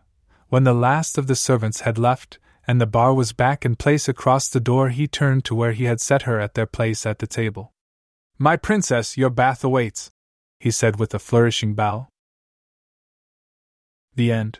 When 0.49 0.63
the 0.63 0.73
last 0.73 1.17
of 1.17 1.27
the 1.27 1.35
servants 1.35 1.81
had 1.81 1.97
left, 1.97 2.39
and 2.65 2.79
the 2.79 2.87
bar 2.87 3.13
was 3.13 3.33
back 3.33 3.65
in 3.65 3.75
place 3.75 4.07
across 4.07 4.47
the 4.47 4.59
door, 4.59 4.89
he 4.89 5.07
turned 5.07 5.45
to 5.45 5.55
where 5.55 5.73
he 5.73 5.83
had 5.83 6.01
set 6.01 6.23
her 6.23 6.39
at 6.39 6.53
their 6.53 6.65
place 6.65 7.05
at 7.05 7.19
the 7.19 7.27
table. 7.27 7.73
My 8.37 8.55
princess, 8.55 9.17
your 9.17 9.29
bath 9.29 9.63
awaits, 9.63 10.11
he 10.59 10.71
said 10.71 10.99
with 10.99 11.13
a 11.13 11.19
flourishing 11.19 11.75
bow. 11.75 12.07
The 14.15 14.31
end. 14.31 14.59